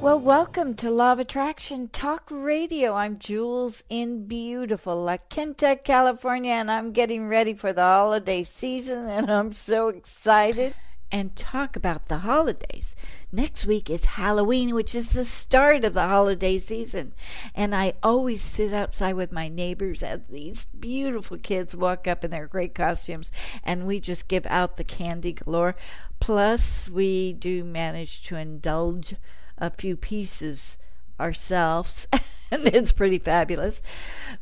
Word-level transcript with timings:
Well, 0.00 0.20
welcome 0.20 0.74
to 0.74 0.90
Law 0.90 1.14
of 1.14 1.18
Attraction 1.18 1.88
Talk 1.88 2.28
Radio. 2.30 2.94
I'm 2.94 3.18
Jewels 3.18 3.82
in 3.88 4.26
beautiful 4.26 5.02
La 5.02 5.16
Quinta, 5.16 5.76
California, 5.82 6.52
and 6.52 6.70
I'm 6.70 6.92
getting 6.92 7.26
ready 7.26 7.52
for 7.52 7.72
the 7.72 7.82
holiday 7.82 8.44
season, 8.44 9.08
and 9.08 9.28
I'm 9.28 9.52
so 9.52 9.88
excited. 9.88 10.74
And 11.10 11.34
talk 11.34 11.74
about 11.74 12.06
the 12.06 12.18
holidays. 12.18 12.94
Next 13.32 13.66
week 13.66 13.90
is 13.90 14.04
Halloween, 14.04 14.72
which 14.72 14.94
is 14.94 15.08
the 15.08 15.24
start 15.24 15.84
of 15.84 15.94
the 15.94 16.06
holiday 16.06 16.58
season. 16.58 17.12
And 17.52 17.74
I 17.74 17.94
always 18.00 18.40
sit 18.40 18.72
outside 18.72 19.14
with 19.14 19.32
my 19.32 19.48
neighbors 19.48 20.04
as 20.04 20.20
these 20.30 20.66
beautiful 20.66 21.38
kids 21.38 21.74
walk 21.74 22.06
up 22.06 22.24
in 22.24 22.30
their 22.30 22.46
great 22.46 22.74
costumes, 22.74 23.32
and 23.64 23.84
we 23.84 23.98
just 23.98 24.28
give 24.28 24.46
out 24.46 24.76
the 24.76 24.84
candy 24.84 25.32
galore. 25.32 25.74
Plus, 26.20 26.88
we 26.88 27.32
do 27.32 27.64
manage 27.64 28.22
to 28.26 28.36
indulge 28.36 29.16
a 29.58 29.70
few 29.70 29.96
pieces 29.96 30.78
ourselves, 31.20 32.06
and 32.50 32.66
it's 32.66 32.92
pretty 32.92 33.18
fabulous. 33.18 33.82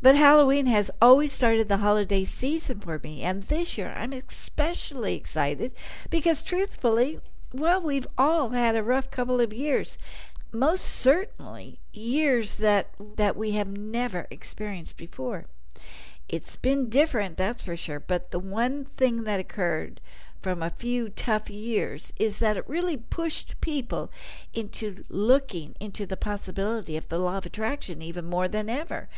But 0.02 0.16
Halloween 0.16 0.66
has 0.66 0.90
always 1.00 1.32
started 1.32 1.68
the 1.68 1.78
holiday 1.78 2.24
season 2.24 2.80
for 2.80 3.00
me, 3.02 3.22
and 3.22 3.44
this 3.44 3.76
year 3.78 3.92
I'm 3.96 4.12
especially 4.12 5.14
excited 5.14 5.74
because, 6.10 6.42
truthfully, 6.42 7.20
well, 7.52 7.80
we've 7.80 8.06
all 8.18 8.50
had 8.50 8.76
a 8.76 8.82
rough 8.82 9.10
couple 9.10 9.40
of 9.40 9.52
years. 9.52 9.98
Most 10.52 10.84
certainly, 10.84 11.80
years 11.92 12.58
that 12.58 12.90
that 13.16 13.36
we 13.36 13.52
have 13.52 13.68
never 13.68 14.26
experienced 14.30 14.96
before. 14.96 15.46
It's 16.28 16.56
been 16.56 16.88
different, 16.88 17.36
that's 17.36 17.62
for 17.62 17.76
sure. 17.76 18.00
But 18.00 18.30
the 18.30 18.38
one 18.38 18.84
thing 18.84 19.24
that 19.24 19.40
occurred 19.40 20.00
from 20.46 20.62
a 20.62 20.70
few 20.70 21.08
tough 21.08 21.50
years 21.50 22.12
is 22.20 22.38
that 22.38 22.56
it 22.56 22.68
really 22.68 22.96
pushed 22.96 23.60
people 23.60 24.12
into 24.54 25.04
looking 25.08 25.74
into 25.80 26.06
the 26.06 26.16
possibility 26.16 26.96
of 26.96 27.08
the 27.08 27.18
law 27.18 27.38
of 27.38 27.46
attraction 27.46 28.00
even 28.00 28.24
more 28.24 28.46
than 28.46 28.70
ever. 28.70 29.08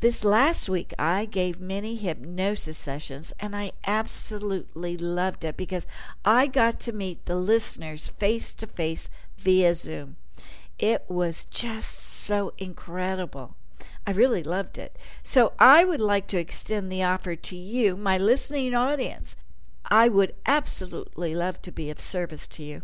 This 0.00 0.24
last 0.24 0.68
week, 0.68 0.92
I 0.98 1.24
gave 1.24 1.58
many 1.58 1.96
hypnosis 1.96 2.76
sessions, 2.76 3.32
and 3.40 3.56
I 3.56 3.72
absolutely 3.86 4.94
loved 4.98 5.42
it 5.42 5.56
because 5.56 5.86
I 6.22 6.48
got 6.48 6.78
to 6.80 6.92
meet 6.92 7.24
the 7.24 7.36
listeners 7.36 8.10
face 8.18 8.52
to 8.52 8.66
face 8.66 9.08
via 9.38 9.74
Zoom. 9.74 10.16
It 10.78 11.02
was 11.08 11.46
just 11.46 11.98
so 11.98 12.52
incredible. 12.58 13.56
I 14.06 14.10
really 14.10 14.42
loved 14.42 14.76
it. 14.76 14.98
So 15.22 15.54
I 15.58 15.84
would 15.84 15.98
like 15.98 16.26
to 16.26 16.38
extend 16.38 16.92
the 16.92 17.02
offer 17.02 17.36
to 17.36 17.56
you, 17.56 17.96
my 17.96 18.18
listening 18.18 18.74
audience. 18.74 19.34
I 19.94 20.08
would 20.08 20.34
absolutely 20.46 21.34
love 21.34 21.60
to 21.60 21.70
be 21.70 21.90
of 21.90 22.00
service 22.00 22.48
to 22.48 22.62
you. 22.62 22.80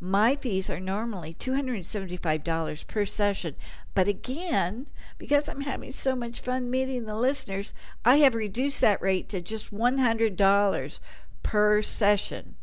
My 0.00 0.34
fees 0.34 0.70
are 0.70 0.80
normally 0.80 1.34
$275 1.34 2.86
per 2.86 3.04
session, 3.04 3.54
but 3.92 4.08
again, 4.08 4.86
because 5.18 5.46
I'm 5.46 5.60
having 5.60 5.92
so 5.92 6.16
much 6.16 6.40
fun 6.40 6.70
meeting 6.70 7.04
the 7.04 7.16
listeners, 7.16 7.74
I 8.02 8.20
have 8.20 8.34
reduced 8.34 8.80
that 8.80 9.02
rate 9.02 9.28
to 9.28 9.42
just 9.42 9.74
$100 9.74 11.00
per 11.42 11.82
session 11.82 12.54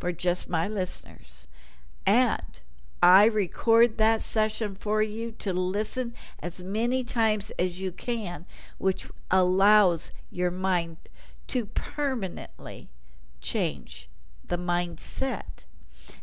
for 0.00 0.12
just 0.12 0.48
my 0.48 0.66
listeners. 0.66 1.46
And 2.06 2.60
I 3.02 3.26
record 3.26 3.98
that 3.98 4.22
session 4.22 4.76
for 4.76 5.02
you 5.02 5.30
to 5.32 5.52
listen 5.52 6.14
as 6.40 6.64
many 6.64 7.04
times 7.04 7.50
as 7.58 7.82
you 7.82 7.92
can, 7.92 8.46
which 8.78 9.10
allows 9.30 10.10
your 10.30 10.50
mind 10.50 10.96
to 11.48 11.66
permanently 11.66 12.88
change 13.40 14.08
the 14.46 14.58
mindset. 14.58 15.64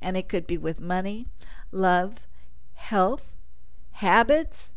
And 0.01 0.15
it 0.15 0.29
could 0.29 0.47
be 0.47 0.57
with 0.57 0.79
money, 0.79 1.27
love, 1.71 2.27
health, 2.75 3.35
habits, 3.93 4.73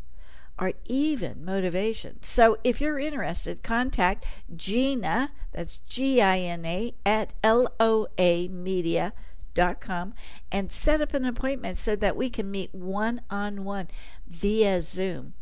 or 0.59 0.73
even 0.85 1.45
motivation. 1.45 2.17
So 2.21 2.57
if 2.63 2.81
you're 2.81 2.99
interested, 2.99 3.63
contact 3.63 4.25
Gina, 4.55 5.31
that's 5.51 5.77
G 5.77 6.21
I 6.21 6.39
N 6.39 6.65
A, 6.65 6.93
at 7.05 7.33
L 7.43 7.71
O 7.79 8.07
A 8.17 8.47
media.com 8.47 10.13
and 10.51 10.71
set 10.71 11.01
up 11.01 11.13
an 11.13 11.25
appointment 11.25 11.77
so 11.77 11.95
that 11.95 12.15
we 12.15 12.29
can 12.29 12.49
meet 12.49 12.73
one 12.73 13.21
on 13.29 13.63
one 13.63 13.87
via 14.27 14.81
Zoom. 14.81 15.33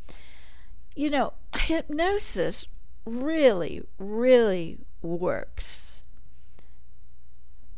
You 0.95 1.09
know, 1.09 1.34
hypnosis 1.55 2.67
really, 3.05 3.84
really 3.97 4.79
works 5.01 5.94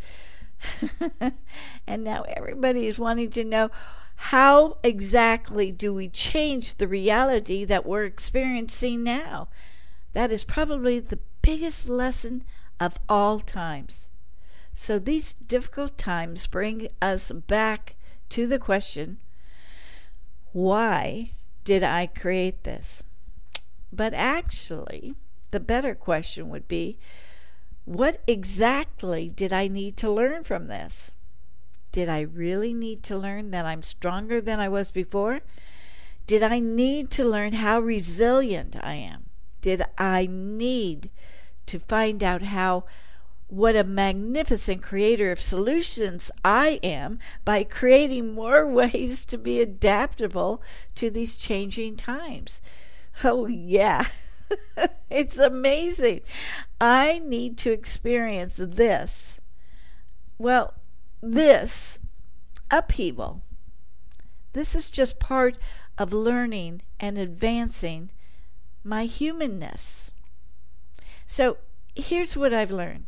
and 1.87 2.05
now 2.05 2.22
everybody 2.22 2.87
is 2.87 2.99
wanting 2.99 3.31
to 3.31 3.44
know 3.44 3.71
how 4.17 4.78
exactly 4.83 5.71
do 5.71 5.94
we 5.94 6.09
change 6.09 6.75
the 6.75 6.88
reality 6.88 7.65
that 7.65 7.87
we're 7.87 8.05
experiencing 8.05 9.05
now? 9.05 9.49
That 10.12 10.33
is 10.33 10.43
probably 10.43 10.99
the 10.99 11.21
biggest 11.41 11.88
lesson 11.88 12.43
of 12.81 12.99
all 13.09 13.38
times. 13.38 14.11
So 14.75 14.99
these 14.99 15.34
difficult 15.34 15.97
times 15.97 16.49
bring 16.49 16.88
us 17.00 17.31
back 17.31 17.94
to 18.31 18.47
the 18.47 18.59
question 18.59 19.19
why 20.53 21.32
did 21.64 21.82
I 21.82 22.06
create 22.06 22.64
this? 22.64 23.03
But 23.92 24.14
actually, 24.14 25.14
the 25.50 25.60
better 25.60 25.94
question 25.94 26.48
would 26.50 26.69
be 26.69 26.98
what 27.84 28.20
exactly 28.26 29.31
did 29.31 29.53
I 29.53 29.66
need 29.66 29.97
to 29.98 30.10
learn 30.10 30.44
from 30.44 30.66
this? 30.66 31.12
Did 31.91 32.08
I 32.08 32.20
really 32.20 32.75
need 32.75 33.03
to 33.04 33.16
learn 33.16 33.50
that 33.50 33.64
I'm 33.64 33.82
stronger 33.82 34.41
than 34.42 34.60
I 34.60 34.69
was 34.69 34.91
before? 34.91 35.41
Did 36.26 36.42
I 36.42 36.58
need 36.58 37.10
to 37.12 37.25
learn 37.25 37.54
how 37.54 37.81
resilient 37.81 38.76
I 38.82 38.94
am? 38.94 39.31
Did 39.62 39.82
I 39.97 40.28
need 40.31 41.10
to 41.66 41.78
find 41.78 42.22
out 42.22 42.42
how 42.42 42.84
what 43.48 43.75
a 43.75 43.82
magnificent 43.82 44.82
creator 44.82 45.32
of 45.32 45.40
solutions 45.40 46.31
I 46.44 46.78
am 46.82 47.19
by 47.44 47.64
creating 47.64 48.34
more 48.34 48.67
ways 48.70 49.25
to 49.26 49.38
be 49.38 49.61
adaptable 49.61 50.62
to 50.96 51.11
these 51.11 51.34
changing 51.34 51.96
times. 51.96 52.61
Oh, 53.25 53.46
yeah. 53.46 54.06
it's 55.11 55.38
amazing. 55.38 56.20
I 56.81 57.20
need 57.25 57.56
to 57.58 57.73
experience 57.73 58.55
this. 58.56 59.40
Well, 60.37 60.75
this 61.23 61.99
upheaval. 62.70 63.43
This 64.52 64.75
is 64.75 64.90
just 64.90 65.19
part 65.19 65.58
of 65.96 66.12
learning 66.12 66.82
and 67.00 67.17
advancing 67.17 68.11
my 68.84 69.05
humanness. 69.06 70.12
So 71.26 71.56
here's 71.94 72.37
what 72.37 72.55
I've 72.55 72.70
learned 72.70 73.07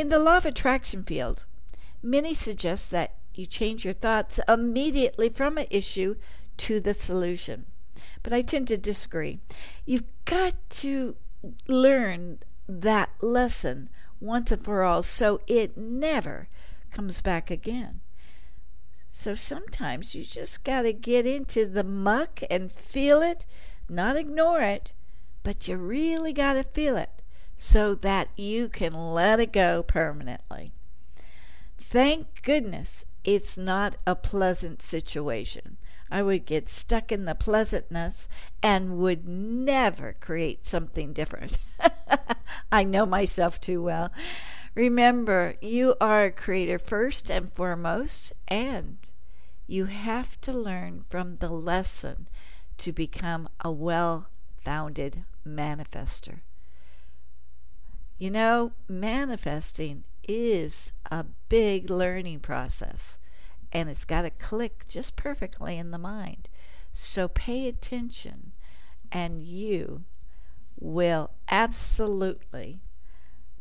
in 0.00 0.08
the 0.08 0.18
law 0.18 0.38
of 0.38 0.46
attraction 0.46 1.04
field, 1.04 1.44
many 2.02 2.32
suggest 2.32 2.90
that 2.90 3.14
you 3.34 3.44
change 3.44 3.84
your 3.84 3.92
thoughts 3.94 4.40
immediately 4.48 5.28
from 5.28 5.58
an 5.58 5.66
issue 5.70 6.16
to 6.56 6.80
the 6.80 6.94
solution. 6.94 7.66
But 8.22 8.32
I 8.32 8.40
tend 8.40 8.66
to 8.68 8.78
disagree. 8.78 9.40
You've 9.84 10.06
got 10.24 10.54
to 10.70 11.16
learn 11.68 12.38
that 12.66 13.10
lesson 13.20 13.90
once 14.20 14.50
and 14.50 14.64
for 14.64 14.82
all 14.82 15.02
so 15.02 15.42
it 15.46 15.76
never 15.76 16.48
comes 16.90 17.20
back 17.20 17.50
again. 17.50 18.00
So 19.12 19.34
sometimes 19.34 20.14
you 20.14 20.24
just 20.24 20.64
got 20.64 20.82
to 20.82 20.94
get 20.94 21.26
into 21.26 21.66
the 21.66 21.84
muck 21.84 22.40
and 22.50 22.72
feel 22.72 23.20
it, 23.20 23.44
not 23.88 24.16
ignore 24.16 24.62
it, 24.62 24.92
but 25.42 25.68
you 25.68 25.76
really 25.76 26.32
got 26.32 26.54
to 26.54 26.62
feel 26.62 26.96
it 26.96 27.19
so 27.62 27.94
that 27.94 28.26
you 28.38 28.70
can 28.70 28.94
let 28.94 29.38
it 29.38 29.52
go 29.52 29.82
permanently. 29.82 30.72
Thank 31.78 32.42
goodness 32.42 33.04
it's 33.22 33.58
not 33.58 33.96
a 34.06 34.14
pleasant 34.14 34.80
situation. 34.80 35.76
I 36.10 36.22
would 36.22 36.46
get 36.46 36.70
stuck 36.70 37.12
in 37.12 37.26
the 37.26 37.34
pleasantness 37.34 38.30
and 38.62 38.96
would 38.96 39.28
never 39.28 40.16
create 40.20 40.66
something 40.66 41.12
different. 41.12 41.58
I 42.72 42.82
know 42.82 43.04
myself 43.04 43.60
too 43.60 43.82
well. 43.82 44.10
Remember, 44.74 45.56
you 45.60 45.96
are 46.00 46.24
a 46.24 46.32
creator 46.32 46.78
first 46.78 47.30
and 47.30 47.52
foremost, 47.52 48.32
and 48.48 48.96
you 49.66 49.84
have 49.84 50.40
to 50.40 50.52
learn 50.52 51.04
from 51.10 51.36
the 51.36 51.50
lesson 51.50 52.26
to 52.78 52.90
become 52.90 53.50
a 53.60 53.70
well 53.70 54.28
founded 54.64 55.24
manifester. 55.46 56.40
You 58.20 58.30
know, 58.30 58.72
manifesting 58.86 60.04
is 60.28 60.92
a 61.10 61.24
big 61.48 61.88
learning 61.88 62.40
process 62.40 63.16
and 63.72 63.88
it's 63.88 64.04
got 64.04 64.22
to 64.22 64.30
click 64.30 64.84
just 64.86 65.16
perfectly 65.16 65.78
in 65.78 65.90
the 65.90 65.96
mind. 65.96 66.50
So 66.92 67.28
pay 67.28 67.66
attention, 67.66 68.52
and 69.10 69.40
you 69.42 70.04
will 70.78 71.30
absolutely 71.48 72.80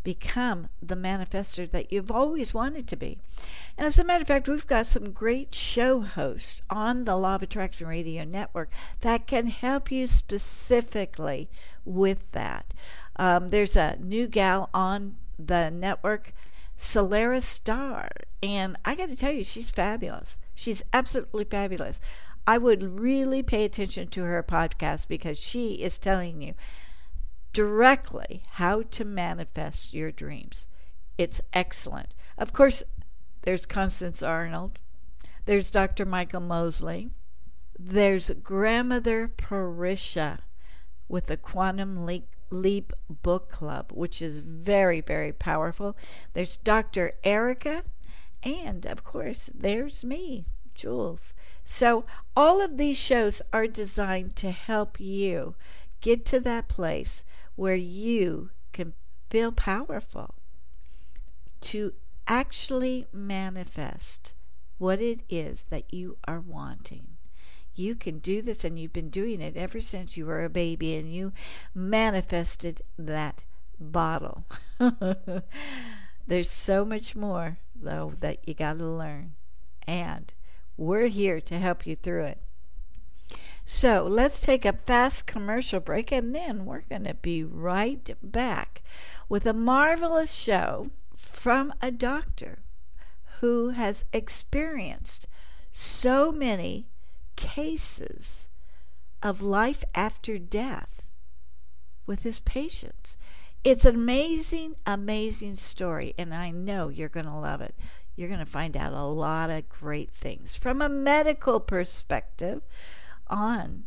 become 0.04 0.68
the 0.82 0.96
manifester 0.96 1.70
that 1.70 1.94
you've 1.94 2.12
always 2.12 2.54
wanted 2.54 2.88
to 2.88 2.96
be. 2.98 3.20
And 3.78 3.88
as 3.88 4.00
a 4.00 4.04
matter 4.04 4.24
of 4.24 4.28
fact, 4.28 4.50
we've 4.50 4.68
got 4.68 4.88
some 4.88 5.12
great 5.12 5.56
show 5.56 6.02
hosts 6.02 6.62
on 6.70 7.06
the 7.06 7.16
Law 7.16 7.36
of 7.36 7.44
Attraction 7.44 7.88
Radio 7.88 8.26
Network 8.26 8.70
that 9.02 9.26
can 9.28 9.48
help 9.48 9.92
you 9.92 10.08
specifically 10.08 11.50
with 11.86 12.32
that. 12.32 12.74
Um, 13.20 13.50
there's 13.50 13.76
a 13.76 13.98
new 14.00 14.28
gal 14.28 14.70
on 14.74 15.18
the 15.38 15.70
network 15.70 16.34
Solaris 16.78 17.46
Star. 17.46 18.10
And 18.42 18.78
I 18.86 18.96
got 18.96 19.10
to 19.10 19.16
tell 19.16 19.34
you, 19.34 19.44
she's 19.44 19.70
fabulous. 19.70 20.40
She's 20.56 20.82
absolutely 20.94 21.44
fabulous. 21.44 22.00
I 22.48 22.58
would 22.58 23.00
really 23.00 23.44
pay 23.44 23.66
attention 23.66 24.08
to 24.08 24.24
her 24.24 24.42
podcast 24.42 25.10
because 25.10 25.38
she 25.38 25.74
is 25.74 25.98
telling 25.98 26.42
you 26.42 26.54
directly 27.52 28.44
how 28.52 28.84
to 28.84 29.04
manifest 29.04 29.94
your 29.94 30.12
dreams. 30.12 30.70
It's 31.18 31.42
excellent. 31.52 32.16
Of 32.38 32.54
course, 32.54 32.84
there's 33.42 33.66
Constance 33.66 34.24
Arnold, 34.24 34.80
there's 35.46 35.72
Dr. 35.72 36.06
Michael 36.06 36.42
Mosley, 36.42 37.10
there's 37.78 38.32
Grandmother 38.42 39.28
Parisha 39.28 40.40
with 41.08 41.28
the 41.28 41.38
Quantum 41.38 42.06
Leap 42.06 42.28
Leap 42.50 42.94
Book 43.10 43.50
Club, 43.50 43.92
which 43.94 44.22
is 44.22 44.40
very, 44.40 45.02
very 45.02 45.32
powerful. 45.34 45.96
There's 46.34 46.58
Dr. 46.58 47.14
Erica, 47.24 47.84
and 48.44 48.86
of 48.86 49.04
course, 49.04 49.50
there's 49.54 50.04
me, 50.04 50.46
Jewels. 50.74 51.34
So, 51.64 52.06
all 52.36 52.62
of 52.62 52.78
these 52.78 52.98
shows 52.98 53.42
are 53.52 53.68
designed 53.68 54.36
to 54.38 54.52
help 54.52 55.00
you 55.00 55.56
get 56.02 56.26
to 56.28 56.40
that 56.40 56.68
place 56.68 57.24
where 57.56 57.76
you 57.76 58.52
can 58.72 58.94
feel 59.30 59.52
powerful 59.52 60.36
to 61.62 61.94
actually 62.28 63.06
manifest 63.12 64.34
what 64.78 65.02
it 65.02 65.22
is 65.30 65.66
that 65.70 65.94
you 65.94 66.18
are 66.26 66.40
wanting 66.40 67.09
you 67.80 67.96
can 67.96 68.20
do 68.20 68.42
this 68.42 68.64
and 68.64 68.78
you've 68.78 68.94
been 68.94 69.10
doing 69.10 69.42
it 69.42 69.56
ever 69.56 69.82
since 69.82 70.18
you 70.18 70.26
were 70.26 70.44
a 70.44 70.50
baby 70.50 70.96
and 70.96 71.14
you 71.14 71.32
manifested 71.74 72.82
that 72.98 73.44
bottle. 73.80 74.46
There's 76.28 76.52
so 76.52 76.86
much 76.86 77.16
more, 77.16 77.58
though, 77.76 78.14
that 78.20 78.48
you 78.48 78.54
got 78.54 78.78
to 78.80 78.86
learn. 78.86 79.34
And 79.88 80.34
we're 80.78 81.08
here 81.08 81.42
to 81.42 81.58
help 81.58 81.88
you 81.88 81.96
through 81.96 82.26
it. 82.26 82.42
So 83.66 84.04
let's 84.04 84.42
take 84.42 84.66
a 84.66 84.74
fast 84.74 85.26
commercial 85.26 85.80
break 85.80 86.12
and 86.12 86.34
then 86.34 86.66
we're 86.66 86.82
going 86.90 87.04
to 87.04 87.14
be 87.14 87.44
right 87.44 88.10
back 88.22 88.82
with 89.28 89.46
a 89.46 89.54
marvelous 89.54 90.34
show 90.34 90.90
from 91.16 91.74
a 91.82 91.92
doctor 91.92 92.60
who 93.42 93.70
has 93.70 94.06
experienced 94.12 95.28
so 95.72 96.32
many 96.32 96.89
cases 97.40 98.50
of 99.24 99.42
life 99.42 99.84
after 99.96 100.38
death 100.38 101.02
with 102.06 102.24
his 102.24 102.40
patients. 102.40 103.18
It's 103.64 103.86
an 103.86 103.96
amazing, 103.96 104.76
amazing 104.86 105.56
story, 105.56 106.14
and 106.18 106.34
I 106.34 106.52
know 106.52 106.90
you're 106.90 107.10
going 107.10 107.26
to 107.26 107.34
love 107.34 107.62
it. 107.62 107.76
You're 108.16 108.28
going 108.28 108.40
to 108.40 108.46
find 108.46 108.76
out 108.76 108.92
a 108.92 109.04
lot 109.04 109.50
of 109.50 109.70
great 109.70 110.12
things 110.12 110.58
from 110.58 110.82
a 110.82 110.90
medical 110.90 111.62
perspective 111.62 112.62
on 113.28 113.86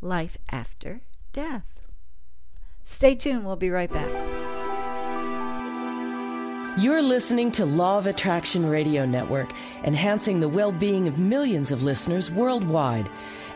life 0.00 0.38
after 0.50 1.00
death. 1.32 1.82
Stay 2.84 3.16
tuned, 3.16 3.44
we'll 3.44 3.56
be 3.56 3.70
right 3.70 3.92
back. 3.92 4.45
You're 6.78 7.00
listening 7.00 7.52
to 7.52 7.64
Law 7.64 7.96
of 7.96 8.06
Attraction 8.06 8.68
Radio 8.68 9.06
Network, 9.06 9.50
enhancing 9.84 10.40
the 10.40 10.48
well 10.48 10.72
being 10.72 11.08
of 11.08 11.18
millions 11.18 11.72
of 11.72 11.82
listeners 11.82 12.30
worldwide. 12.30 13.08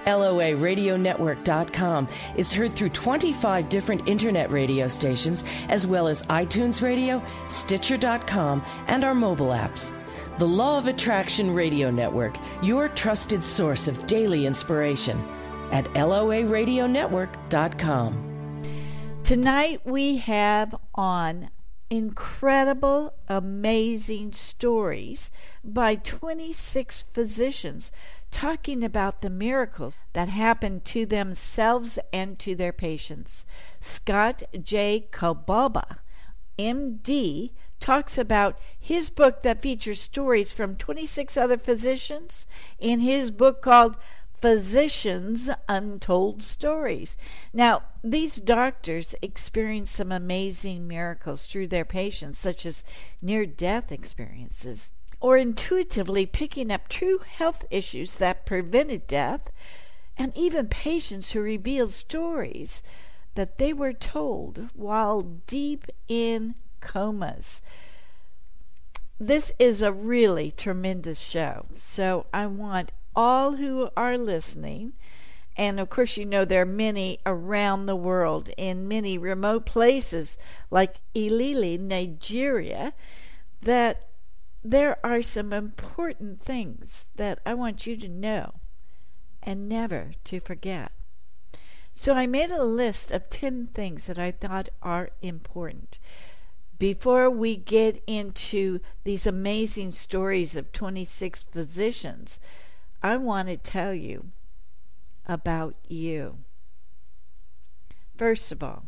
LOARadionetwork.com 0.07 2.09
is 2.37 2.51
heard 2.51 2.75
through 2.75 2.89
25 2.89 3.69
different 3.69 4.09
internet 4.09 4.51
radio 4.51 4.89
stations, 4.89 5.45
as 5.69 5.87
well 5.87 6.09
as 6.09 6.23
iTunes 6.25 6.81
Radio, 6.81 7.23
Stitcher.com, 7.49 8.65
and 8.87 9.05
our 9.05 9.15
mobile 9.15 9.49
apps. 9.49 9.93
The 10.39 10.49
Law 10.49 10.79
of 10.79 10.87
Attraction 10.87 11.53
Radio 11.53 11.91
Network, 11.91 12.39
your 12.63 12.89
trusted 12.89 13.45
source 13.45 13.87
of 13.87 14.07
daily 14.07 14.47
inspiration 14.47 15.23
at 15.73 15.85
LOARadionetwork.com. 15.93 18.63
Tonight 19.23 19.83
we 19.85 20.17
have 20.17 20.75
on 20.95 21.51
incredible, 21.91 23.15
amazing 23.29 24.33
stories 24.33 25.31
by 25.65 25.97
26 25.97 27.05
physicians 27.13 27.91
talking 28.31 28.85
about 28.85 29.21
the 29.21 29.31
miracles 29.31 29.99
that 30.13 30.29
happened 30.29 30.85
to 30.85 31.05
themselves 31.05 31.99
and 32.13 32.39
to 32.39 32.55
their 32.55 32.73
patients. 32.73 33.45
Scott 33.81 34.45
J. 34.63 35.09
Kolbaba, 35.11 35.99
MD, 36.57 37.51
talks 37.81 38.17
about 38.17 38.59
his 38.79 39.11
book 39.11 39.43
that 39.43 39.63
features 39.63 40.01
stories 40.01 40.53
from 40.53 40.77
26 40.77 41.37
other 41.37 41.59
physicians 41.59 42.47
in 42.79 43.01
his 43.01 43.31
book 43.31 43.63
called 43.63 43.97
physicians' 44.41 45.51
untold 45.69 46.43
stories. 46.43 47.17
Now, 47.53 47.83
these 48.03 48.37
doctors 48.37 49.15
experience 49.21 49.91
some 49.91 50.11
amazing 50.11 50.89
miracles 50.89 51.47
through 51.47 51.69
their 51.69 51.85
patients, 51.85 52.39
such 52.39 52.65
as 52.65 52.85
near 53.21 53.45
death 53.47 53.93
experiences, 53.93 54.93
or 55.21 55.37
intuitively 55.37 56.27
picking 56.27 56.71
up 56.71 56.89
true 56.89 57.19
health 57.19 57.65
issues 57.71 58.17
that 58.17 58.47
prevented 58.47 59.07
death, 59.07 59.51
and 60.17 60.37
even 60.37 60.69
patients 60.69 61.33
who 61.33 61.41
reveal 61.41 61.89
stories 61.89 62.83
that 63.35 63.59
they 63.59 63.73
were 63.73 63.93
told 63.93 64.69
while 64.75 65.23
deep 65.47 65.87
in 66.09 66.55
comas. 66.81 67.63
This 69.19 69.53
is 69.59 69.83
a 69.83 69.93
really 69.93 70.51
tremendous 70.51 71.21
show, 71.21 71.67
so 71.77 72.27
I 72.33 72.47
want 72.47 72.91
all 73.15 73.53
who 73.53 73.91
are 73.97 74.17
listening. 74.17 74.93
And 75.57 75.79
of 75.79 75.91
course, 75.91 76.17
you 76.17 76.25
know 76.25 76.45
there 76.45 76.63
are 76.63 76.67
many 76.67 77.19
around 77.27 77.87
the 77.87 77.97
world 77.97 78.51
in 78.57 78.89
many 78.89 79.19
remote 79.19 79.67
places 79.67 80.39
like 80.71 81.01
Ilili, 81.15 81.77
Nigeria, 81.77 82.93
that 83.61 84.09
there 84.63 84.99
are 85.05 85.23
some 85.23 85.53
important 85.53 86.43
things 86.43 87.07
that 87.17 87.41
I 87.45 87.55
want 87.55 87.87
you 87.87 87.97
to 87.97 88.09
know 88.09 88.55
and 89.43 89.69
never 89.69 90.13
to 90.25 90.41
forget. 90.41 90.93
So 91.95 92.15
I 92.15 92.27
made 92.27 92.51
a 92.51 92.65
list 92.65 93.11
of 93.11 93.29
10 93.31 93.67
things 93.67 94.07
that 94.07 94.19
I 94.19 94.31
thought 94.31 94.69
are 94.83 95.11
important. 95.21 95.99
Before 96.79 97.29
we 97.29 97.57
get 97.57 98.03
into 98.07 98.81
these 99.05 99.27
amazing 99.27 99.91
stories 99.91 100.57
of 100.57 100.73
26 100.73 101.43
physicians 101.43 102.41
I 103.03 103.17
want 103.17 103.49
to 103.49 103.57
tell 103.57 103.95
you 103.95 104.27
about 105.27 105.77
you. 105.89 106.39
First 108.17 108.53
of 108.53 108.63
all, 108.63 108.85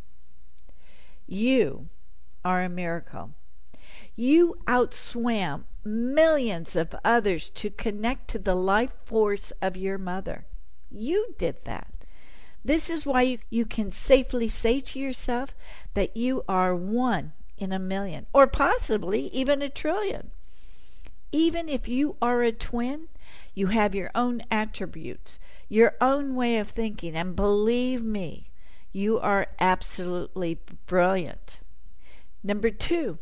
you 1.26 1.88
are 2.44 2.62
a 2.62 2.68
miracle. 2.68 3.30
You 4.14 4.56
outswam 4.66 5.64
millions 5.84 6.76
of 6.76 6.94
others 7.04 7.48
to 7.50 7.70
connect 7.70 8.28
to 8.28 8.38
the 8.38 8.54
life 8.54 8.92
force 9.04 9.52
of 9.62 9.76
your 9.76 9.98
mother. 9.98 10.46
You 10.90 11.34
did 11.38 11.64
that. 11.64 11.88
This 12.64 12.90
is 12.90 13.06
why 13.06 13.22
you, 13.22 13.38
you 13.50 13.64
can 13.64 13.90
safely 13.90 14.48
say 14.48 14.80
to 14.80 14.98
yourself 14.98 15.54
that 15.94 16.16
you 16.16 16.44
are 16.48 16.76
one 16.76 17.32
in 17.56 17.72
a 17.72 17.78
million, 17.78 18.26
or 18.32 18.46
possibly 18.46 19.26
even 19.28 19.62
a 19.62 19.68
trillion. 19.68 20.30
Even 21.32 21.68
if 21.68 21.88
you 21.88 22.16
are 22.20 22.42
a 22.42 22.52
twin, 22.52 23.08
you 23.54 23.68
have 23.68 23.94
your 23.94 24.10
own 24.14 24.42
attributes, 24.50 25.38
your 25.68 25.94
own 26.00 26.34
way 26.34 26.58
of 26.58 26.68
thinking, 26.68 27.16
and 27.16 27.36
believe 27.36 28.02
me, 28.02 28.50
you 28.92 29.18
are 29.18 29.48
absolutely 29.58 30.58
brilliant. 30.86 31.60
Number 32.42 32.70
two, 32.70 33.18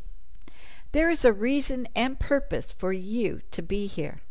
there 0.92 1.10
is 1.10 1.24
a 1.24 1.32
reason 1.32 1.86
and 1.94 2.18
purpose 2.18 2.72
for 2.72 2.92
you 2.92 3.40
to 3.50 3.62
be 3.62 3.86
here. 3.86 4.22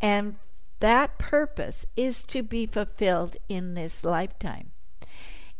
And 0.00 0.36
that 0.80 1.18
purpose 1.18 1.86
is 1.96 2.22
to 2.24 2.42
be 2.42 2.66
fulfilled 2.66 3.36
in 3.48 3.74
this 3.74 4.04
lifetime. 4.04 4.72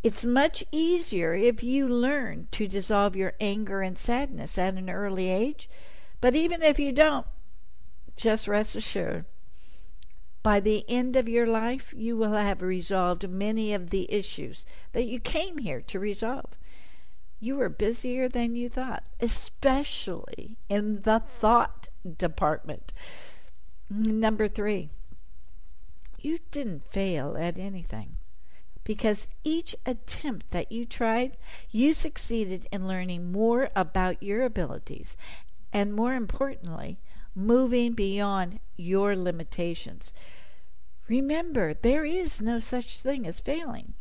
It's 0.03 0.25
much 0.25 0.65
easier 0.71 1.35
if 1.35 1.63
you 1.63 1.89
learn 1.89 2.49
to 2.51 2.69
dissolve 2.69 3.17
your 3.17 3.33
anger 3.41 3.81
and 3.81 3.97
sadness 3.97 4.59
at 4.59 4.75
an 4.75 4.91
early 4.91 5.31
age, 5.31 5.71
but 6.21 6.35
even 6.35 6.63
if 6.63 6.79
you 6.79 6.93
don't, 6.93 7.27
just 8.17 8.47
rest 8.47 8.77
assured, 8.77 9.25
by 10.45 10.61
the 10.61 10.85
end 10.89 11.17
of 11.17 11.27
your 11.27 11.47
life, 11.47 11.95
you 11.97 12.19
will 12.19 12.35
have 12.35 12.61
resolved 12.61 13.29
many 13.29 13.73
of 13.73 13.89
the 13.89 14.07
issues 14.13 14.67
that 14.93 15.07
you 15.07 15.19
came 15.19 15.57
here 15.57 15.81
to 15.81 15.99
resolve. 15.99 16.51
You 17.41 17.59
are 17.63 17.71
busier 17.71 18.29
than 18.29 18.55
you 18.55 18.69
thought, 18.69 19.05
especially 19.21 20.59
in 20.69 21.01
the 21.03 21.23
thought 21.41 21.89
department. 22.19 22.93
Number 23.89 24.47
three, 24.47 24.91
you 26.19 26.39
didn't 26.51 26.93
fail 26.93 27.37
at 27.39 27.59
anything 27.59 28.17
because 28.85 29.29
each 29.45 29.75
attempt 29.87 30.51
that 30.51 30.71
you 30.71 30.85
tried, 30.85 31.39
you 31.71 31.95
succeeded 31.95 32.69
in 32.71 32.87
learning 32.87 33.33
more 33.33 33.71
about 33.75 34.23
your 34.23 34.43
abilities 34.45 35.17
and, 35.73 35.95
more 35.95 36.15
importantly, 36.15 36.99
moving 37.35 37.93
beyond 37.93 38.61
your 38.77 39.17
limitations. 39.17 40.13
Remember, 41.09 41.75
there 41.75 42.05
is 42.05 42.41
no 42.41 42.61
such 42.61 43.01
thing 43.01 43.27
as 43.27 43.41
failing. 43.41 43.95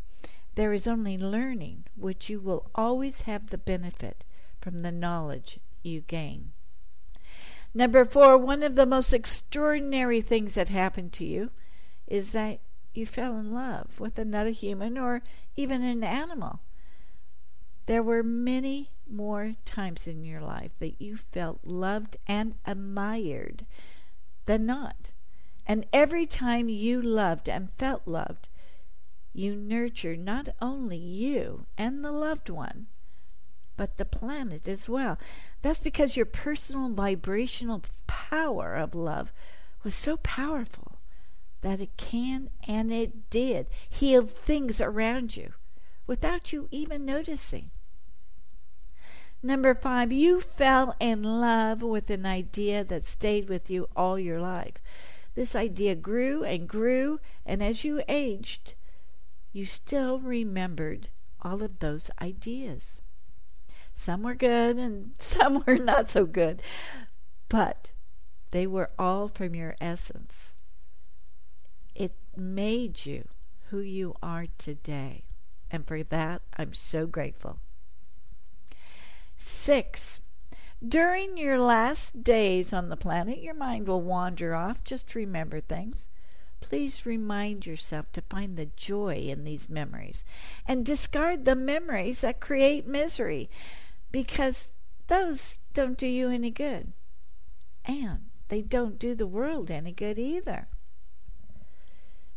There 0.56 0.74
is 0.74 0.88
only 0.88 1.18
learning, 1.18 1.86
which 1.96 2.30
you 2.30 2.40
will 2.40 2.70
always 2.76 3.22
have 3.22 3.50
the 3.50 3.58
benefit 3.58 4.24
from 4.62 4.80
the 4.80 4.92
knowledge 4.92 5.60
you 5.82 6.02
gain. 6.02 6.52
Number 7.74 8.06
four, 8.06 8.38
one 8.38 8.62
of 8.62 8.76
the 8.76 8.86
most 8.86 9.14
extraordinary 9.14 10.22
things 10.22 10.54
that 10.54 10.70
happened 10.70 11.12
to 11.14 11.26
you 11.26 11.50
is 12.08 12.32
that 12.32 12.60
you 12.94 13.08
fell 13.08 13.38
in 13.38 13.52
love 13.52 14.00
with 14.00 14.20
another 14.20 14.52
human 14.52 14.98
or 14.98 15.24
even 15.56 15.82
an 15.82 16.04
animal. 16.04 16.60
There 17.88 18.04
were 18.04 18.24
many 18.24 18.92
more 19.14 19.56
times 19.66 20.08
in 20.08 20.24
your 20.26 20.42
life 20.42 20.78
that 20.80 21.02
you 21.02 21.18
felt 21.18 21.60
loved 21.64 22.18
and 22.28 22.56
admired 22.66 23.66
than 24.46 24.66
not. 24.66 25.12
And 25.66 25.86
every 25.94 26.26
time 26.26 26.68
you 26.68 27.02
loved 27.02 27.48
and 27.48 27.70
felt 27.78 28.08
loved, 28.08 28.48
you 29.34 29.56
nurture 29.56 30.18
not 30.18 30.50
only 30.62 30.98
you 30.98 31.66
and 31.78 32.04
the 32.04 32.12
loved 32.12 32.50
one, 32.50 32.88
but 33.78 33.98
the 33.98 34.06
planet 34.06 34.68
as 34.68 34.88
well. 34.88 35.18
That's 35.62 35.80
because 35.80 36.18
your 36.18 36.26
personal 36.26 36.90
vibrational 36.90 37.84
power 38.08 38.76
of 38.76 38.94
love 38.94 39.32
was 39.84 39.96
so 39.96 40.18
powerful 40.18 41.00
that 41.62 41.80
it 41.80 41.98
can 41.98 42.50
and 42.68 42.92
it 42.92 43.30
did 43.30 43.68
heal 43.90 44.24
things 44.28 44.82
around 44.82 45.36
you 45.36 45.54
without 46.06 46.52
you 46.52 46.68
even 46.72 47.06
noticing. 47.06 47.72
Number 49.46 49.76
five, 49.76 50.14
you 50.14 50.40
fell 50.40 50.96
in 51.02 51.22
love 51.22 51.82
with 51.82 52.10
an 52.10 52.26
idea 52.26 52.86
that 52.86 53.06
stayed 53.06 53.50
with 53.50 53.70
you 53.70 53.90
all 53.94 54.18
your 54.18 54.40
life. 54.40 54.76
This 55.36 55.54
idea 55.54 55.96
grew 55.96 56.46
and 56.46 56.66
grew, 56.66 57.20
and 57.46 57.62
as 57.62 57.84
you 57.84 58.02
aged, 58.08 58.74
you 59.52 59.66
still 59.66 60.18
remembered 60.20 61.10
all 61.42 61.62
of 61.62 61.80
those 61.80 62.10
ideas. 62.22 63.02
Some 63.94 64.24
were 64.24 64.34
good 64.34 64.78
and 64.78 65.12
some 65.20 65.62
were 65.68 65.78
not 65.78 66.10
so 66.10 66.26
good, 66.26 66.62
but 67.50 67.92
they 68.52 68.66
were 68.66 68.92
all 68.98 69.28
from 69.28 69.56
your 69.56 69.76
essence. 69.82 70.56
It 71.94 72.16
made 72.38 73.06
you 73.06 73.28
who 73.72 73.80
you 73.80 74.16
are 74.24 74.46
today, 74.58 75.26
and 75.70 75.86
for 75.86 76.02
that 76.02 76.44
I'm 76.56 76.74
so 76.74 77.08
grateful. 77.08 77.60
Six, 79.36 80.22
during 80.86 81.38
your 81.38 81.58
last 81.60 82.24
days 82.24 82.74
on 82.74 82.90
the 82.90 82.98
planet, 82.98 83.40
your 83.40 83.54
mind 83.54 83.88
will 83.88 84.02
wander 84.02 84.54
off. 84.54 84.84
Just 84.84 85.16
remember 85.16 85.62
things. 85.62 86.10
Please 86.60 87.06
remind 87.06 87.66
yourself 87.66 88.12
to 88.14 88.22
find 88.22 88.58
the 88.58 88.70
joy 88.76 89.16
in 89.16 89.44
these 89.44 89.70
memories 89.70 90.24
and 90.66 90.86
discard 90.86 91.46
the 91.46 91.56
memories 91.56 92.22
that 92.22 92.40
create 92.40 92.88
misery 92.88 93.50
because 94.12 94.70
those 95.08 95.58
don't 95.74 95.98
do 95.98 96.08
you 96.08 96.30
any 96.30 96.52
good. 96.52 96.94
And 97.86 98.26
they 98.48 98.62
don't 98.62 99.00
do 99.00 99.14
the 99.14 99.28
world 99.28 99.70
any 99.70 99.92
good 99.92 100.18
either. 100.18 100.68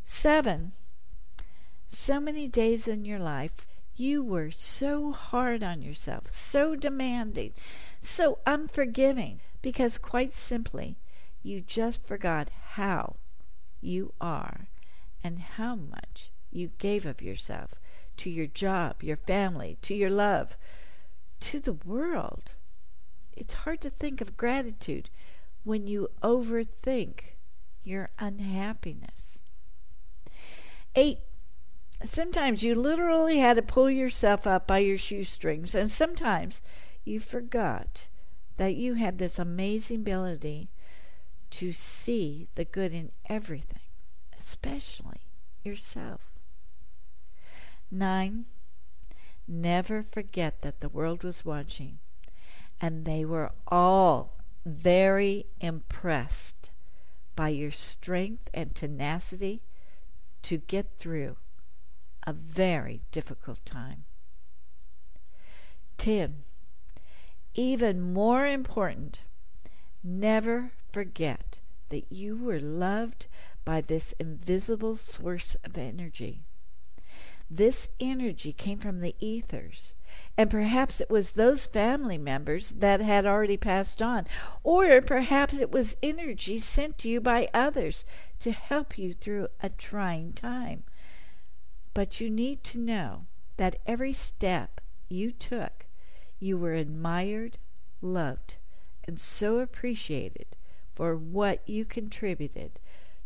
Seven, 0.02 0.72
so 1.88 2.20
many 2.20 2.48
days 2.48 2.88
in 2.88 3.04
your 3.04 3.18
life 3.18 3.66
you 3.96 4.22
were 4.22 4.50
so 4.50 5.12
hard 5.12 5.62
on 5.62 5.82
yourself, 5.82 6.30
so 6.30 6.76
demanding, 6.76 7.52
so 8.00 8.38
unforgiving, 8.46 9.40
because 9.62 9.98
quite 9.98 10.32
simply 10.32 10.96
you 11.42 11.60
just 11.60 12.02
forgot 12.02 12.48
how 12.72 13.16
you 13.80 14.12
are 14.20 14.68
and 15.22 15.38
how 15.38 15.74
much 15.74 16.30
you 16.50 16.70
gave 16.78 17.06
of 17.06 17.22
yourself 17.22 17.74
to 18.16 18.30
your 18.30 18.46
job, 18.46 19.02
your 19.02 19.16
family, 19.16 19.76
to 19.82 19.94
your 19.94 20.10
love, 20.10 20.56
to 21.40 21.60
the 21.60 21.72
world. 21.72 22.52
It's 23.36 23.54
hard 23.54 23.80
to 23.82 23.90
think 23.90 24.20
of 24.20 24.36
gratitude 24.36 25.10
when 25.64 25.86
you 25.86 26.08
overthink 26.22 27.34
your 27.84 28.08
unhappiness. 28.18 29.38
Eight, 30.94 31.18
sometimes 32.08 32.62
you 32.62 32.74
literally 32.74 33.38
had 33.38 33.54
to 33.54 33.62
pull 33.62 33.90
yourself 33.90 34.46
up 34.46 34.66
by 34.66 34.78
your 34.78 34.98
shoestrings, 34.98 35.74
and 35.74 35.90
sometimes 35.90 36.62
you 37.04 37.20
forgot 37.20 38.06
that 38.56 38.74
you 38.74 38.94
had 38.94 39.18
this 39.18 39.38
amazing 39.38 40.00
ability 40.00 40.68
to 41.50 41.72
see 41.72 42.48
the 42.54 42.64
good 42.64 42.92
in 42.92 43.10
everything, 43.28 43.80
especially 44.38 45.20
yourself. 45.62 46.20
Nine, 47.90 48.46
never 49.46 50.02
forget 50.02 50.62
that 50.62 50.80
the 50.80 50.88
world 50.88 51.22
was 51.22 51.44
watching, 51.44 51.98
and 52.80 53.04
they 53.04 53.24
were 53.24 53.52
all 53.68 54.34
very 54.64 55.46
impressed 55.60 56.70
by 57.36 57.50
your 57.50 57.70
strength 57.70 58.48
and 58.52 58.74
tenacity 58.74 59.62
to 60.42 60.58
get 60.58 60.98
through 60.98 61.36
a 62.26 62.32
very 62.32 63.02
difficult 63.12 63.64
time. 63.64 64.04
10. 65.98 66.44
Even 67.54 68.00
more 68.12 68.46
important, 68.46 69.20
never 70.02 70.72
forget 70.92 71.60
that 71.88 72.10
you 72.10 72.36
were 72.36 72.60
loved 72.60 73.26
by 73.64 73.80
this 73.80 74.12
invisible 74.18 74.96
source 74.96 75.56
of 75.64 75.78
energy. 75.78 76.42
This 77.48 77.88
energy 78.00 78.52
came 78.52 78.78
from 78.78 79.00
the 79.00 79.14
ethers, 79.20 79.94
and 80.36 80.50
perhaps 80.50 81.00
it 81.00 81.08
was 81.08 81.32
those 81.32 81.66
family 81.66 82.18
members 82.18 82.70
that 82.70 83.00
had 83.00 83.24
already 83.24 83.56
passed 83.56 84.02
on, 84.02 84.26
or 84.64 85.00
perhaps 85.00 85.54
it 85.54 85.70
was 85.70 85.96
energy 86.02 86.58
sent 86.58 86.98
to 86.98 87.08
you 87.08 87.20
by 87.20 87.48
others 87.54 88.04
to 88.40 88.50
help 88.50 88.98
you 88.98 89.14
through 89.14 89.46
a 89.62 89.70
trying 89.70 90.32
time. 90.32 90.82
But 91.96 92.20
you 92.20 92.28
need 92.28 92.62
to 92.64 92.78
know 92.78 93.24
that 93.56 93.80
every 93.86 94.12
step 94.12 94.82
you 95.08 95.32
took, 95.32 95.86
you 96.38 96.58
were 96.58 96.74
admired, 96.74 97.56
loved, 98.02 98.56
and 99.04 99.18
so 99.18 99.60
appreciated 99.60 100.56
for 100.94 101.16
what 101.16 101.66
you 101.66 101.86
contributed 101.86 102.80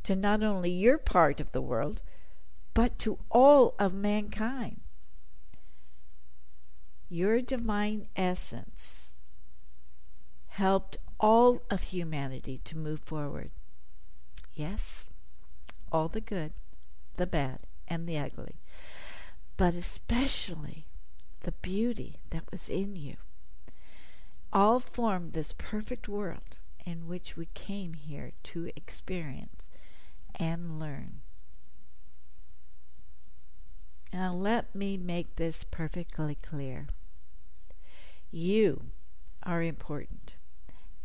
to 0.05 0.15
not 0.15 0.45
only 0.45 0.71
your 0.71 0.99
part 0.99 1.41
of 1.41 1.51
the 1.51 1.61
world, 1.61 2.01
but 2.73 2.97
to 3.01 3.19
all 3.29 3.75
of 3.81 3.93
mankind. 3.93 4.83
Your 7.09 7.43
divine 7.43 8.07
essence 8.15 9.15
helped 10.47 10.97
all 11.19 11.65
of 11.71 11.83
humanity 11.83 12.61
to 12.67 12.79
move 12.79 13.01
forward. 13.01 13.51
Yes, 14.55 15.09
all 15.91 16.07
the 16.07 16.21
good, 16.21 16.53
the 17.17 17.27
bad, 17.27 17.67
and 17.89 18.09
the 18.09 18.17
ugly, 18.17 18.60
but 19.61 19.75
especially 19.75 20.87
the 21.43 21.53
beauty 21.53 22.19
that 22.31 22.51
was 22.51 22.67
in 22.71 22.97
you. 22.97 23.17
All 24.55 24.81
formed 24.81 25.35
this 25.35 25.53
perfect 25.59 26.09
world 26.09 26.57
in 26.87 27.07
which 27.07 27.37
we 27.37 27.45
came 27.53 27.93
here 27.93 28.33
to 28.45 28.73
experience 28.75 29.69
and 30.35 30.81
learn. 30.81 31.21
Now, 34.15 34.33
let 34.33 34.75
me 34.75 34.97
make 34.97 35.37
this 35.37 35.63
perfectly 35.63 36.37
clear. 36.37 36.87
You 38.31 38.87
are 39.43 39.63
important, 39.63 40.37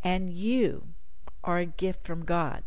and 0.02 0.30
you 0.30 0.88
are 1.44 1.58
a 1.58 1.66
gift 1.66 2.08
from 2.08 2.24
God. 2.24 2.64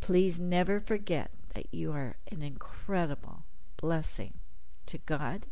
Please 0.00 0.40
never 0.40 0.80
forget 0.80 1.30
that 1.52 1.66
you 1.70 1.92
are 1.92 2.16
an 2.32 2.40
incredible 2.40 3.44
blessing 3.76 4.37
to 4.88 4.98
God 4.98 5.46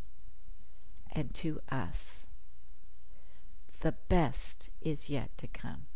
and 1.13 1.33
to 1.35 1.61
us. 1.71 2.27
The 3.81 3.95
best 4.09 4.71
is 4.83 5.09
yet 5.09 5.31
to 5.39 5.47
come. 5.47 5.87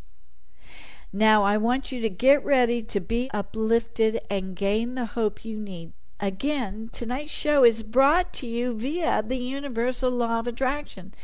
Now, 1.13 1.43
I 1.43 1.57
want 1.57 1.91
you 1.91 2.01
to 2.03 2.09
get 2.09 2.45
ready 2.45 2.83
to 2.83 3.01
be 3.01 3.29
uplifted 3.35 4.21
and 4.31 4.55
gain 4.55 4.95
the 4.95 5.07
hope 5.07 5.45
you 5.45 5.57
need. 5.57 5.93
Again, 6.21 6.91
tonight's 6.93 7.33
show 7.33 7.65
is 7.65 7.83
brought 7.83 8.33
to 8.35 8.47
you 8.47 8.75
via 8.75 9.23
the 9.23 9.39
universal 9.39 10.11
law 10.11 10.39
of 10.39 10.47
attraction. 10.47 11.15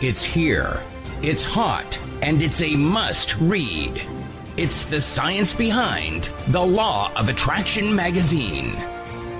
It's 0.00 0.24
here, 0.24 0.82
it's 1.22 1.44
hot, 1.44 2.00
and 2.20 2.42
it's 2.42 2.62
a 2.62 2.74
must 2.74 3.38
read. 3.38 4.02
It's 4.56 4.82
the 4.84 5.00
science 5.00 5.54
behind 5.54 6.30
The 6.48 6.66
Law 6.66 7.12
of 7.14 7.28
Attraction 7.28 7.94
magazine. 7.94 8.74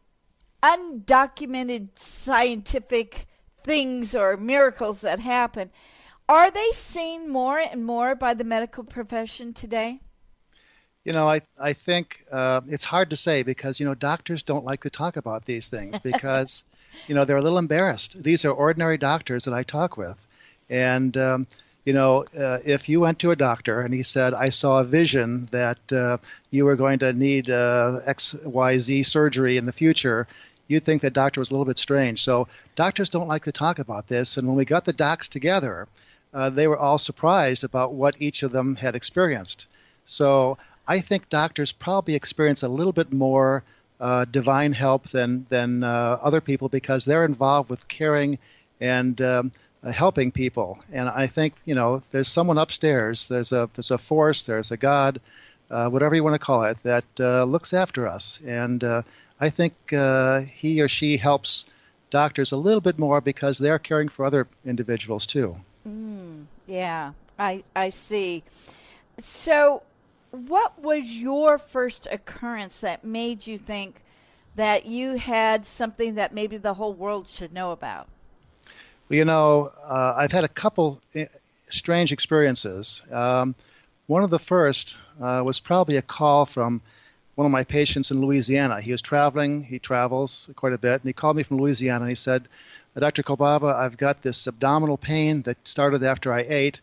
undocumented 0.62 1.98
scientific 1.98 3.28
things 3.64 4.14
or 4.16 4.38
miracles 4.38 5.02
that 5.02 5.20
happen 5.20 5.72
are 6.28 6.50
they 6.50 6.72
seen 6.72 7.30
more 7.30 7.60
and 7.60 7.86
more 7.86 8.16
by 8.16 8.34
the 8.34 8.44
medical 8.44 8.84
profession 8.84 9.54
today? 9.54 10.02
You 11.04 11.14
know 11.14 11.30
i, 11.30 11.42
I 11.60 11.74
think 11.74 12.26
uh, 12.32 12.62
it's 12.68 12.84
hard 12.84 13.12
to 13.12 13.16
say 13.16 13.44
because 13.44 13.80
you 13.80 13.86
know 13.86 13.94
doctors 13.94 14.42
don't 14.42 14.66
like 14.66 14.82
to 14.82 14.90
talk 14.90 15.18
about 15.18 15.46
these 15.46 15.68
things 15.68 16.00
because 16.00 16.64
you 17.08 17.14
know 17.14 17.26
they're 17.26 17.38
a 17.38 17.42
little 17.44 17.60
embarrassed. 17.60 18.24
These 18.24 18.44
are 18.44 18.52
ordinary 18.52 18.98
doctors 18.98 19.44
that 19.44 19.54
i 19.54 19.62
talk 19.62 19.98
with 19.98 20.18
and 20.70 21.16
um, 21.18 21.48
you 21.86 21.94
know, 21.94 22.26
uh, 22.38 22.60
if 22.66 22.90
you 22.90 23.00
went 23.00 23.20
to 23.20 23.32
a 23.32 23.36
doctor 23.36 23.82
and 23.82 23.94
he 23.94 24.04
said, 24.04 24.34
"I 24.34 24.50
saw 24.50 24.80
a 24.80 24.84
vision 24.84 25.48
that 25.52 25.92
uh, 25.92 26.18
you 26.50 26.66
were 26.66 26.76
going 26.76 27.00
to 27.00 27.14
need 27.14 27.50
uh, 27.50 28.00
X, 28.06 28.36
Y, 28.44 28.78
Z 28.78 29.04
surgery 29.04 29.58
in 29.58 29.66
the 29.66 29.74
future," 29.74 30.28
you'd 30.68 30.84
think 30.84 31.02
that 31.02 31.14
doctor 31.14 31.40
was 31.40 31.50
a 31.50 31.54
little 31.54 31.66
bit 31.66 31.78
strange. 31.78 32.24
So 32.24 32.48
doctors 32.76 33.10
don't 33.10 33.28
like 33.28 33.44
to 33.44 33.52
talk 33.52 33.80
about 33.80 34.08
this. 34.08 34.38
And 34.38 34.48
when 34.48 34.58
we 34.58 34.66
got 34.66 34.86
the 34.86 34.94
docs 34.94 35.28
together, 35.28 35.88
uh, 36.34 36.50
they 36.50 36.68
were 36.68 36.78
all 36.78 36.98
surprised 36.98 37.64
about 37.64 37.94
what 37.94 38.20
each 38.20 38.44
of 38.44 38.52
them 38.52 38.76
had 38.76 38.96
experienced. 38.96 39.68
So 40.06 40.58
I 40.88 41.02
think 41.02 41.30
doctors 41.30 41.72
probably 41.72 42.16
experience 42.16 42.64
a 42.64 42.68
little 42.68 42.94
bit 42.94 43.14
more 43.14 43.64
uh, 44.00 44.26
divine 44.26 44.74
help 44.74 45.10
than 45.10 45.46
than 45.50 45.84
uh, 45.84 46.20
other 46.22 46.42
people 46.42 46.68
because 46.68 47.06
they're 47.06 47.26
involved 47.26 47.70
with 47.70 47.88
caring 47.88 48.38
and 48.82 49.22
um, 49.22 49.52
uh, 49.86 49.92
helping 49.92 50.32
people. 50.32 50.80
And 50.92 51.08
I 51.08 51.28
think 51.28 51.54
you 51.66 51.76
know 51.76 52.02
there's 52.12 52.28
someone 52.28 52.58
upstairs. 52.58 53.28
There's 53.28 53.52
a 53.52 53.70
there's 53.76 53.92
a 53.92 53.98
force. 53.98 54.44
There's 54.44 54.72
a 54.72 54.78
God, 54.78 55.22
uh, 55.70 55.90
whatever 55.90 56.16
you 56.16 56.24
want 56.24 56.34
to 56.34 56.46
call 56.46 56.64
it, 56.64 56.78
that 56.84 57.06
uh, 57.20 57.44
looks 57.44 57.72
after 57.72 58.08
us. 58.08 58.40
And 58.46 58.84
uh, 58.84 59.04
I 59.40 59.50
think 59.52 59.74
he 59.90 60.82
or 60.82 60.88
she 60.88 61.18
helps 61.18 61.66
doctors 62.10 62.52
a 62.52 62.58
little 62.58 62.82
bit 62.82 62.98
more 62.98 63.22
because 63.22 63.58
they're 63.60 63.80
caring 63.80 64.10
for 64.10 64.26
other 64.26 64.48
individuals 64.66 65.28
too. 65.28 65.56
Mm, 65.88 66.46
yeah, 66.66 67.12
I 67.38 67.64
I 67.76 67.90
see. 67.90 68.44
So 69.20 69.84
what 70.32 70.82
was 70.82 71.06
your 71.06 71.58
first 71.58 72.08
occurrence 72.12 72.80
that 72.80 73.04
made 73.04 73.46
you 73.46 73.58
think 73.58 74.02
that 74.56 74.86
you 74.86 75.18
had 75.18 75.68
something 75.68 76.16
that 76.16 76.34
maybe 76.34 76.58
the 76.58 76.74
whole 76.74 76.94
world 76.94 77.30
should 77.30 77.54
know 77.54 77.72
about? 77.72 78.08
Well, 79.08 79.18
you 79.18 79.26
know, 79.26 79.72
uh, 79.84 80.16
I've 80.18 80.32
had 80.32 80.46
a 80.46 80.50
couple 80.50 81.00
eh, 81.14 81.26
strange 81.70 82.12
experiences. 82.12 83.04
Um, 83.12 83.54
one 84.08 84.24
of 84.24 84.32
the 84.32 84.40
first 84.40 84.98
uh, 85.22 85.44
was 85.46 85.60
probably 85.60 85.98
a 85.98 86.02
call 86.02 86.48
from 86.48 86.82
one 87.36 87.46
of 87.46 87.52
my 87.52 87.64
patients 87.64 88.10
in 88.10 88.20
Louisiana. 88.20 88.82
He 88.82 88.92
was 88.92 89.04
traveling, 89.04 89.64
he 89.64 89.78
travels 89.78 90.50
quite 90.56 90.74
a 90.74 90.80
bit, 90.80 91.02
and 91.02 91.04
he 91.04 91.14
called 91.14 91.38
me 91.38 91.44
from 91.44 91.58
Louisiana 91.58 92.06
and 92.06 92.10
he 92.10 92.16
said, 92.16 92.48
Dr. 92.98 93.22
Kolbaba, 93.22 93.76
I've 93.76 93.98
got 93.98 94.24
this 94.24 94.48
abdominal 94.48 94.98
pain 94.98 95.42
that 95.44 95.68
started 95.68 96.02
after 96.02 96.34
I 96.34 96.46
ate, 96.48 96.80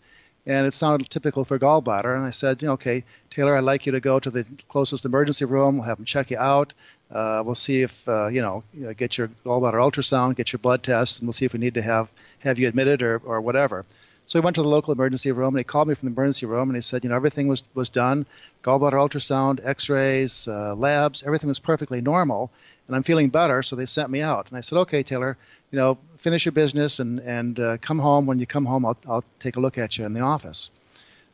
and 0.46 0.66
it 0.66 0.74
sounded 0.74 1.08
typical 1.08 1.44
for 1.44 1.58
gallbladder. 1.58 2.14
And 2.14 2.24
I 2.24 2.30
said, 2.30 2.62
okay, 2.62 3.02
Taylor, 3.30 3.56
I'd 3.56 3.64
like 3.64 3.86
you 3.86 3.92
to 3.92 4.00
go 4.00 4.20
to 4.20 4.30
the 4.30 4.44
closest 4.68 5.06
emergency 5.06 5.46
room. 5.46 5.76
We'll 5.78 5.86
have 5.86 5.96
them 5.96 6.04
check 6.04 6.30
you 6.30 6.38
out. 6.38 6.74
Uh, 7.12 7.42
we'll 7.44 7.54
see 7.54 7.82
if 7.82 7.92
uh, 8.08 8.28
you 8.28 8.40
know, 8.40 8.64
get 8.96 9.18
your 9.18 9.28
gallbladder 9.44 9.74
ultrasound, 9.74 10.36
get 10.36 10.52
your 10.52 10.58
blood 10.58 10.82
tests, 10.82 11.18
and 11.18 11.26
we'll 11.28 11.32
see 11.34 11.44
if 11.44 11.52
we 11.52 11.58
need 11.60 11.74
to 11.74 11.82
have 11.82 12.08
have 12.40 12.58
you 12.58 12.66
admitted 12.66 13.02
or 13.02 13.20
or 13.24 13.40
whatever. 13.40 13.84
So 14.26 14.38
he 14.38 14.44
went 14.44 14.56
to 14.56 14.62
the 14.62 14.68
local 14.68 14.92
emergency 14.92 15.30
room 15.32 15.54
and 15.54 15.58
he 15.58 15.64
called 15.64 15.88
me 15.88 15.94
from 15.94 16.08
the 16.08 16.14
emergency 16.14 16.46
room 16.46 16.70
and 16.70 16.76
he 16.76 16.80
said, 16.80 17.04
you 17.04 17.10
know, 17.10 17.16
everything 17.16 17.48
was 17.48 17.64
was 17.74 17.90
done, 17.90 18.24
gallbladder 18.62 18.92
ultrasound, 18.92 19.60
X-rays, 19.64 20.48
uh, 20.48 20.74
labs, 20.74 21.22
everything 21.22 21.48
was 21.48 21.58
perfectly 21.58 22.00
normal, 22.00 22.50
and 22.86 22.96
I'm 22.96 23.02
feeling 23.02 23.28
better. 23.28 23.62
So 23.62 23.76
they 23.76 23.86
sent 23.86 24.10
me 24.10 24.22
out, 24.22 24.48
and 24.48 24.56
I 24.56 24.62
said, 24.62 24.78
okay, 24.78 25.02
Taylor, 25.02 25.36
you 25.70 25.78
know, 25.78 25.98
finish 26.16 26.46
your 26.46 26.52
business 26.52 26.98
and 26.98 27.20
and 27.20 27.60
uh, 27.60 27.76
come 27.78 27.98
home. 27.98 28.24
When 28.26 28.38
you 28.38 28.46
come 28.46 28.64
home, 28.64 28.86
I'll 28.86 28.96
I'll 29.06 29.24
take 29.38 29.56
a 29.56 29.60
look 29.60 29.76
at 29.76 29.98
you 29.98 30.06
in 30.06 30.14
the 30.14 30.20
office. 30.20 30.70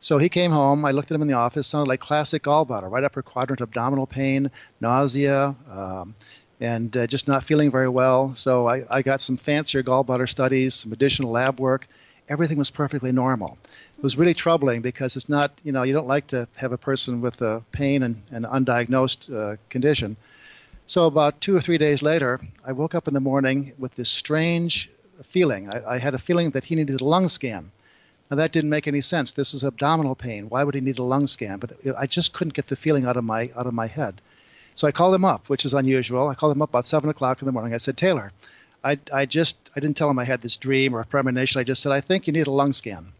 So 0.01 0.17
he 0.17 0.29
came 0.29 0.51
home. 0.51 0.85
I 0.85 0.91
looked 0.91 1.11
at 1.11 1.15
him 1.15 1.21
in 1.21 1.27
the 1.27 1.33
office. 1.33 1.67
Sounded 1.67 1.89
like 1.89 1.99
classic 1.99 2.43
gallbladder, 2.43 2.89
right 2.89 3.03
upper 3.03 3.21
quadrant 3.21 3.61
abdominal 3.61 4.07
pain, 4.07 4.49
nausea, 4.79 5.55
um, 5.69 6.15
and 6.61 6.95
uh, 6.95 7.07
just 7.07 7.27
not 7.27 7.43
feeling 7.43 7.71
very 7.71 7.89
well. 7.89 8.33
So 8.35 8.67
I, 8.67 8.83
I 8.89 9.01
got 9.01 9.21
some 9.21 9.37
fancier 9.37 9.83
gallbladder 9.83 10.29
studies, 10.29 10.75
some 10.75 10.93
additional 10.93 11.31
lab 11.31 11.59
work. 11.59 11.87
Everything 12.29 12.57
was 12.57 12.69
perfectly 12.69 13.11
normal. 13.11 13.57
It 13.97 14.03
was 14.03 14.17
really 14.17 14.33
troubling 14.33 14.81
because 14.81 15.17
it's 15.17 15.27
not, 15.27 15.51
you 15.63 15.71
know, 15.71 15.83
you 15.83 15.93
don't 15.93 16.07
like 16.07 16.27
to 16.27 16.47
have 16.55 16.71
a 16.71 16.77
person 16.77 17.21
with 17.21 17.41
a 17.41 17.63
pain 17.71 18.03
and 18.03 18.21
an 18.31 18.43
undiagnosed 18.43 19.33
uh, 19.33 19.57
condition. 19.69 20.15
So 20.87 21.05
about 21.05 21.41
two 21.41 21.55
or 21.55 21.61
three 21.61 21.77
days 21.77 22.01
later, 22.01 22.39
I 22.65 22.71
woke 22.71 22.95
up 22.95 23.07
in 23.07 23.13
the 23.13 23.19
morning 23.19 23.73
with 23.77 23.95
this 23.95 24.09
strange 24.09 24.89
feeling. 25.23 25.69
I, 25.69 25.95
I 25.95 25.97
had 25.97 26.13
a 26.13 26.17
feeling 26.17 26.51
that 26.51 26.63
he 26.63 26.75
needed 26.75 27.01
a 27.01 27.05
lung 27.05 27.27
scan. 27.27 27.71
Now, 28.29 28.37
that 28.37 28.51
didn't 28.51 28.69
make 28.69 28.87
any 28.87 29.01
sense. 29.01 29.31
This 29.31 29.55
is 29.55 29.63
abdominal 29.63 30.13
pain. 30.13 30.49
Why 30.49 30.63
would 30.63 30.75
he 30.75 30.81
need 30.81 30.99
a 30.99 31.03
lung 31.03 31.25
scan? 31.25 31.57
But 31.57 31.71
I 31.97 32.05
just 32.05 32.31
couldn't 32.31 32.53
get 32.53 32.67
the 32.67 32.75
feeling 32.75 33.05
out 33.05 33.17
of 33.17 33.23
my, 33.23 33.49
out 33.55 33.65
of 33.65 33.73
my 33.73 33.87
head. 33.87 34.21
So 34.75 34.87
I 34.87 34.91
called 34.91 35.15
him 35.15 35.25
up, 35.25 35.49
which 35.49 35.65
is 35.65 35.73
unusual. 35.73 36.27
I 36.27 36.35
called 36.35 36.55
him 36.55 36.61
up 36.61 36.69
about 36.69 36.85
7 36.85 37.09
o'clock 37.09 37.41
in 37.41 37.47
the 37.47 37.51
morning. 37.51 37.73
I 37.73 37.77
said, 37.77 37.97
Taylor, 37.97 38.31
I, 38.83 38.99
I 39.11 39.25
just, 39.25 39.57
I 39.75 39.79
didn't 39.79 39.97
tell 39.97 40.09
him 40.09 40.19
I 40.19 40.25
had 40.25 40.41
this 40.41 40.57
dream 40.57 40.95
or 40.95 40.99
a 40.99 41.05
premonition. 41.05 41.59
I 41.59 41.63
just 41.63 41.81
said, 41.81 41.91
I 41.91 42.01
think 42.01 42.27
you 42.27 42.33
need 42.33 42.45
a 42.45 42.51
lung 42.51 42.71
scan. 42.71 43.11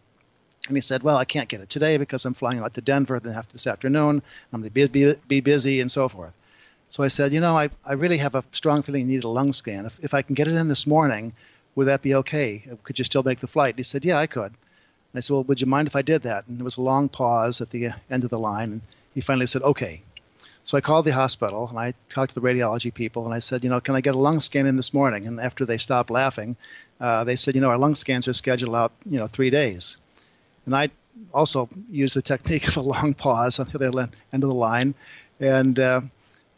And 0.68 0.78
he 0.78 0.82
said, 0.82 1.02
Well, 1.02 1.18
I 1.18 1.26
can't 1.26 1.50
get 1.50 1.60
it 1.60 1.72
today 1.72 1.98
because 1.98 2.24
I'm 2.24 2.36
flying 2.36 2.60
out 2.60 2.76
to 2.76 2.82
Denver 2.82 3.20
this 3.20 3.66
afternoon. 3.66 4.22
I'm 4.54 4.62
going 4.62 4.72
to 4.72 4.88
be, 4.88 4.88
be, 4.88 5.16
be 5.28 5.42
busy 5.42 5.82
and 5.82 5.92
so 5.92 6.08
forth. 6.08 6.34
So 6.92 7.02
I 7.04 7.08
said, 7.08 7.34
You 7.34 7.40
know, 7.40 7.58
I, 7.58 7.70
I 7.84 7.94
really 7.94 8.18
have 8.18 8.36
a 8.36 8.44
strong 8.52 8.84
feeling 8.84 9.10
you 9.10 9.16
need 9.16 9.24
a 9.24 9.30
lung 9.30 9.54
scan. 9.54 9.88
If, 9.88 10.00
if 10.04 10.14
I 10.14 10.22
can 10.22 10.36
get 10.36 10.48
it 10.48 10.56
in 10.56 10.68
this 10.68 10.86
morning, 10.86 11.34
would 11.74 11.88
that 11.88 12.04
be 12.04 12.14
okay? 12.16 12.64
Could 12.84 13.00
you 13.00 13.06
still 13.06 13.24
make 13.24 13.40
the 13.40 13.48
flight? 13.48 13.74
And 13.74 13.80
he 13.80 13.84
said, 13.84 14.06
Yeah, 14.06 14.20
I 14.20 14.28
could. 14.28 14.54
And 15.12 15.18
I 15.18 15.22
said, 15.22 15.34
Well, 15.34 15.44
would 15.44 15.62
you 15.62 15.68
mind 15.68 15.88
if 15.88 15.96
I 15.96 16.02
did 16.02 16.24
that? 16.24 16.48
And 16.48 16.58
there 16.58 16.66
was 16.66 16.78
a 16.78 16.82
long 16.82 17.10
pause 17.10 17.62
at 17.62 17.72
the 17.72 17.90
end 18.10 18.24
of 18.24 18.30
the 18.30 18.40
line. 18.40 18.72
And 18.72 18.82
he 19.14 19.22
finally 19.22 19.48
said, 19.48 19.62
Okay. 19.64 20.02
So 20.66 20.78
I 20.78 20.82
called 20.82 21.06
the 21.06 21.14
hospital 21.14 21.68
and 21.68 21.80
I 21.80 21.96
talked 22.10 22.34
to 22.34 22.40
the 22.40 22.46
radiology 22.48 22.94
people 22.94 23.26
and 23.26 23.34
I 23.34 23.40
said, 23.40 23.64
You 23.64 23.70
know, 23.70 23.80
can 23.80 23.96
I 23.96 24.02
get 24.02 24.16
a 24.16 24.20
lung 24.20 24.40
scan 24.40 24.68
in 24.68 24.76
this 24.76 24.94
morning? 24.94 25.26
And 25.26 25.40
after 25.40 25.66
they 25.66 25.78
stopped 25.78 26.12
laughing, 26.12 26.56
uh, 27.00 27.24
they 27.24 27.36
said, 27.36 27.56
You 27.56 27.62
know, 27.62 27.70
our 27.70 27.78
lung 27.78 27.96
scans 27.96 28.28
are 28.28 28.34
scheduled 28.34 28.76
out, 28.76 28.92
you 29.06 29.18
know, 29.18 29.28
three 29.28 29.50
days. 29.50 29.98
And 30.66 30.76
I 30.76 30.90
also 31.34 31.70
used 31.90 32.16
the 32.16 32.22
technique 32.22 32.68
of 32.68 32.78
a 32.78 32.82
long 32.82 33.14
pause 33.14 33.58
until 33.58 33.80
the 33.80 34.10
end 34.32 34.44
of 34.44 34.50
the 34.50 34.56
line. 34.56 34.94
And 35.40 35.80
uh, 35.80 36.02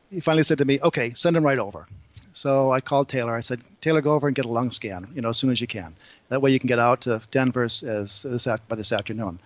he 0.10 0.20
finally 0.20 0.44
said 0.44 0.58
to 0.58 0.66
me, 0.66 0.80
Okay, 0.82 1.14
send 1.16 1.38
him 1.38 1.46
right 1.46 1.60
over. 1.60 1.86
So 2.34 2.72
I 2.72 2.82
called 2.82 3.10
Taylor. 3.10 3.36
I 3.36 3.42
said, 3.42 3.62
Taylor, 3.82 4.02
go 4.02 4.14
over 4.14 4.28
and 4.28 4.36
get 4.36 4.46
a 4.46 4.50
lung 4.50 4.72
scan, 4.72 5.08
you 5.14 5.22
know, 5.22 5.30
as 5.30 5.38
soon 5.38 5.52
as 5.52 5.60
you 5.60 5.68
can. 5.68 5.96
That 6.32 6.42
way 6.42 6.52
you 6.52 6.60
can 6.60 6.70
get 6.70 6.80
out 6.80 7.02
to 7.02 7.22
Denver 7.30 7.66
as, 7.66 7.84
as, 7.84 8.48
by 8.70 8.76
this 8.78 8.94
afternoon. 8.94 9.38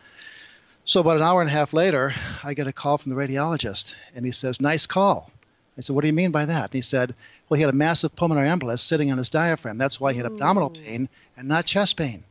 So 0.86 1.02
about 1.02 1.15
an 1.15 1.24
hour 1.24 1.41
and 1.41 1.50
a 1.50 1.54
half 1.54 1.74
later, 1.74 2.13
I 2.43 2.54
get 2.54 2.67
a 2.67 2.71
call 2.71 3.00
from 3.00 3.10
the 3.10 3.17
radiologist, 3.17 3.95
and 4.13 4.24
he 4.24 4.32
says, 4.32 4.62
"Nice 4.62 4.86
call." 4.86 5.32
I 5.80 5.82
said, 5.82 5.95
"What 5.95 6.04
do 6.04 6.08
you 6.08 6.13
mean 6.13 6.30
by 6.30 6.45
that?" 6.45 6.65
And 6.65 6.74
he 6.74 6.82
said, 6.82 7.15
"Well, 7.50 7.56
he 7.56 7.63
had 7.63 7.74
a 7.74 7.76
massive 7.76 8.15
pulmonary 8.15 8.50
embolus 8.50 8.84
sitting 8.84 9.12
on 9.12 9.17
his 9.17 9.32
diaphragm. 9.32 9.80
That's 9.80 10.00
why 10.00 10.13
he 10.13 10.17
had 10.17 10.28
Ooh. 10.28 10.34
abdominal 10.36 10.69
pain 10.69 11.10
and 11.36 11.48
not 11.48 11.65
chest 11.65 11.98
pain." 11.98 12.24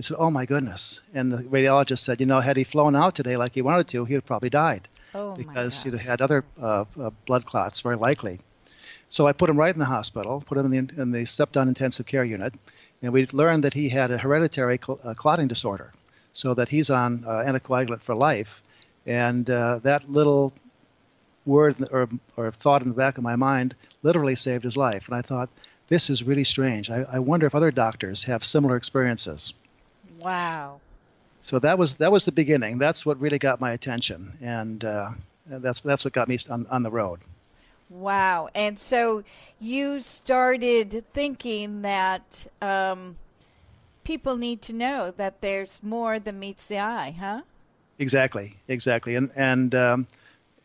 I 0.00 0.02
said, 0.02 0.16
"Oh 0.18 0.32
my 0.32 0.46
goodness!" 0.46 1.00
And 1.14 1.30
the 1.30 1.44
radiologist 1.44 2.00
said, 2.00 2.18
"You 2.18 2.26
know, 2.26 2.40
had 2.40 2.56
he 2.56 2.64
flown 2.64 2.96
out 2.96 3.14
today 3.14 3.36
like 3.36 3.54
he 3.54 3.62
wanted 3.62 3.86
to, 3.90 4.04
he'd 4.04 4.26
probably 4.26 4.50
died 4.50 4.88
oh, 5.14 5.36
because 5.36 5.84
he'd 5.84 5.94
had 5.94 6.20
other 6.20 6.44
uh, 6.60 6.86
uh, 7.00 7.10
blood 7.24 7.46
clots, 7.46 7.82
very 7.82 7.94
likely." 7.94 8.40
So 9.10 9.28
I 9.28 9.32
put 9.32 9.48
him 9.48 9.56
right 9.56 9.72
in 9.72 9.78
the 9.78 9.84
hospital, 9.84 10.42
put 10.44 10.58
him 10.58 10.72
in 10.72 10.88
the, 10.88 11.02
in 11.02 11.12
the 11.12 11.24
step-down 11.24 11.68
intensive 11.68 12.06
care 12.06 12.24
unit, 12.24 12.52
and 13.02 13.12
we 13.12 13.26
learned 13.32 13.64
that 13.64 13.74
he 13.74 13.88
had 13.88 14.10
a 14.10 14.18
hereditary 14.18 14.78
cl- 14.84 15.00
uh, 15.04 15.14
clotting 15.14 15.48
disorder, 15.48 15.92
so 16.32 16.54
that 16.54 16.68
he's 16.68 16.90
on 16.90 17.24
uh, 17.26 17.44
anticoagulant 17.46 18.02
for 18.02 18.14
life. 18.14 18.62
And 19.06 19.48
uh, 19.48 19.78
that 19.82 20.10
little 20.10 20.52
word 21.44 21.76
or, 21.92 22.08
or 22.36 22.50
thought 22.50 22.82
in 22.82 22.88
the 22.88 22.94
back 22.94 23.18
of 23.18 23.24
my 23.24 23.36
mind 23.36 23.74
literally 24.02 24.34
saved 24.34 24.64
his 24.64 24.76
life. 24.76 25.06
And 25.06 25.16
I 25.16 25.22
thought, 25.22 25.48
this 25.88 26.10
is 26.10 26.24
really 26.24 26.44
strange. 26.44 26.90
I, 26.90 27.06
I 27.12 27.18
wonder 27.20 27.46
if 27.46 27.54
other 27.54 27.70
doctors 27.70 28.24
have 28.24 28.44
similar 28.44 28.76
experiences. 28.76 29.54
Wow. 30.20 30.80
So 31.42 31.60
that 31.60 31.78
was 31.78 31.94
that 31.94 32.10
was 32.10 32.24
the 32.24 32.32
beginning. 32.32 32.78
That's 32.78 33.06
what 33.06 33.20
really 33.20 33.38
got 33.38 33.60
my 33.60 33.72
attention, 33.72 34.32
and 34.42 34.84
uh, 34.84 35.10
that's 35.46 35.78
that's 35.78 36.04
what 36.04 36.12
got 36.12 36.26
me 36.28 36.38
on, 36.50 36.66
on 36.66 36.82
the 36.82 36.90
road. 36.90 37.20
Wow. 37.88 38.48
And 38.54 38.78
so 38.78 39.22
you 39.60 40.02
started 40.02 41.04
thinking 41.12 41.82
that 41.82 42.46
um, 42.60 43.16
people 44.04 44.36
need 44.36 44.60
to 44.62 44.72
know 44.72 45.12
that 45.12 45.40
there's 45.40 45.82
more 45.82 46.18
than 46.18 46.38
meets 46.38 46.66
the 46.66 46.78
eye, 46.78 47.14
huh? 47.18 47.42
Exactly, 47.98 48.56
exactly. 48.68 49.14
And, 49.14 49.30
and 49.36 49.74
um, 49.74 50.06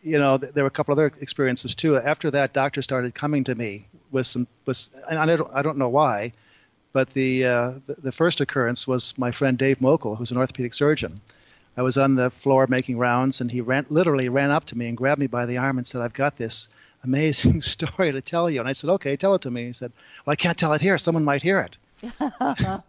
you 0.02 0.18
know, 0.18 0.38
th- 0.38 0.54
there 0.54 0.64
were 0.64 0.70
a 0.70 0.72
couple 0.72 0.94
other 0.94 1.12
experiences 1.22 1.76
too. 1.76 1.96
After 1.96 2.32
that, 2.32 2.54
doctors 2.54 2.86
started 2.86 3.14
coming 3.14 3.44
to 3.46 3.56
me 3.56 3.88
with 4.12 4.28
some, 4.28 4.48
with, 4.66 4.90
and 5.10 5.20
I 5.20 5.26
don't, 5.36 5.52
I 5.54 5.62
don't 5.62 5.78
know 5.78 5.90
why, 5.90 6.34
but 6.92 7.12
the, 7.12 7.46
uh, 7.46 7.72
the, 7.86 7.96
the 8.04 8.12
first 8.12 8.42
occurrence 8.42 8.88
was 8.88 9.14
my 9.18 9.32
friend 9.32 9.58
Dave 9.58 9.80
Mokel, 9.80 10.18
who's 10.18 10.32
an 10.32 10.38
orthopedic 10.38 10.74
surgeon. 10.74 11.22
I 11.78 11.84
was 11.84 11.98
on 11.98 12.16
the 12.16 12.30
floor 12.30 12.68
making 12.68 12.98
rounds, 12.98 13.40
and 13.40 13.50
he 13.50 13.62
ran, 13.62 13.86
literally 13.90 14.28
ran 14.28 14.52
up 14.52 14.66
to 14.66 14.78
me 14.78 14.88
and 14.88 14.98
grabbed 14.98 15.22
me 15.22 15.28
by 15.28 15.46
the 15.46 15.58
arm 15.58 15.78
and 15.78 15.88
said, 15.88 16.02
"I've 16.02 16.14
got 16.14 16.38
this 16.38 16.68
amazing 17.04 17.62
story 17.62 18.12
to 18.12 18.22
tell 18.22 18.50
you. 18.50 18.60
And 18.60 18.70
I 18.70 18.74
said, 18.74 18.90
okay, 18.92 19.16
tell 19.16 19.36
it 19.36 19.42
to 19.42 19.52
me. 19.52 19.68
He 19.68 19.74
said, 19.74 19.92
well, 20.26 20.34
I 20.34 20.36
can't 20.36 20.58
tell 20.58 20.74
it 20.74 20.82
here. 20.82 20.98
Someone 20.98 21.24
might 21.24 21.42
hear 21.42 21.60
it. 21.60 21.78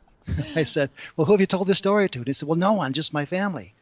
I 0.55 0.65
said, 0.65 0.91
well, 1.17 1.25
who 1.25 1.33
have 1.33 1.41
you 1.41 1.47
told 1.47 1.67
this 1.67 1.79
story 1.79 2.09
to? 2.09 2.19
And 2.19 2.27
he 2.27 2.33
said, 2.33 2.49
well, 2.49 2.59
no 2.59 2.73
one, 2.73 2.93
just 2.93 3.13
my 3.13 3.25
family. 3.25 3.75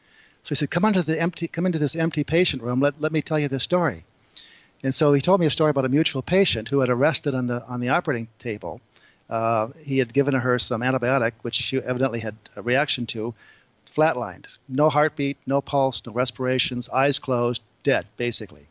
So 0.42 0.50
he 0.50 0.54
said, 0.54 0.70
come 0.70 0.84
into 0.84 1.02
the 1.02 1.20
empty, 1.20 1.48
come 1.48 1.66
into 1.66 1.78
this 1.78 1.94
empty 1.94 2.24
patient 2.24 2.62
room. 2.62 2.80
Let, 2.80 3.00
let 3.00 3.12
me 3.12 3.20
tell 3.20 3.38
you 3.38 3.48
this 3.48 3.62
story. 3.62 4.04
And 4.82 4.94
so 4.94 5.12
he 5.12 5.20
told 5.20 5.40
me 5.40 5.46
a 5.46 5.50
story 5.50 5.70
about 5.70 5.84
a 5.84 5.90
mutual 5.90 6.22
patient 6.22 6.68
who 6.68 6.80
had 6.80 6.88
arrested 6.88 7.34
on 7.34 7.46
the 7.46 7.62
on 7.66 7.80
the 7.80 7.90
operating 7.90 8.28
table. 8.38 8.80
Uh, 9.28 9.68
he 9.82 9.98
had 9.98 10.14
given 10.14 10.34
her 10.34 10.58
some 10.58 10.80
antibiotic, 10.80 11.32
which 11.42 11.54
she 11.54 11.76
evidently 11.76 12.20
had 12.20 12.34
a 12.56 12.62
reaction 12.62 13.04
to, 13.06 13.34
flatlined, 13.94 14.46
no 14.68 14.88
heartbeat, 14.88 15.36
no 15.46 15.60
pulse, 15.60 16.02
no 16.06 16.12
respirations, 16.12 16.88
eyes 16.88 17.18
closed, 17.18 17.62
dead, 17.84 18.06
basically 18.16 18.66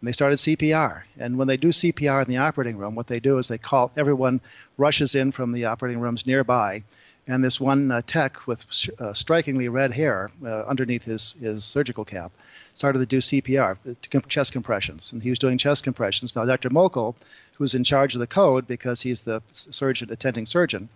and 0.00 0.08
they 0.08 0.12
started 0.12 0.38
CPR. 0.38 1.02
And 1.18 1.36
when 1.36 1.46
they 1.46 1.58
do 1.58 1.68
CPR 1.68 2.24
in 2.24 2.30
the 2.30 2.38
operating 2.38 2.78
room, 2.78 2.94
what 2.94 3.06
they 3.06 3.20
do 3.20 3.38
is 3.38 3.48
they 3.48 3.58
call 3.58 3.92
everyone 3.96 4.40
rushes 4.78 5.14
in 5.14 5.30
from 5.30 5.52
the 5.52 5.66
operating 5.66 6.00
rooms 6.00 6.26
nearby, 6.26 6.82
and 7.26 7.44
this 7.44 7.60
one 7.60 7.90
uh, 7.90 8.00
tech 8.06 8.46
with 8.46 8.64
uh, 8.98 9.12
strikingly 9.12 9.68
red 9.68 9.92
hair 9.92 10.30
uh, 10.44 10.62
underneath 10.64 11.04
his, 11.04 11.34
his 11.34 11.64
surgical 11.64 12.04
cap 12.04 12.32
started 12.74 12.98
to 13.00 13.06
do 13.06 13.18
CPR, 13.18 13.76
uh, 13.88 14.20
chest 14.28 14.52
compressions, 14.52 15.12
and 15.12 15.22
he 15.22 15.28
was 15.28 15.38
doing 15.38 15.58
chest 15.58 15.84
compressions. 15.84 16.34
Now, 16.34 16.46
Dr. 16.46 16.70
Mokel, 16.70 17.14
who's 17.58 17.74
in 17.74 17.84
charge 17.84 18.14
of 18.14 18.20
the 18.20 18.26
code 18.26 18.66
because 18.66 19.02
he's 19.02 19.20
the 19.20 19.42
surgeon 19.52 20.10
attending 20.10 20.46
surgeon, 20.46 20.88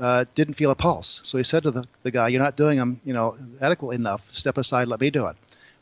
uh, 0.00 0.24
didn't 0.34 0.54
feel 0.54 0.70
a 0.70 0.74
pulse. 0.74 1.20
So 1.22 1.38
he 1.38 1.44
said 1.44 1.62
to 1.62 1.70
the, 1.70 1.84
the 2.02 2.10
guy, 2.10 2.28
"You're 2.28 2.42
not 2.42 2.56
doing 2.56 2.78
them, 2.78 3.00
you 3.04 3.12
know, 3.12 3.36
adequately 3.60 3.96
enough. 3.96 4.22
Step 4.32 4.58
aside. 4.58 4.88
Let 4.88 5.00
me 5.00 5.10
do 5.10 5.26
it." 5.26 5.36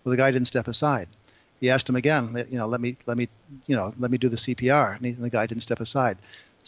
Well, 0.04 0.10
the 0.10 0.16
guy 0.16 0.30
didn't 0.30 0.48
step 0.48 0.68
aside 0.68 1.08
he 1.60 1.70
asked 1.70 1.88
him 1.88 1.96
again, 1.96 2.46
you 2.50 2.58
know, 2.58 2.66
let 2.66 2.80
me, 2.80 2.96
let 3.06 3.16
me, 3.16 3.28
you 3.66 3.76
know, 3.76 3.94
let 3.98 4.10
me 4.10 4.18
do 4.18 4.28
the 4.28 4.36
CPR, 4.36 4.96
and, 4.96 5.06
he, 5.06 5.12
and 5.12 5.22
the 5.22 5.30
guy 5.30 5.46
didn't 5.46 5.62
step 5.62 5.80
aside. 5.80 6.18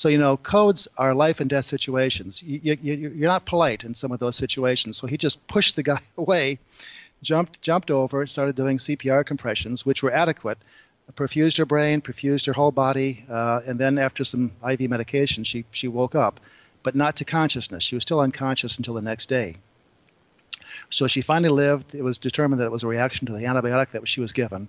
So 0.00 0.08
you 0.08 0.16
know, 0.16 0.38
codes 0.38 0.88
are 0.96 1.14
life 1.14 1.40
and 1.40 1.50
death 1.50 1.66
situations. 1.66 2.42
You, 2.42 2.78
you, 2.80 2.94
you're 2.94 3.28
not 3.28 3.44
polite 3.44 3.84
in 3.84 3.94
some 3.94 4.12
of 4.12 4.18
those 4.18 4.34
situations. 4.34 4.96
So 4.96 5.06
he 5.06 5.18
just 5.18 5.46
pushed 5.46 5.76
the 5.76 5.82
guy 5.82 6.00
away, 6.16 6.58
jumped 7.22 7.60
jumped 7.60 7.90
over, 7.90 8.26
started 8.26 8.56
doing 8.56 8.78
CPR 8.78 9.26
compressions, 9.26 9.84
which 9.84 10.02
were 10.02 10.10
adequate, 10.10 10.56
perfused 11.14 11.58
her 11.58 11.66
brain, 11.66 12.00
perfused 12.00 12.46
her 12.46 12.54
whole 12.54 12.72
body, 12.72 13.24
uh, 13.28 13.60
and 13.66 13.78
then 13.78 13.98
after 13.98 14.24
some 14.24 14.52
IV 14.66 14.88
medication, 14.88 15.44
she 15.44 15.66
she 15.70 15.86
woke 15.86 16.14
up, 16.14 16.40
but 16.82 16.94
not 16.94 17.16
to 17.16 17.24
consciousness. 17.26 17.84
She 17.84 17.96
was 17.96 18.02
still 18.02 18.20
unconscious 18.20 18.78
until 18.78 18.94
the 18.94 19.02
next 19.02 19.28
day. 19.28 19.56
So 20.90 21.06
she 21.06 21.22
finally 21.22 21.50
lived. 21.50 21.94
It 21.94 22.02
was 22.02 22.18
determined 22.18 22.60
that 22.60 22.66
it 22.66 22.72
was 22.72 22.82
a 22.82 22.88
reaction 22.88 23.26
to 23.26 23.32
the 23.32 23.44
antibiotic 23.44 23.90
that 23.92 24.08
she 24.08 24.20
was 24.20 24.32
given. 24.32 24.68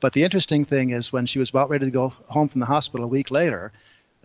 But 0.00 0.12
the 0.12 0.24
interesting 0.24 0.64
thing 0.64 0.90
is 0.90 1.12
when 1.12 1.26
she 1.26 1.38
was 1.38 1.50
about 1.50 1.70
ready 1.70 1.86
to 1.86 1.90
go 1.92 2.08
home 2.26 2.48
from 2.48 2.60
the 2.60 2.66
hospital 2.66 3.04
a 3.04 3.08
week 3.08 3.30
later, 3.30 3.72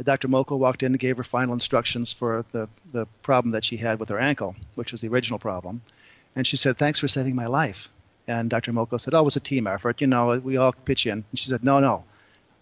Dr. 0.01 0.27
Mokel 0.27 0.59
walked 0.59 0.83
in 0.83 0.93
and 0.93 0.99
gave 0.99 1.17
her 1.17 1.23
final 1.23 1.53
instructions 1.53 2.13
for 2.13 2.45
the, 2.51 2.67
the 2.91 3.05
problem 3.23 3.51
that 3.51 3.63
she 3.63 3.77
had 3.77 3.99
with 3.99 4.09
her 4.09 4.19
ankle, 4.19 4.55
which 4.75 4.91
was 4.91 5.01
the 5.01 5.07
original 5.07 5.39
problem. 5.39 5.81
And 6.35 6.45
she 6.45 6.57
said, 6.57 6.77
Thanks 6.77 6.99
for 6.99 7.07
saving 7.07 7.35
my 7.35 7.47
life. 7.47 7.89
And 8.27 8.49
Dr. 8.49 8.71
Mokel 8.71 8.99
said, 8.99 9.13
Oh, 9.13 9.21
it 9.21 9.25
was 9.25 9.35
a 9.35 9.39
team 9.39 9.67
effort. 9.67 10.01
You 10.01 10.07
know, 10.07 10.39
we 10.39 10.57
all 10.57 10.73
pitch 10.73 11.05
in. 11.05 11.25
And 11.29 11.39
she 11.39 11.49
said, 11.49 11.63
No, 11.63 11.79
no. 11.79 12.03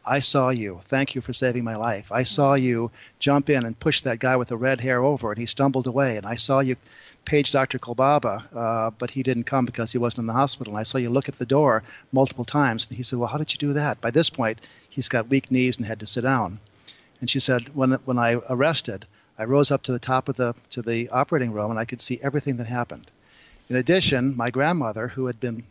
I 0.07 0.19
saw 0.19 0.49
you. 0.49 0.81
Thank 0.87 1.15
you 1.15 1.21
for 1.21 1.33
saving 1.33 1.63
my 1.63 1.75
life. 1.75 2.11
I 2.11 2.23
saw 2.23 2.53
you 2.53 2.91
jump 3.19 3.49
in 3.49 3.65
and 3.65 3.79
push 3.79 4.01
that 4.01 4.19
guy 4.19 4.35
with 4.35 4.49
the 4.49 4.57
red 4.57 4.81
hair 4.81 5.03
over, 5.03 5.31
and 5.31 5.39
he 5.39 5.47
stumbled 5.47 5.87
away. 5.87 6.17
And 6.17 6.25
I 6.25 6.35
saw 6.35 6.59
you 6.59 6.75
page 7.25 7.51
Dr. 7.51 7.79
Kolbaba, 7.79 8.43
uh, 8.55 8.91
but 8.91 9.11
he 9.11 9.23
didn't 9.23 9.45
come 9.45 9.65
because 9.65 9.91
he 9.91 9.97
wasn't 9.97 10.19
in 10.19 10.27
the 10.27 10.33
hospital. 10.33 10.73
And 10.73 10.79
I 10.79 10.83
saw 10.83 10.99
you 10.99 11.09
look 11.09 11.27
at 11.27 11.35
the 11.35 11.45
door 11.45 11.81
multiple 12.11 12.45
times. 12.45 12.85
And 12.87 12.97
he 12.97 13.03
said, 13.03 13.17
Well, 13.17 13.29
how 13.29 13.39
did 13.39 13.51
you 13.51 13.57
do 13.57 13.73
that? 13.73 13.99
By 13.99 14.11
this 14.11 14.29
point, 14.29 14.61
he's 14.87 15.09
got 15.09 15.29
weak 15.29 15.49
knees 15.49 15.77
and 15.77 15.85
had 15.87 15.99
to 16.01 16.07
sit 16.07 16.21
down. 16.21 16.59
And 17.19 17.29
she 17.29 17.39
said, 17.39 17.75
When, 17.75 17.93
when 18.05 18.19
I 18.19 18.35
arrested, 18.47 19.07
I 19.39 19.45
rose 19.45 19.71
up 19.71 19.81
to 19.83 19.91
the 19.91 19.99
top 19.99 20.29
of 20.29 20.35
the, 20.35 20.53
to 20.69 20.81
the 20.83 21.09
operating 21.09 21.51
room 21.51 21.71
and 21.71 21.79
I 21.79 21.85
could 21.85 22.01
see 22.01 22.19
everything 22.21 22.57
that 22.57 22.67
happened. 22.67 23.09
In 23.69 23.75
addition, 23.75 24.37
my 24.37 24.51
grandmother, 24.51 25.07
who 25.09 25.25
had 25.25 25.39
been 25.39 25.65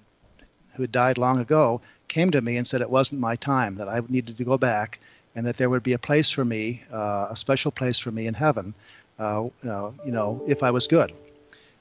who 0.74 0.82
had 0.82 0.90
died 0.90 1.18
long 1.18 1.38
ago, 1.38 1.80
came 2.14 2.30
to 2.30 2.40
me 2.40 2.56
and 2.56 2.64
said 2.66 2.80
it 2.80 2.88
wasn't 2.98 3.20
my 3.20 3.34
time, 3.34 3.74
that 3.74 3.88
I 3.88 4.00
needed 4.08 4.36
to 4.36 4.44
go 4.44 4.56
back, 4.56 5.00
and 5.34 5.44
that 5.46 5.56
there 5.56 5.68
would 5.68 5.82
be 5.82 5.94
a 5.94 5.98
place 5.98 6.30
for 6.30 6.44
me, 6.44 6.80
uh, 6.92 7.26
a 7.30 7.36
special 7.36 7.72
place 7.72 7.98
for 7.98 8.12
me 8.12 8.28
in 8.28 8.34
heaven, 8.34 8.72
uh, 9.18 9.48
you 9.62 10.12
know, 10.16 10.40
if 10.46 10.62
I 10.62 10.70
was 10.70 10.86
good. 10.86 11.12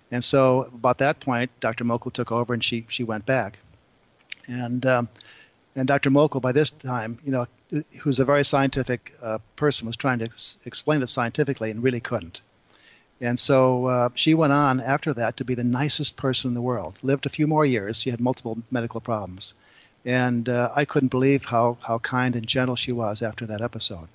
And 0.10 0.26
so, 0.26 0.70
about 0.74 0.98
that 0.98 1.20
point, 1.20 1.52
Dr. 1.60 1.84
Mokel 1.86 2.12
took 2.12 2.32
over, 2.32 2.52
and 2.54 2.64
she 2.64 2.86
she 2.90 3.04
went 3.04 3.26
back, 3.28 3.60
and 4.48 4.84
um, 4.86 5.08
and 5.76 5.88
Dr. 5.88 6.10
Mokel, 6.10 6.42
by 6.42 6.52
this 6.52 6.72
time, 6.72 7.20
you 7.26 7.32
know, 7.32 7.46
who's 8.00 8.20
a 8.20 8.26
very 8.26 8.44
scientific 8.44 9.14
uh, 9.22 9.38
person, 9.56 9.86
was 9.86 9.98
trying 9.98 10.20
to 10.20 10.26
ex- 10.26 10.58
explain 10.66 11.04
it 11.04 11.10
scientifically 11.10 11.70
and 11.72 11.84
really 11.84 12.00
couldn't. 12.00 12.42
And 13.22 13.40
so 13.40 13.86
uh, 13.86 14.10
she 14.16 14.34
went 14.34 14.54
on 14.54 14.80
after 14.80 15.14
that 15.14 15.38
to 15.38 15.46
be 15.46 15.56
the 15.56 15.64
nicest 15.64 16.16
person 16.16 16.50
in 16.50 16.56
the 16.56 16.68
world. 16.72 16.98
Lived 17.04 17.26
a 17.26 17.36
few 17.38 17.48
more 17.48 17.66
years. 17.66 18.02
She 18.02 18.10
had 18.10 18.20
multiple 18.20 18.58
medical 18.70 19.00
problems. 19.00 19.54
And 20.06 20.50
uh, 20.50 20.72
I 20.76 20.86
couldn't 20.86 21.10
believe 21.10 21.46
how, 21.46 21.78
how 21.82 22.00
kind 22.00 22.36
and 22.36 22.46
gentle 22.48 22.76
she 22.76 22.92
was 22.92 23.22
after 23.22 23.46
that 23.46 23.62
episode. 23.62 24.10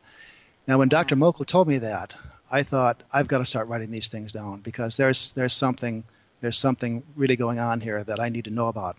Now, 0.66 0.78
when 0.78 0.88
Dr. 0.88 1.16
Mokel 1.16 1.46
told 1.46 1.66
me 1.66 1.78
that, 1.78 2.14
I 2.50 2.62
thought, 2.62 3.02
I've 3.12 3.28
got 3.28 3.38
to 3.38 3.46
start 3.46 3.68
writing 3.68 3.90
these 3.90 4.08
things 4.08 4.32
down 4.32 4.60
because 4.60 4.96
there's, 4.96 5.32
there's, 5.32 5.54
something, 5.54 6.04
there's 6.40 6.58
something 6.58 7.02
really 7.16 7.36
going 7.36 7.58
on 7.58 7.80
here 7.80 8.04
that 8.04 8.20
I 8.20 8.28
need 8.28 8.44
to 8.44 8.50
know 8.50 8.68
about. 8.68 8.96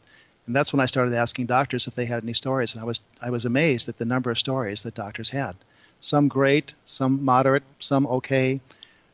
And 0.48 0.56
that's 0.56 0.74
when 0.74 0.80
I 0.80 0.88
started 0.88 1.14
asking 1.14 1.46
doctors 1.46 1.86
if 1.86 1.94
they 1.94 2.06
had 2.06 2.24
any 2.24 2.34
stories. 2.34 2.74
And 2.74 2.82
I 2.82 2.86
was, 2.86 3.02
I 3.22 3.30
was 3.30 3.46
amazed 3.46 3.88
at 3.88 3.98
the 3.98 4.06
number 4.06 4.32
of 4.32 4.40
stories 4.40 4.82
that 4.84 4.96
doctors 4.96 5.30
had. 5.30 5.56
Some 6.00 6.28
great, 6.28 6.74
some 6.86 7.24
moderate, 7.24 7.64
some 7.78 8.08
okay 8.08 8.62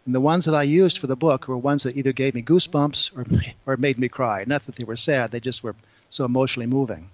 and 0.05 0.13
the 0.13 0.21
ones 0.21 0.45
that 0.45 0.53
I 0.53 0.63
used 0.63 0.99
for 0.99 1.07
the 1.07 1.15
book 1.15 1.47
were 1.47 1.57
ones 1.57 1.83
that 1.83 1.97
either 1.97 2.13
gave 2.13 2.35
me 2.35 2.43
goosebumps 2.43 3.17
or, 3.17 3.25
or 3.73 3.77
made 3.77 3.97
me 3.97 4.07
cry. 4.07 4.43
Not 4.45 4.65
that 4.65 4.75
they 4.75 4.83
were 4.83 4.95
sad, 4.95 5.31
they 5.31 5.39
just 5.39 5.63
were 5.63 5.75
so 6.09 6.25
emotionally 6.25 6.67
moving. 6.67 7.09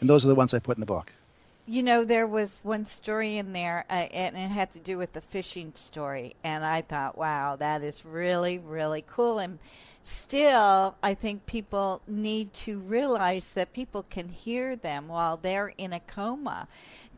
And 0.00 0.08
those 0.08 0.24
are 0.24 0.28
the 0.28 0.34
ones 0.34 0.54
I 0.54 0.58
put 0.58 0.76
in 0.76 0.80
the 0.80 0.86
book. 0.86 1.12
You 1.66 1.82
know, 1.82 2.04
there 2.04 2.26
was 2.26 2.60
one 2.62 2.84
story 2.84 3.38
in 3.38 3.54
there, 3.54 3.86
uh, 3.88 3.92
and 3.92 4.36
it 4.36 4.50
had 4.50 4.72
to 4.72 4.78
do 4.78 4.98
with 4.98 5.14
the 5.14 5.22
fishing 5.22 5.72
story. 5.74 6.34
And 6.44 6.64
I 6.64 6.82
thought, 6.82 7.16
wow, 7.16 7.56
that 7.56 7.82
is 7.82 8.04
really, 8.04 8.58
really 8.58 9.02
cool. 9.06 9.38
And 9.38 9.58
still, 10.02 10.94
I 11.02 11.14
think 11.14 11.46
people 11.46 12.02
need 12.06 12.52
to 12.52 12.80
realize 12.80 13.48
that 13.54 13.72
people 13.72 14.04
can 14.10 14.28
hear 14.28 14.76
them 14.76 15.08
while 15.08 15.38
they're 15.38 15.72
in 15.78 15.94
a 15.94 16.00
coma. 16.00 16.68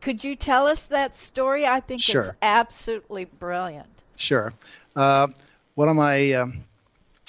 Could 0.01 0.23
you 0.23 0.37
tell 0.37 0.67
us 0.67 0.83
that 0.83 1.17
story? 1.17 1.67
I 1.67 1.81
think 1.81 2.03
sure. 2.03 2.23
it's 2.23 2.37
absolutely 2.41 3.25
brilliant. 3.25 4.05
Sure. 4.15 4.53
Uh, 4.95 5.27
one 5.75 5.89
of 5.89 5.97
my 5.97 6.33
um, 6.33 6.65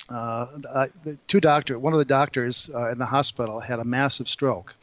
uh, 0.09 0.47
uh, 0.69 0.87
the 1.03 1.17
two 1.27 1.39
doctor, 1.39 1.77
one 1.79 1.93
of 1.93 1.99
the 1.99 2.05
doctors 2.05 2.69
uh, 2.73 2.89
in 2.91 2.97
the 2.97 3.05
hospital 3.05 3.59
had 3.59 3.79
a 3.79 3.83
massive 3.83 4.29
stroke, 4.29 4.75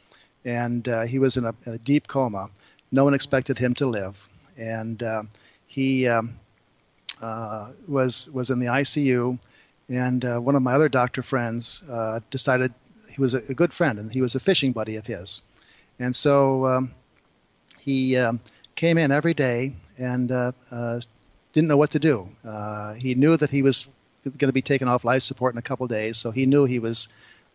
and 0.45 0.89
uh, 0.89 1.03
he 1.03 1.19
was 1.19 1.37
in 1.37 1.45
a, 1.45 1.55
in 1.67 1.75
a, 1.75 1.79
deep 1.79 2.07
coma. 2.09 2.49
No 2.93 3.05
one 3.05 3.15
expected 3.15 3.59
him 3.59 3.75
to 3.75 3.87
live, 3.87 4.17
and 4.57 5.03
uh, 5.03 5.23
he 5.67 6.07
um, 6.07 6.39
was 7.89 8.31
was 8.33 8.51
in 8.51 8.59
the 8.59 8.67
ICU. 8.67 9.39
And 9.89 10.25
one 10.43 10.55
of 10.55 10.63
my 10.63 10.73
other 10.73 10.89
doctor 10.89 11.23
friends 11.23 11.85
decided 12.31 12.73
he 13.11 13.21
was 13.21 13.35
a, 13.35 13.39
a, 13.49 13.55
good 13.55 13.73
friend, 13.73 13.99
and 13.99 14.11
he 14.11 14.23
was 14.23 14.35
a 14.35 14.41
fishing 14.41 14.73
buddy 14.73 14.97
of 14.97 15.07
his, 15.07 15.43
and 15.99 16.17
so 16.17 16.67
um, 16.67 16.95
he 17.79 18.17
um, 18.17 18.41
came 18.77 18.97
in 18.97 19.13
every 19.13 19.35
day 19.35 19.75
and 19.99 20.33
didn't 21.55 21.69
know 21.69 21.77
what 21.77 21.93
to 21.93 21.99
do. 21.99 22.29
Uh, 22.47 22.95
he 22.95 23.15
knew 23.15 23.37
that 23.37 23.49
he 23.49 23.63
was 23.63 23.87
going 24.25 24.49
to 24.49 24.53
be 24.53 24.63
taken 24.63 24.89
off 24.89 25.05
life 25.05 25.23
support 25.23 25.55
in 25.55 25.59
a 25.59 25.63
couple 25.63 25.87
days, 25.87 26.19
so 26.19 26.31
he 26.31 26.45
knew 26.47 26.65
he 26.65 26.81
was 26.81 27.09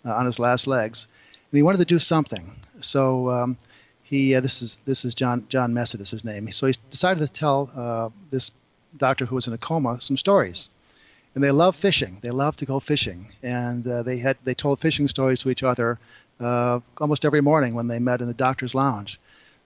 uh, 0.06 0.14
on 0.14 0.26
his 0.26 0.40
last 0.40 0.66
legs, 0.68 1.08
and 1.52 1.58
he 1.58 1.64
wanted 1.64 1.80
to 1.80 1.86
do 1.86 2.00
something. 2.00 2.52
So 2.80 3.30
um, 3.30 3.58
he 4.04 4.36
uh, 4.36 4.42
this 4.42 4.62
is 4.62 4.80
this 4.86 5.06
is 5.06 5.16
John 5.16 5.46
John 5.50 5.74
Messett 5.74 6.02
is 6.02 6.12
his 6.12 6.24
name. 6.24 6.52
So 6.52 6.68
he 6.68 6.74
decided 6.90 7.26
to 7.26 7.32
tell 7.32 7.70
uh, 7.76 8.10
this 8.32 8.52
doctor 8.98 9.26
who 9.26 9.36
was 9.36 9.48
in 9.48 9.54
a 9.54 9.58
coma 9.58 10.02
some 10.02 10.18
stories. 10.18 10.70
And 11.36 11.44
they 11.44 11.52
love 11.52 11.76
fishing. 11.76 12.18
They 12.22 12.32
love 12.32 12.58
to 12.58 12.66
go 12.66 12.80
fishing, 12.80 13.28
and 13.44 13.86
uh, 13.88 14.02
they 14.02 14.18
had 14.18 14.38
they 14.44 14.56
told 14.56 14.80
fishing 14.80 15.08
stories 15.08 15.40
to 15.42 15.50
each 15.50 15.62
other 15.62 16.00
uh, 16.40 16.80
almost 16.98 17.24
every 17.24 17.42
morning 17.42 17.76
when 17.76 17.88
they 17.88 18.00
met 18.00 18.22
in 18.22 18.28
the 18.28 18.34
doctor's 18.34 18.74
lounge. 18.74 19.20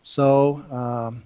So 0.04 0.64
um, 0.70 1.24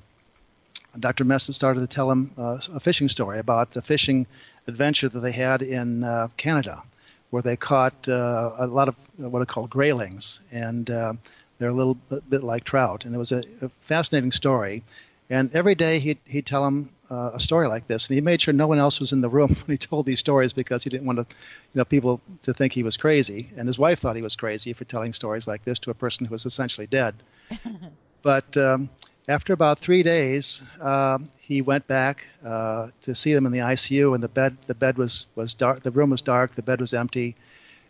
Dr. 0.99 1.25
Messett 1.25 1.55
started 1.55 1.81
to 1.81 1.87
tell 1.87 2.11
him 2.11 2.31
uh, 2.37 2.59
a 2.73 2.79
fishing 2.79 3.09
story 3.09 3.39
about 3.39 3.71
the 3.71 3.81
fishing 3.81 4.27
adventure 4.67 5.09
that 5.09 5.19
they 5.19 5.31
had 5.31 5.61
in 5.61 6.03
uh, 6.03 6.27
Canada, 6.37 6.83
where 7.29 7.41
they 7.41 7.55
caught 7.55 8.07
uh, 8.07 8.51
a 8.57 8.67
lot 8.67 8.87
of 8.87 8.95
what 9.17 9.41
are 9.41 9.45
called 9.45 9.69
graylings, 9.69 10.39
and 10.51 10.89
uh, 10.89 11.13
they're 11.59 11.69
a 11.69 11.73
little 11.73 11.95
bit 12.29 12.43
like 12.43 12.63
trout. 12.63 13.05
And 13.05 13.13
it 13.13 13.17
was 13.17 13.31
a, 13.31 13.43
a 13.61 13.69
fascinating 13.87 14.31
story. 14.31 14.83
And 15.29 15.53
every 15.53 15.75
day 15.75 15.99
he'd, 15.99 16.19
he'd 16.25 16.45
tell 16.45 16.65
him 16.65 16.89
uh, 17.09 17.31
a 17.33 17.39
story 17.39 17.67
like 17.67 17.87
this, 17.87 18.07
and 18.07 18.15
he 18.15 18.21
made 18.21 18.41
sure 18.41 18.53
no 18.53 18.67
one 18.67 18.77
else 18.77 18.99
was 18.99 19.11
in 19.11 19.21
the 19.21 19.29
room 19.29 19.49
when 19.65 19.73
he 19.73 19.77
told 19.77 20.05
these 20.05 20.19
stories 20.19 20.53
because 20.53 20.83
he 20.83 20.89
didn't 20.89 21.07
want 21.07 21.17
to, 21.19 21.35
you 21.73 21.79
know, 21.79 21.85
people 21.85 22.21
to 22.43 22.53
think 22.53 22.73
he 22.73 22.83
was 22.83 22.97
crazy. 22.97 23.49
And 23.57 23.67
his 23.67 23.77
wife 23.77 23.99
thought 23.99 24.15
he 24.15 24.21
was 24.21 24.35
crazy 24.35 24.73
for 24.73 24.85
telling 24.85 25.13
stories 25.13 25.47
like 25.47 25.65
this 25.65 25.79
to 25.79 25.91
a 25.91 25.95
person 25.95 26.25
who 26.25 26.31
was 26.31 26.45
essentially 26.45 26.87
dead. 26.87 27.15
but 28.23 28.55
um, 28.57 28.89
after 29.27 29.51
about 29.51 29.79
three 29.79 30.03
days, 30.03 30.63
um, 30.81 31.29
he 31.37 31.61
went 31.61 31.85
back 31.87 32.23
uh, 32.45 32.87
to 33.01 33.13
see 33.13 33.33
them 33.33 33.45
in 33.45 33.51
the 33.51 33.59
ICU, 33.59 34.13
and 34.13 34.23
the 34.23 34.29
bed 34.29 34.57
the 34.67 34.75
bed 34.75 34.97
was 34.97 35.27
was 35.35 35.53
dark. 35.53 35.81
The 35.83 35.91
room 35.91 36.11
was 36.11 36.21
dark. 36.21 36.51
The 36.55 36.61
bed 36.61 36.79
was 36.79 36.93
empty, 36.93 37.35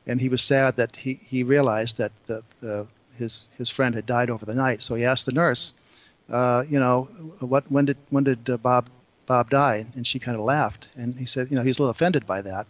and 0.07 0.19
he 0.19 0.29
was 0.29 0.41
sad 0.41 0.75
that 0.77 0.95
he, 0.95 1.15
he 1.15 1.43
realized 1.43 1.97
that 1.97 2.11
the, 2.25 2.43
the 2.59 2.87
his 3.17 3.47
his 3.57 3.69
friend 3.69 3.93
had 3.93 4.07
died 4.07 4.29
over 4.29 4.45
the 4.45 4.55
night. 4.55 4.81
So 4.81 4.95
he 4.95 5.05
asked 5.05 5.27
the 5.27 5.31
nurse, 5.31 5.73
uh, 6.29 6.63
you 6.67 6.79
know, 6.79 7.03
what 7.39 7.69
when 7.71 7.85
did 7.85 7.97
when 8.09 8.23
did 8.23 8.49
uh, 8.49 8.57
Bob 8.57 8.89
Bob 9.27 9.49
die? 9.51 9.85
And 9.95 10.07
she 10.07 10.17
kind 10.19 10.37
of 10.37 10.43
laughed, 10.43 10.87
and 10.95 11.13
he 11.15 11.25
said, 11.25 11.51
you 11.51 11.55
know, 11.55 11.63
he's 11.63 11.77
a 11.77 11.83
little 11.83 11.91
offended 11.91 12.25
by 12.25 12.41
that. 12.41 12.65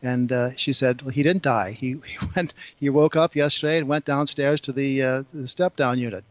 And 0.00 0.32
uh, 0.32 0.50
she 0.54 0.72
said, 0.72 1.02
well, 1.02 1.10
he 1.10 1.24
didn't 1.24 1.42
die. 1.42 1.72
He, 1.72 1.88
he 2.06 2.26
went. 2.34 2.54
He 2.76 2.88
woke 2.88 3.16
up 3.16 3.36
yesterday 3.36 3.78
and 3.78 3.88
went 3.88 4.04
downstairs 4.04 4.60
to 4.62 4.72
the, 4.72 5.02
uh, 5.02 5.22
the 5.34 5.48
step 5.48 5.76
down 5.76 5.98
unit. 5.98 6.24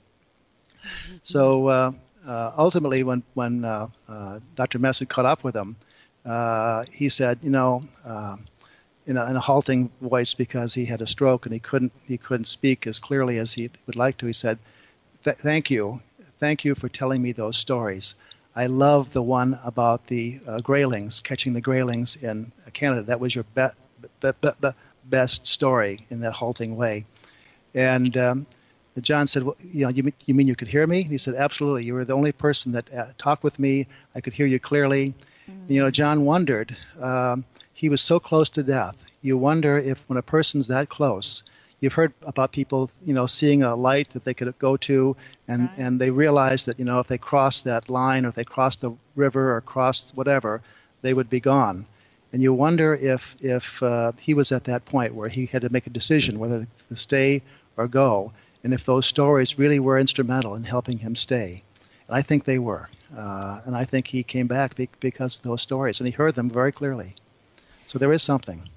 So 1.24 1.68
uh, 1.68 1.92
uh, 2.26 2.52
ultimately, 2.58 3.04
when 3.04 3.24
when 3.34 3.66
uh, 3.66 3.88
Dr. 4.56 4.80
Messett 4.80 5.10
caught 5.10 5.26
up 5.26 5.44
with 5.44 5.56
him, 5.56 5.76
he 6.92 7.10
said, 7.10 7.40
you 7.42 7.50
know, 7.50 7.84
in 9.08 9.18
a, 9.18 9.26
in 9.30 9.36
a, 9.36 9.40
halting 9.40 9.90
voice 10.02 10.34
because 10.34 10.74
he 10.74 10.86
had 10.86 11.02
a 11.02 11.08
stroke 11.08 11.46
and 11.46 11.54
he 11.54 11.60
couldn't 11.60 11.94
he 12.06 12.18
couldn't 12.18 12.46
speak 12.46 12.86
as 12.86 13.00
clearly 13.00 13.38
as 13.38 13.54
he 13.54 13.70
would 13.86 13.96
like 13.96 14.18
to. 14.18 14.28
He 14.28 14.34
said, 14.34 14.60
"Thank 15.24 15.72
you, 15.72 16.02
thank 16.40 16.66
you 16.66 16.76
for 16.76 16.90
telling 16.90 17.22
me 17.22 17.32
those 17.32 17.58
stories. 17.58 18.16
I 18.56 18.66
love 18.66 19.14
the 19.14 19.22
one 19.22 19.60
about 19.64 20.08
the 20.08 20.40
uh, 20.48 20.58
graylings 20.58 21.24
catching 21.24 21.54
the 21.54 21.62
graylings 21.62 22.22
in 22.22 22.52
Canada. 22.74 23.04
That 23.04 23.20
was 23.20 23.36
your 23.36 23.46
be- 23.56 23.68
be- 24.20 24.32
be- 24.42 24.70
best 25.06 25.48
story 25.48 26.06
in 26.10 26.20
that 26.22 26.34
halting 26.34 26.76
way." 26.76 27.06
And 27.74 28.18
um, 28.18 28.48
and 28.98 29.06
John 29.06 29.28
said, 29.28 29.44
well, 29.44 29.56
you 29.64 29.84
know, 29.86 29.90
you 29.92 30.04
mean, 30.04 30.14
you 30.26 30.34
mean 30.34 30.48
you 30.48 30.56
could 30.58 30.70
hear 30.70 30.88
me? 30.88 31.04
And 31.04 31.12
he 31.12 31.20
said, 31.20 31.36
absolutely. 31.36 31.86
You 31.86 31.94
were 31.94 32.06
the 32.06 32.16
only 32.16 32.34
person 32.34 32.74
that 32.74 32.92
uh, 32.94 33.08
talked 33.20 33.44
with 33.44 33.60
me. 33.60 33.88
I 34.16 34.22
could 34.22 34.34
hear 34.34 34.48
you 34.48 34.60
clearly. 34.60 35.14
Mm-hmm. 35.50 35.74
You 35.74 35.82
know, 35.84 35.92
John 35.92 36.26
wondered. 36.26 36.76
Um, 37.00 37.46
he 37.76 37.90
was 37.90 38.02
so 38.02 38.20
close 38.20 38.50
to 38.52 38.64
death. 38.64 38.98
You 39.22 39.38
wonder 39.38 39.78
if 39.78 40.04
when 40.08 40.18
a 40.18 40.24
person's 40.24 40.68
that 40.70 40.90
close, 40.90 41.44
you've 41.80 41.94
heard 41.94 42.14
about 42.24 42.54
people, 42.54 42.90
you 43.06 43.14
know, 43.14 43.28
seeing 43.28 43.64
a 43.64 43.76
light 43.76 44.10
that 44.12 44.26
they 44.26 44.34
could 44.34 44.58
go 44.60 44.78
to, 44.78 45.16
and 45.48 45.70
Right. 45.70 45.78
and 45.78 46.02
they 46.02 46.10
realize 46.10 46.66
that 46.66 46.80
you 46.80 46.86
know 46.86 47.00
if 47.00 47.08
they 47.08 47.20
crossed 47.20 47.66
that 47.66 47.90
line 47.90 48.26
or 48.26 48.30
if 48.30 48.36
they 48.36 48.46
crossed 48.46 48.82
the 48.82 48.94
river 49.16 49.56
or 49.56 49.62
crossed 49.62 50.12
whatever, 50.16 50.62
they 51.04 51.14
would 51.14 51.30
be 51.30 51.40
gone. 51.40 51.86
And 52.34 52.42
you 52.42 52.54
wonder 52.54 52.96
if 52.96 53.36
if 53.42 53.84
uh, 53.84 54.14
he 54.20 54.34
was 54.34 54.52
at 54.52 54.66
that 54.66 54.86
point 54.86 55.16
where 55.16 55.30
he 55.30 55.46
had 55.46 55.62
to 55.62 55.70
make 55.72 55.88
a 55.88 55.92
decision 55.92 56.40
whether 56.40 56.68
to 56.90 56.96
stay 56.96 57.44
or 57.78 57.88
go, 57.88 58.34
and 58.68 58.74
if 58.74 58.84
those 58.84 59.06
stories 59.06 59.58
really 59.58 59.80
were 59.80 59.98
instrumental 59.98 60.54
in 60.54 60.66
helping 60.66 60.98
him 60.98 61.16
stay. 61.16 61.64
And 62.10 62.18
I 62.18 62.22
think 62.22 62.44
they 62.44 62.60
were. 62.60 62.90
Uh, 63.16 63.62
and 63.66 63.78
I 63.78 63.86
think 63.86 64.08
he 64.08 64.24
came 64.24 64.46
back 64.46 64.76
be- 64.76 64.90
because 65.00 65.38
of 65.38 65.44
those 65.44 65.62
stories, 65.62 66.02
and 66.02 66.06
he 66.06 66.12
heard 66.12 66.36
them 66.36 66.50
very 66.50 66.74
clearly. 66.74 67.16
So 67.86 67.98
there 67.98 68.12
is 68.12 68.22
something. 68.22 68.68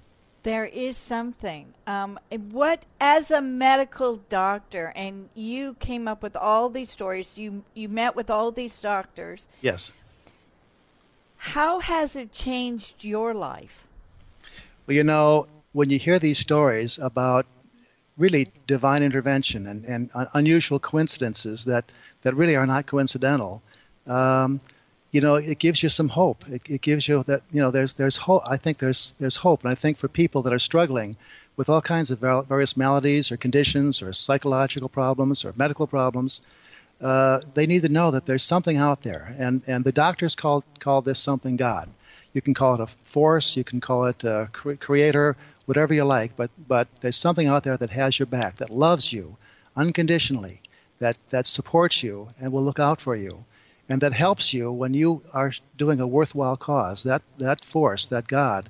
There 0.45 0.67
is 0.67 0.97
something. 0.97 1.75
Um, 1.89 2.21
what, 2.53 2.85
as 3.01 3.33
a 3.33 3.43
medical 3.43 4.21
doctor, 4.29 4.93
and 4.95 5.29
you 5.35 5.75
came 5.81 6.07
up 6.07 6.23
with 6.23 6.37
all 6.37 6.69
these 6.69 6.93
stories, 6.93 7.37
you 7.37 7.65
you 7.75 7.89
met 7.89 8.15
with 8.15 8.31
all 8.31 8.53
these 8.53 8.79
doctors. 8.79 9.49
Yes. 9.61 9.93
How 11.37 11.81
has 11.81 12.15
it 12.15 12.31
changed 12.31 13.03
your 13.03 13.35
life? 13.35 13.89
Well, 14.87 14.95
you 14.95 15.03
know, 15.03 15.49
when 15.73 15.91
you 15.91 15.99
hear 15.99 16.21
these 16.21 16.39
stories 16.39 16.97
about 16.97 17.45
really 18.19 18.49
divine 18.67 19.03
intervention 19.03 19.67
and, 19.67 19.85
and 19.85 20.11
un- 20.15 20.29
unusual 20.35 20.79
coincidences 20.79 21.65
that, 21.65 21.85
that 22.23 22.35
really 22.35 22.57
are 22.57 22.67
not 22.67 22.87
coincidental, 22.87 23.63
um, 24.07 24.61
you 25.13 25.21
know, 25.21 25.35
it 25.35 25.59
gives 25.59 25.83
you 25.83 25.89
some 25.89 26.09
hope. 26.09 26.45
It, 26.49 26.63
it 26.69 26.83
gives 26.83 27.09
you 27.09 27.25
that, 27.25 27.43
you 27.51 27.61
know, 27.61 27.71
there's, 27.71 27.95
there's 27.95 28.17
hope. 28.17 28.43
I 28.49 28.57
think 28.57 28.79
there's, 28.79 29.15
there's 29.19 29.37
hope. 29.37 29.65
And 29.65 29.73
I 29.73 29.75
think 29.75 29.99
for 29.99 30.09
people 30.09 30.43
that 30.43 30.53
are 30.53 30.59
struggling 30.59 31.17
with 31.57 31.69
all 31.69 31.83
kinds 31.83 32.11
of 32.11 32.21
various 32.21 32.77
maladies 32.77 33.33
or 33.33 33.37
conditions 33.37 34.03
or 34.03 34.13
psychological 34.13 34.89
problems 34.89 35.45
or 35.45 35.53
medical 35.57 35.87
problems, 35.87 36.43
uh, 37.01 37.41
they 37.55 37.67
need 37.67 37.83
to 37.83 37.89
know 37.89 38.11
that 38.11 38.27
there's 38.27 38.43
something 38.43 38.77
out 38.77 39.03
there. 39.03 39.35
And, 39.39 39.63
and 39.67 39.85
the 39.85 39.93
doctors 39.93 40.35
call, 40.37 40.65
call 40.79 41.03
this 41.03 41.19
something 41.19 41.57
God. 41.57 41.89
You 42.33 42.41
can 42.41 42.55
call 42.55 42.75
it 42.75 42.81
a 42.81 42.87
force, 43.05 43.57
you 43.57 43.65
can 43.65 43.81
call 43.81 44.07
it 44.07 44.23
a 44.23 44.49
creator, 44.53 45.37
whatever 45.71 45.95
you 45.95 46.03
like, 46.03 46.35
but, 46.35 46.51
but 46.67 46.89
there's 47.01 47.17
something 47.17 47.47
out 47.47 47.63
there 47.63 47.77
that 47.77 47.91
has 47.91 48.19
your 48.19 48.27
back, 48.27 48.57
that 48.57 48.71
loves 48.71 49.13
you 49.13 49.37
unconditionally, 49.77 50.61
that, 50.99 51.17
that 51.31 51.47
supports 51.47 52.03
you 52.03 52.27
and 52.41 52.53
will 52.53 52.65
look 52.65 52.81
out 52.81 53.01
for 53.01 53.15
you, 53.15 53.45
and 53.89 54.01
that 54.01 54.13
helps 54.13 54.53
you 54.53 54.73
when 54.73 54.93
you 54.95 55.23
are 55.33 55.53
doing 55.79 56.01
a 56.01 56.09
worthwhile 56.09 56.57
cause. 56.57 57.05
That, 57.05 57.23
that 57.39 57.65
force, 57.65 58.05
that 58.07 58.27
God, 58.27 58.69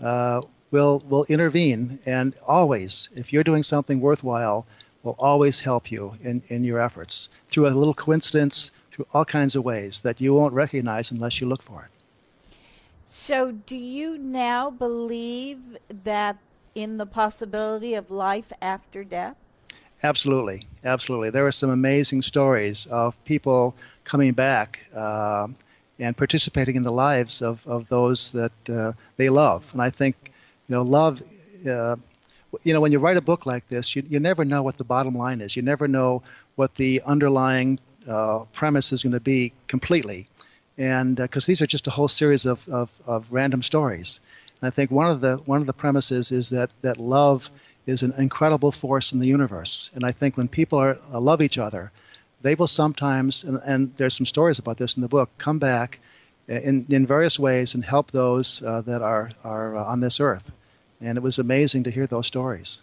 uh, 0.00 0.40
will, 0.70 1.02
will 1.08 1.24
intervene 1.28 1.98
and 2.06 2.32
always, 2.46 3.08
if 3.16 3.32
you're 3.32 3.50
doing 3.50 3.64
something 3.64 4.00
worthwhile, 4.00 4.66
will 5.02 5.16
always 5.18 5.58
help 5.58 5.90
you 5.90 6.14
in, 6.22 6.44
in 6.46 6.62
your 6.62 6.78
efforts 6.78 7.28
through 7.50 7.66
a 7.66 7.74
little 7.80 7.92
coincidence, 7.94 8.70
through 8.92 9.06
all 9.12 9.24
kinds 9.24 9.56
of 9.56 9.64
ways 9.64 9.98
that 9.98 10.20
you 10.20 10.32
won't 10.32 10.54
recognize 10.54 11.10
unless 11.10 11.40
you 11.40 11.48
look 11.48 11.62
for 11.62 11.82
it. 11.82 11.95
So, 13.08 13.52
do 13.52 13.76
you 13.76 14.18
now 14.18 14.68
believe 14.68 15.78
that 15.88 16.38
in 16.74 16.96
the 16.96 17.06
possibility 17.06 17.94
of 17.94 18.10
life 18.10 18.52
after 18.60 19.04
death? 19.04 19.36
Absolutely, 20.02 20.64
absolutely. 20.84 21.30
There 21.30 21.46
are 21.46 21.52
some 21.52 21.70
amazing 21.70 22.22
stories 22.22 22.86
of 22.86 23.16
people 23.24 23.76
coming 24.04 24.32
back 24.32 24.80
uh, 24.94 25.48
and 25.98 26.16
participating 26.16 26.74
in 26.76 26.82
the 26.82 26.92
lives 26.92 27.42
of, 27.42 27.66
of 27.66 27.88
those 27.88 28.30
that 28.32 28.52
uh, 28.68 28.92
they 29.16 29.28
love. 29.28 29.64
And 29.72 29.80
I 29.80 29.90
think, 29.90 30.32
you 30.68 30.74
know, 30.74 30.82
love, 30.82 31.22
uh, 31.66 31.96
you 32.64 32.72
know, 32.72 32.80
when 32.80 32.92
you 32.92 32.98
write 32.98 33.16
a 33.16 33.22
book 33.22 33.46
like 33.46 33.68
this, 33.68 33.94
you, 33.94 34.02
you 34.08 34.20
never 34.20 34.44
know 34.44 34.62
what 34.62 34.78
the 34.78 34.84
bottom 34.84 35.14
line 35.16 35.40
is. 35.40 35.56
You 35.56 35.62
never 35.62 35.88
know 35.88 36.22
what 36.56 36.74
the 36.74 37.00
underlying 37.06 37.78
uh, 38.08 38.40
premise 38.52 38.92
is 38.92 39.02
going 39.02 39.12
to 39.12 39.20
be 39.20 39.52
completely. 39.68 40.26
And 40.78 41.16
because 41.16 41.46
these 41.46 41.62
are 41.62 41.66
just 41.66 41.86
a 41.86 41.90
whole 41.90 42.08
series 42.08 42.46
of, 42.46 42.68
of, 42.68 42.90
of 43.06 43.26
random 43.30 43.62
stories. 43.62 44.20
And 44.60 44.68
I 44.68 44.70
think 44.70 44.90
one 44.90 45.10
of 45.10 45.20
the 45.20 45.36
one 45.46 45.60
of 45.60 45.66
the 45.66 45.72
premises 45.72 46.32
is 46.32 46.50
that, 46.50 46.74
that 46.82 46.98
love 46.98 47.50
is 47.86 48.02
an 48.02 48.12
incredible 48.18 48.72
force 48.72 49.12
in 49.12 49.20
the 49.20 49.26
universe. 49.26 49.90
And 49.94 50.04
I 50.04 50.12
think 50.12 50.36
when 50.36 50.48
people 50.48 50.78
are, 50.78 50.98
uh, 51.12 51.20
love 51.20 51.40
each 51.40 51.58
other, 51.58 51.92
they 52.42 52.54
will 52.54 52.66
sometimes, 52.66 53.44
and, 53.44 53.60
and 53.64 53.96
there's 53.96 54.16
some 54.16 54.26
stories 54.26 54.58
about 54.58 54.76
this 54.76 54.96
in 54.96 55.02
the 55.02 55.08
book, 55.08 55.30
come 55.38 55.58
back 55.58 55.98
in, 56.48 56.86
in 56.88 57.06
various 57.06 57.38
ways 57.38 57.74
and 57.74 57.84
help 57.84 58.10
those 58.10 58.62
uh, 58.62 58.82
that 58.82 59.02
are, 59.02 59.30
are 59.44 59.76
uh, 59.76 59.84
on 59.84 60.00
this 60.00 60.20
earth. 60.20 60.50
And 61.00 61.18
it 61.18 61.22
was 61.22 61.38
amazing 61.38 61.84
to 61.84 61.90
hear 61.90 62.06
those 62.06 62.26
stories. 62.26 62.82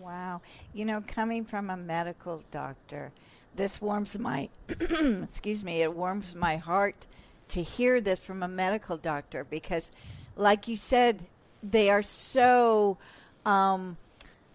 Wow. 0.00 0.40
You 0.74 0.84
know, 0.84 1.02
coming 1.06 1.44
from 1.44 1.70
a 1.70 1.76
medical 1.76 2.42
doctor, 2.50 3.10
this 3.56 3.80
warms 3.80 4.18
my 4.18 4.48
excuse 4.68 5.62
me, 5.64 5.82
it 5.82 5.94
warms 5.94 6.34
my 6.34 6.56
heart 6.56 7.06
to 7.48 7.62
hear 7.62 8.00
this 8.00 8.18
from 8.18 8.42
a 8.42 8.48
medical 8.48 8.96
doctor 8.96 9.44
because 9.44 9.92
like 10.36 10.68
you 10.68 10.76
said, 10.76 11.22
they 11.62 11.90
are 11.90 12.02
so 12.02 12.96
um, 13.44 13.96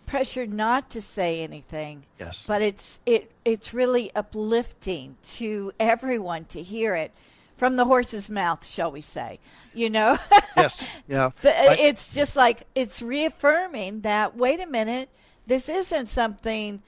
pressured 0.05 0.53
not 0.53 0.89
to 0.91 1.01
say 1.01 1.41
anything. 1.41 2.05
Yes. 2.19 2.47
But 2.47 2.61
it's 2.61 2.99
it 3.05 3.31
it's 3.43 3.73
really 3.73 4.11
uplifting 4.15 5.17
to 5.23 5.71
everyone 5.79 6.45
to 6.45 6.61
hear 6.61 6.95
it 6.95 7.11
from 7.57 7.75
the 7.75 7.85
horse's 7.85 8.29
mouth, 8.29 8.65
shall 8.65 8.91
we 8.91 9.01
say? 9.01 9.39
You 9.73 9.89
know. 9.89 10.17
yes. 10.57 10.89
Yeah. 11.07 11.31
It's 11.43 12.13
just 12.13 12.35
like 12.35 12.63
it's 12.75 13.01
reaffirming 13.01 14.01
that 14.01 14.35
wait 14.35 14.59
a 14.59 14.67
minute, 14.67 15.09
this 15.47 15.69
isn't 15.69 16.07
something 16.07 16.81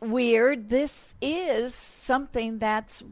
weird. 0.00 0.68
This 0.68 1.14
is 1.20 1.74
something 1.74 2.58
that's 2.58 3.02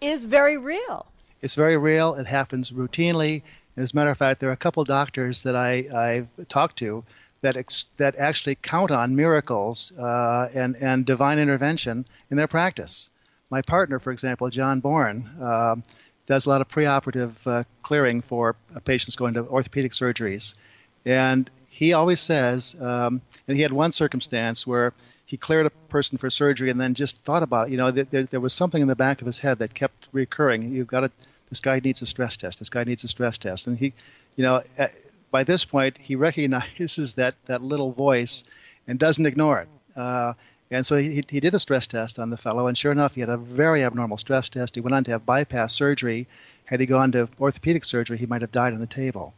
is 0.00 0.24
very 0.24 0.58
real. 0.58 1.06
It's 1.42 1.54
very 1.54 1.76
real. 1.76 2.14
It 2.14 2.26
happens 2.26 2.70
routinely. 2.70 3.42
As 3.76 3.92
a 3.92 3.96
matter 3.96 4.10
of 4.10 4.18
fact, 4.18 4.40
there 4.40 4.48
are 4.48 4.52
a 4.52 4.56
couple 4.56 4.84
doctors 4.84 5.42
that 5.42 5.54
I, 5.54 5.84
I've 5.94 6.48
talked 6.48 6.76
to 6.78 7.04
that 7.42 7.56
ex, 7.56 7.86
that 7.98 8.16
actually 8.16 8.56
count 8.56 8.90
on 8.90 9.14
miracles 9.14 9.92
uh, 9.98 10.48
and 10.54 10.76
and 10.76 11.04
divine 11.04 11.38
intervention 11.38 12.06
in 12.30 12.36
their 12.36 12.48
practice. 12.48 13.08
My 13.50 13.62
partner, 13.62 13.98
for 13.98 14.10
example, 14.10 14.48
John 14.50 14.80
Bourne, 14.80 15.30
um, 15.40 15.84
does 16.26 16.46
a 16.46 16.48
lot 16.48 16.60
of 16.60 16.68
preoperative 16.68 17.34
uh, 17.46 17.62
clearing 17.82 18.22
for 18.22 18.56
uh, 18.74 18.80
patients 18.80 19.14
going 19.14 19.34
to 19.34 19.46
orthopedic 19.46 19.92
surgeries, 19.92 20.54
and 21.04 21.50
he 21.68 21.92
always 21.92 22.20
says, 22.20 22.74
um, 22.80 23.20
and 23.46 23.56
he 23.56 23.62
had 23.62 23.72
one 23.72 23.92
circumstance 23.92 24.66
where 24.66 24.94
he 25.26 25.36
cleared 25.36 25.66
a 25.66 25.70
person 25.70 26.16
for 26.16 26.30
surgery 26.30 26.70
and 26.70 26.80
then 26.80 26.94
just 26.94 27.18
thought 27.24 27.42
about 27.42 27.66
it. 27.68 27.72
You 27.72 27.76
know, 27.76 27.90
th- 27.90 28.08
there, 28.10 28.24
there 28.24 28.40
was 28.40 28.54
something 28.54 28.80
in 28.80 28.88
the 28.88 28.96
back 28.96 29.20
of 29.20 29.26
his 29.26 29.40
head 29.40 29.58
that 29.58 29.74
kept 29.74 30.08
recurring. 30.12 30.72
You've 30.72 30.86
got 30.86 31.00
to, 31.00 31.10
this 31.50 31.60
guy 31.60 31.80
needs 31.80 32.00
a 32.00 32.06
stress 32.06 32.36
test. 32.36 32.60
This 32.60 32.70
guy 32.70 32.84
needs 32.84 33.02
a 33.02 33.08
stress 33.08 33.36
test. 33.36 33.66
And 33.66 33.76
he, 33.76 33.92
you 34.36 34.44
know, 34.44 34.62
by 35.32 35.42
this 35.42 35.64
point, 35.64 35.98
he 35.98 36.14
recognizes 36.28 37.14
that, 37.14 37.34
that 37.46 37.60
little 37.60 37.90
voice 37.90 38.44
and 38.86 38.98
doesn't 39.00 39.26
ignore 39.26 39.60
it. 39.60 39.68
Uh, 39.98 40.34
and 40.70 40.86
so 40.86 40.96
he, 40.96 41.24
he 41.28 41.40
did 41.40 41.54
a 41.54 41.58
stress 41.58 41.86
test 41.86 42.18
on 42.18 42.30
the 42.30 42.36
fellow, 42.36 42.66
and 42.66 42.76
sure 42.76 42.92
enough, 42.92 43.14
he 43.14 43.20
had 43.20 43.30
a 43.30 43.36
very 43.36 43.84
abnormal 43.84 44.18
stress 44.18 44.48
test. 44.48 44.74
He 44.74 44.80
went 44.80 44.94
on 44.94 45.04
to 45.04 45.12
have 45.12 45.26
bypass 45.26 45.74
surgery. 45.74 46.26
Had 46.64 46.80
he 46.80 46.86
gone 46.86 47.12
to 47.12 47.28
orthopedic 47.40 47.84
surgery, 47.84 48.18
he 48.18 48.26
might 48.26 48.42
have 48.42 48.50
died 48.50 48.72
on 48.72 48.80
the 48.80 48.86
table. 48.86 49.32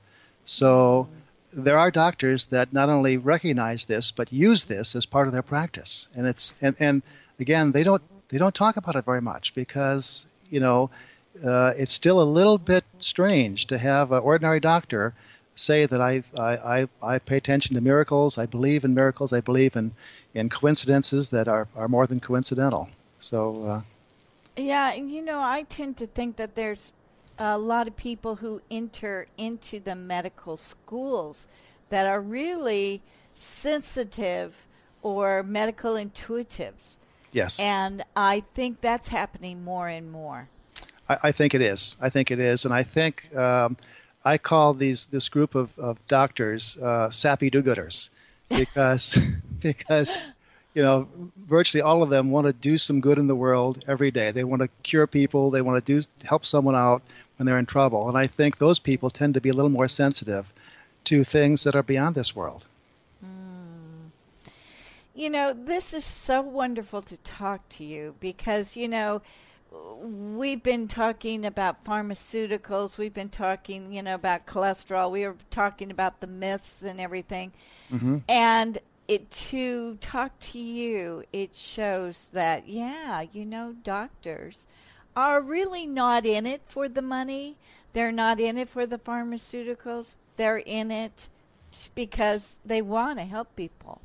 So 0.44 1.08
there 1.52 1.78
are 1.78 1.90
doctors 1.90 2.46
that 2.46 2.72
not 2.72 2.88
only 2.88 3.16
recognize 3.16 3.84
this 3.84 4.10
but 4.10 4.32
use 4.32 4.64
this 4.64 4.94
as 4.94 5.06
part 5.06 5.26
of 5.26 5.32
their 5.32 5.42
practice, 5.42 6.08
and 6.14 6.26
it's 6.26 6.54
and, 6.60 6.76
and 6.78 7.02
again 7.40 7.72
they 7.72 7.82
don't 7.82 8.02
they 8.28 8.38
don't 8.38 8.54
talk 8.54 8.76
about 8.76 8.96
it 8.96 9.04
very 9.04 9.22
much 9.22 9.54
because 9.54 10.26
you 10.50 10.60
know 10.60 10.90
uh, 11.44 11.72
it's 11.76 11.92
still 11.92 12.20
a 12.20 12.24
little 12.24 12.58
bit 12.58 12.84
strange 12.98 13.66
to 13.66 13.78
have 13.78 14.12
an 14.12 14.20
ordinary 14.20 14.60
doctor 14.60 15.14
say 15.58 15.86
that 15.86 16.00
I, 16.00 16.22
I, 16.36 16.56
I, 16.56 16.88
I 17.02 17.18
pay 17.18 17.36
attention 17.36 17.74
to 17.74 17.80
miracles, 17.80 18.38
I 18.38 18.46
believe 18.46 18.84
in 18.84 18.94
miracles, 18.94 19.32
I 19.32 19.40
believe 19.40 19.76
in, 19.76 19.92
in 20.34 20.48
coincidences 20.48 21.30
that 21.30 21.48
are, 21.48 21.66
are 21.76 21.88
more 21.88 22.06
than 22.06 22.20
coincidental. 22.20 22.88
So, 23.20 23.64
uh, 23.64 23.80
Yeah, 24.56 24.94
you 24.94 25.22
know, 25.22 25.40
I 25.40 25.64
tend 25.68 25.96
to 25.98 26.06
think 26.06 26.36
that 26.36 26.54
there's 26.54 26.92
a 27.38 27.58
lot 27.58 27.86
of 27.86 27.96
people 27.96 28.36
who 28.36 28.60
enter 28.70 29.26
into 29.36 29.80
the 29.80 29.94
medical 29.94 30.56
schools 30.56 31.46
that 31.90 32.06
are 32.06 32.20
really 32.20 33.02
sensitive 33.34 34.54
or 35.02 35.42
medical 35.42 35.94
intuitives. 35.94 36.96
yes. 37.32 37.60
And 37.60 38.02
I 38.16 38.42
think 38.54 38.80
that's 38.80 39.08
happening 39.08 39.64
more 39.64 39.88
and 39.88 40.10
more. 40.10 40.48
I, 41.08 41.18
I 41.24 41.32
think 41.32 41.54
it 41.54 41.62
is. 41.62 41.96
I 42.00 42.10
think 42.10 42.30
it 42.30 42.38
is, 42.38 42.64
and 42.64 42.74
I 42.74 42.82
think 42.82 43.34
um, 43.36 43.76
I 44.24 44.38
call 44.38 44.74
these 44.74 45.06
this 45.06 45.28
group 45.28 45.54
of, 45.54 45.76
of 45.78 45.98
doctors 46.08 46.76
uh, 46.78 47.10
sappy 47.10 47.50
do-gooders 47.50 48.10
because 48.48 49.18
because 49.60 50.18
you 50.74 50.82
know 50.82 51.08
virtually 51.46 51.82
all 51.82 52.02
of 52.02 52.10
them 52.10 52.30
want 52.30 52.46
to 52.46 52.52
do 52.52 52.76
some 52.76 53.00
good 53.00 53.18
in 53.18 53.26
the 53.26 53.36
world 53.36 53.84
every 53.86 54.10
day. 54.10 54.30
They 54.32 54.44
want 54.44 54.62
to 54.62 54.68
cure 54.82 55.06
people. 55.06 55.50
They 55.50 55.62
want 55.62 55.84
to 55.84 56.00
do 56.00 56.06
help 56.24 56.44
someone 56.44 56.74
out 56.74 57.02
when 57.38 57.46
they're 57.46 57.58
in 57.58 57.66
trouble, 57.66 58.08
and 58.08 58.18
I 58.18 58.26
think 58.26 58.58
those 58.58 58.78
people 58.78 59.10
tend 59.10 59.34
to 59.34 59.40
be 59.40 59.48
a 59.48 59.54
little 59.54 59.70
more 59.70 59.88
sensitive 59.88 60.52
to 61.04 61.24
things 61.24 61.64
that 61.64 61.74
are 61.74 61.82
beyond 61.82 62.14
this 62.14 62.36
world. 62.36 62.66
You 65.14 65.30
know, 65.30 65.52
this 65.52 65.92
is 65.92 66.04
so 66.04 66.40
wonderful 66.42 67.02
to 67.02 67.16
talk 67.18 67.68
to 67.70 67.84
you 67.84 68.14
because, 68.20 68.76
you 68.76 68.86
know, 68.86 69.20
we've 70.00 70.62
been 70.62 70.86
talking 70.86 71.44
about 71.44 71.84
pharmaceuticals. 71.84 72.98
We've 72.98 73.14
been 73.14 73.28
talking, 73.28 73.92
you 73.92 74.02
know, 74.02 74.14
about 74.14 74.46
cholesterol. 74.46 75.10
We 75.10 75.26
were 75.26 75.34
talking 75.50 75.90
about 75.90 76.20
the 76.20 76.28
myths 76.28 76.82
and 76.82 77.00
everything. 77.00 77.52
Mm-hmm. 77.90 78.18
And 78.28 78.78
it 79.08 79.28
to 79.30 79.96
talk 79.96 80.38
to 80.38 80.58
you, 80.60 81.24
it 81.32 81.54
shows 81.56 82.28
that 82.32 82.68
yeah, 82.68 83.22
you 83.32 83.44
know, 83.44 83.74
doctors 83.82 84.66
are 85.18 85.40
really 85.40 85.84
not 85.84 86.24
in 86.24 86.46
it 86.46 86.62
for 86.68 86.88
the 86.88 87.02
money. 87.02 87.56
They're 87.92 88.12
not 88.12 88.38
in 88.38 88.56
it 88.56 88.68
for 88.68 88.86
the 88.86 88.98
pharmaceuticals. 88.98 90.14
They're 90.36 90.58
in 90.58 90.92
it 90.92 91.28
because 91.96 92.58
they 92.64 92.82
want 92.82 93.18
to 93.18 93.24
help 93.24 93.48
people. 93.56 94.00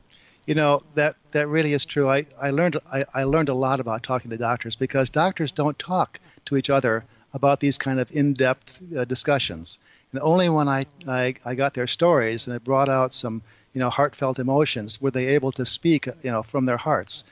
You 0.48 0.56
know 0.56 0.82
that 0.96 1.16
that 1.32 1.48
really 1.48 1.74
is 1.74 1.86
true. 1.86 2.10
I, 2.10 2.26
I 2.42 2.50
learned 2.50 2.78
I, 2.92 3.06
I 3.14 3.24
learned 3.24 3.50
a 3.50 3.54
lot 3.54 3.80
about 3.80 4.02
talking 4.02 4.32
to 4.32 4.38
doctors 4.38 4.76
because 4.76 5.10
doctors 5.10 5.52
don't 5.52 5.78
talk 5.78 6.20
to 6.46 6.58
each 6.58 6.70
other 6.70 7.06
about 7.34 7.60
these 7.60 7.78
kind 7.78 8.00
of 8.00 8.12
in-depth 8.12 8.82
uh, 8.98 9.06
discussions. 9.06 9.80
And 10.12 10.20
only 10.22 10.50
when 10.50 10.68
I, 10.68 10.86
I 11.08 11.36
I 11.46 11.54
got 11.56 11.74
their 11.76 11.88
stories 11.88 12.48
and 12.48 12.56
it 12.56 12.64
brought 12.64 12.90
out 12.90 13.14
some 13.14 13.44
you 13.74 13.80
know, 13.80 13.90
heartfelt 13.90 14.40
emotions? 14.40 15.02
Were 15.02 15.12
they 15.12 15.28
able 15.28 15.52
to 15.54 15.66
speak, 15.66 16.08
you 16.24 16.32
know, 16.32 16.44
from 16.44 16.66
their 16.66 16.78
hearts? 16.78 17.26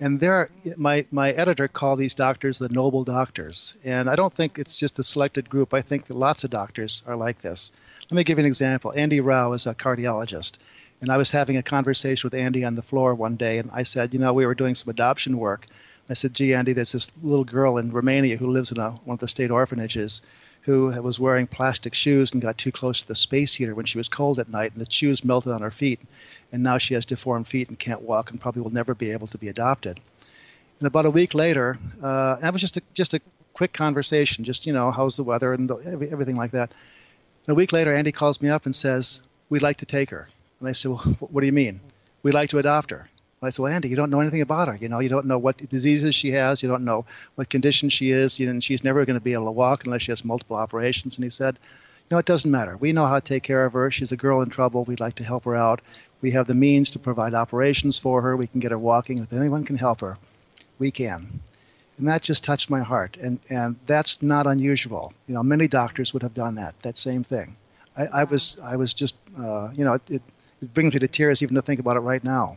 And 0.00 0.18
there, 0.18 0.50
my, 0.76 1.06
my 1.10 1.30
editor 1.32 1.68
called 1.68 1.98
these 1.98 2.14
doctors 2.14 2.58
the 2.58 2.68
noble 2.68 3.04
doctors. 3.04 3.74
And 3.84 4.10
I 4.10 4.16
don't 4.16 4.34
think 4.34 4.58
it's 4.58 4.78
just 4.78 4.98
a 4.98 5.04
selected 5.04 5.48
group. 5.48 5.72
I 5.72 5.82
think 5.82 6.06
lots 6.08 6.44
of 6.44 6.50
doctors 6.50 7.02
are 7.06 7.16
like 7.16 7.42
this. 7.42 7.72
Let 8.10 8.16
me 8.16 8.24
give 8.24 8.38
you 8.38 8.44
an 8.44 8.48
example. 8.48 8.92
Andy 8.96 9.20
Rao 9.20 9.52
is 9.52 9.66
a 9.66 9.74
cardiologist. 9.74 10.54
And 11.00 11.10
I 11.10 11.16
was 11.16 11.30
having 11.30 11.56
a 11.56 11.62
conversation 11.62 12.26
with 12.26 12.34
Andy 12.34 12.64
on 12.64 12.76
the 12.76 12.82
floor 12.82 13.14
one 13.14 13.36
day, 13.36 13.58
and 13.58 13.70
I 13.72 13.82
said, 13.82 14.14
you 14.14 14.20
know, 14.20 14.32
we 14.32 14.46
were 14.46 14.54
doing 14.54 14.76
some 14.76 14.88
adoption 14.90 15.36
work. 15.36 15.66
I 16.08 16.14
said, 16.14 16.34
gee, 16.34 16.54
Andy, 16.54 16.72
there's 16.72 16.92
this 16.92 17.10
little 17.22 17.44
girl 17.44 17.78
in 17.78 17.90
Romania 17.90 18.36
who 18.36 18.46
lives 18.46 18.70
in 18.70 18.78
a, 18.78 18.90
one 19.04 19.14
of 19.14 19.20
the 19.20 19.28
state 19.28 19.50
orphanages 19.50 20.22
who 20.62 20.86
was 21.02 21.18
wearing 21.18 21.46
plastic 21.46 21.94
shoes 21.94 22.32
and 22.32 22.40
got 22.40 22.56
too 22.56 22.72
close 22.72 23.02
to 23.02 23.08
the 23.08 23.14
space 23.14 23.54
heater 23.54 23.74
when 23.74 23.86
she 23.86 23.98
was 23.98 24.08
cold 24.08 24.38
at 24.38 24.48
night, 24.48 24.72
and 24.72 24.80
the 24.80 24.90
shoes 24.90 25.24
melted 25.24 25.52
on 25.52 25.60
her 25.60 25.70
feet. 25.70 26.00
And 26.52 26.62
now 26.62 26.78
she 26.78 26.94
has 26.94 27.06
deformed 27.06 27.48
feet 27.48 27.68
and 27.68 27.78
can't 27.78 28.02
walk 28.02 28.30
and 28.30 28.40
probably 28.40 28.62
will 28.62 28.70
never 28.70 28.94
be 28.94 29.10
able 29.10 29.26
to 29.28 29.38
be 29.38 29.48
adopted. 29.48 29.98
And 30.78 30.86
about 30.86 31.06
a 31.06 31.10
week 31.10 31.34
later, 31.34 31.78
uh, 32.02 32.36
that 32.36 32.52
was 32.52 32.60
just 32.60 32.76
a, 32.76 32.82
just 32.94 33.14
a 33.14 33.20
quick 33.54 33.72
conversation, 33.72 34.44
just, 34.44 34.66
you 34.66 34.72
know, 34.72 34.90
how's 34.90 35.16
the 35.16 35.24
weather 35.24 35.52
and 35.52 35.68
the, 35.68 36.08
everything 36.10 36.36
like 36.36 36.52
that. 36.52 36.70
And 37.46 37.52
a 37.52 37.54
week 37.54 37.72
later, 37.72 37.94
Andy 37.94 38.12
calls 38.12 38.40
me 38.40 38.48
up 38.48 38.66
and 38.66 38.74
says, 38.74 39.22
We'd 39.48 39.62
like 39.62 39.78
to 39.78 39.86
take 39.86 40.10
her. 40.10 40.28
And 40.60 40.68
I 40.68 40.72
said, 40.72 40.92
Well, 40.92 41.16
what 41.20 41.40
do 41.40 41.46
you 41.46 41.52
mean? 41.52 41.80
We'd 42.22 42.34
like 42.34 42.50
to 42.50 42.58
adopt 42.58 42.90
her. 42.90 43.08
I 43.42 43.50
said, 43.50 43.62
well, 43.62 43.72
Andy, 43.72 43.88
you 43.88 43.96
don't 43.96 44.10
know 44.10 44.20
anything 44.20 44.40
about 44.40 44.68
her. 44.68 44.76
You 44.76 44.88
know, 44.88 45.00
you 45.00 45.08
don't 45.08 45.26
know 45.26 45.38
what 45.38 45.56
diseases 45.68 46.14
she 46.14 46.30
has. 46.32 46.62
You 46.62 46.68
don't 46.68 46.84
know 46.84 47.04
what 47.34 47.50
condition 47.50 47.88
she 47.88 48.10
is. 48.10 48.38
You 48.38 48.46
know, 48.46 48.52
and 48.52 48.64
she's 48.64 48.84
never 48.84 49.04
going 49.04 49.18
to 49.18 49.24
be 49.24 49.32
able 49.32 49.46
to 49.46 49.50
walk 49.50 49.84
unless 49.84 50.02
she 50.02 50.12
has 50.12 50.24
multiple 50.24 50.56
operations. 50.56 51.16
And 51.16 51.24
he 51.24 51.30
said, 51.30 51.58
you 52.10 52.14
know, 52.14 52.18
it 52.18 52.26
doesn't 52.26 52.50
matter. 52.50 52.76
We 52.76 52.92
know 52.92 53.06
how 53.06 53.16
to 53.16 53.20
take 53.20 53.42
care 53.42 53.64
of 53.64 53.72
her. 53.72 53.90
She's 53.90 54.12
a 54.12 54.16
girl 54.16 54.42
in 54.42 54.50
trouble. 54.50 54.84
We'd 54.84 55.00
like 55.00 55.16
to 55.16 55.24
help 55.24 55.44
her 55.44 55.56
out. 55.56 55.80
We 56.20 56.30
have 56.32 56.46
the 56.46 56.54
means 56.54 56.90
to 56.90 56.98
provide 56.98 57.34
operations 57.34 57.98
for 57.98 58.22
her. 58.22 58.36
We 58.36 58.46
can 58.46 58.60
get 58.60 58.70
her 58.70 58.78
walking. 58.78 59.18
If 59.18 59.32
anyone 59.32 59.64
can 59.64 59.76
help 59.76 60.00
her, 60.02 60.18
we 60.78 60.90
can. 60.90 61.40
And 61.98 62.08
that 62.08 62.22
just 62.22 62.44
touched 62.44 62.70
my 62.70 62.80
heart. 62.80 63.16
And, 63.20 63.40
and 63.50 63.76
that's 63.86 64.22
not 64.22 64.46
unusual. 64.46 65.12
You 65.26 65.34
know, 65.34 65.42
many 65.42 65.68
doctors 65.68 66.12
would 66.12 66.22
have 66.22 66.34
done 66.34 66.54
that, 66.56 66.74
that 66.82 66.96
same 66.96 67.24
thing. 67.24 67.56
I, 67.96 68.06
I 68.06 68.24
was, 68.24 68.58
I 68.62 68.76
was 68.76 68.94
just, 68.94 69.16
uh, 69.38 69.70
you 69.74 69.84
know, 69.84 69.94
it, 70.08 70.22
it 70.60 70.74
brings 70.74 70.94
me 70.94 71.00
to 71.00 71.08
tears 71.08 71.42
even 71.42 71.56
to 71.56 71.62
think 71.62 71.80
about 71.80 71.96
it 71.96 72.00
right 72.00 72.22
now. 72.22 72.56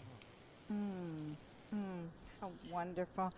Wonderful. 2.85 3.33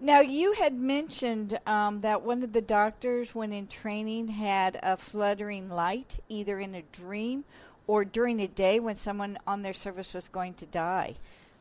Now, 0.00 0.20
you 0.20 0.52
had 0.52 0.74
mentioned 0.74 1.58
um, 1.66 2.00
that 2.02 2.22
one 2.22 2.44
of 2.44 2.52
the 2.52 2.60
doctors, 2.60 3.34
when 3.34 3.52
in 3.52 3.66
training, 3.66 4.28
had 4.28 4.78
a 4.82 4.96
fluttering 4.96 5.68
light, 5.68 6.20
either 6.28 6.60
in 6.60 6.76
a 6.76 6.82
dream 6.92 7.44
or 7.88 8.04
during 8.04 8.40
a 8.40 8.46
day 8.46 8.78
when 8.78 8.94
someone 8.94 9.36
on 9.46 9.62
their 9.62 9.74
service 9.74 10.14
was 10.14 10.28
going 10.28 10.54
to 10.54 10.66
die. 10.66 11.14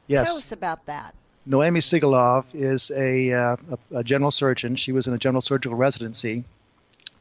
Yes. 0.05 0.27
Tell 0.27 0.37
us 0.37 0.51
about 0.51 0.85
that. 0.85 1.15
Noemi 1.47 1.79
Sigalov 1.79 2.45
is 2.53 2.91
a, 2.91 3.33
uh, 3.33 3.55
a, 3.71 3.97
a, 3.97 4.03
general 4.03 4.31
surgeon. 4.31 4.75
She 4.75 4.91
was 4.91 5.07
in 5.07 5.13
a 5.13 5.17
general 5.17 5.41
surgical 5.41 5.75
residency, 5.75 6.43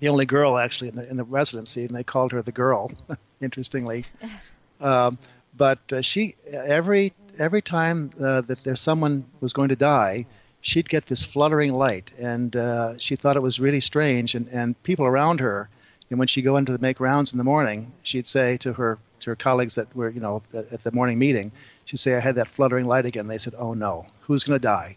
the 0.01 0.09
only 0.09 0.27
girl 0.27 0.59
actually 0.59 0.89
in 0.89 0.97
the, 0.97 1.09
in 1.09 1.17
the 1.17 1.25
residency, 1.25 1.85
and 1.85 1.97
they 1.97 2.05
called 2.05 2.33
her 2.33 2.43
the 2.43 2.53
girl, 2.53 2.93
interestingly. 3.41 4.05
um, 4.81 5.19
but 5.57 5.81
uh, 5.93 6.03
she 6.03 6.37
every 6.53 7.13
every 7.39 7.63
time 7.63 8.11
uh, 8.21 8.41
that 8.43 8.65
there's 8.65 8.81
someone 8.81 9.25
was 9.41 9.53
going 9.53 9.69
to 9.69 9.77
die, 9.77 10.27
she'd 10.61 10.89
get 10.89 11.07
this 11.07 11.25
fluttering 11.25 11.75
light, 11.75 12.13
and 12.19 12.55
uh, 12.57 12.99
she 12.99 13.17
thought 13.17 13.37
it 13.37 13.43
was 13.43 13.61
really 13.61 13.81
strange. 13.81 14.35
And, 14.35 14.49
and 14.49 14.81
people 14.83 15.07
around 15.07 15.41
her, 15.41 15.69
and 16.11 16.19
when 16.19 16.29
she'd 16.29 16.43
go 16.43 16.57
into 16.57 16.73
the 16.73 16.79
make 16.79 17.01
rounds 17.01 17.33
in 17.33 17.39
the 17.39 17.45
morning, 17.45 17.93
she'd 18.03 18.27
say 18.27 18.57
to 18.59 18.73
her 18.75 18.99
to 19.21 19.31
her 19.31 19.37
colleagues 19.37 19.77
that 19.77 19.95
were 19.95 20.11
you 20.11 20.21
know 20.21 20.43
at 20.53 20.83
the 20.83 20.93
morning 20.93 21.19
meeting, 21.19 21.53
she'd 21.85 22.01
say, 22.01 22.15
"I 22.17 22.21
had 22.21 22.35
that 22.37 22.49
fluttering 22.49 22.87
light 22.87 23.07
again." 23.07 23.29
They 23.29 23.39
said, 23.39 23.55
"Oh 23.57 23.75
no, 23.75 24.07
who's 24.21 24.45
going 24.45 24.59
to 24.59 24.63
die?" 24.63 24.97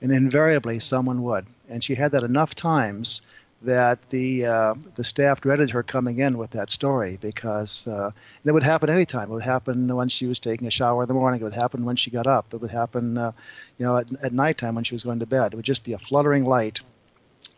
And 0.00 0.12
invariably, 0.12 0.78
someone 0.78 1.22
would. 1.22 1.46
And 1.68 1.82
she 1.82 1.96
had 1.96 2.12
that 2.12 2.22
enough 2.22 2.54
times 2.54 3.20
that 3.62 3.98
the 4.10 4.46
uh, 4.46 4.74
the 4.94 5.02
staff 5.02 5.40
dreaded 5.40 5.70
her 5.70 5.82
coming 5.82 6.18
in 6.18 6.38
with 6.38 6.50
that 6.50 6.70
story 6.70 7.18
because 7.20 7.88
uh, 7.88 8.10
it 8.44 8.52
would 8.52 8.62
happen 8.62 8.88
anytime. 8.88 9.30
It 9.30 9.34
would 9.34 9.42
happen 9.42 9.94
when 9.94 10.08
she 10.08 10.26
was 10.26 10.38
taking 10.38 10.68
a 10.68 10.70
shower 10.70 11.02
in 11.02 11.08
the 11.08 11.14
morning. 11.14 11.40
It 11.40 11.44
would 11.44 11.52
happen 11.54 11.84
when 11.84 11.96
she 11.96 12.10
got 12.10 12.26
up. 12.26 12.54
It 12.54 12.60
would 12.60 12.70
happen, 12.70 13.18
uh, 13.18 13.32
you 13.78 13.84
know, 13.84 13.96
at, 13.96 14.12
at 14.22 14.32
nighttime 14.32 14.76
when 14.76 14.84
she 14.84 14.94
was 14.94 15.02
going 15.02 15.18
to 15.18 15.26
bed. 15.26 15.52
It 15.52 15.56
would 15.56 15.64
just 15.64 15.84
be 15.84 15.92
a 15.92 15.98
fluttering 15.98 16.44
light 16.44 16.80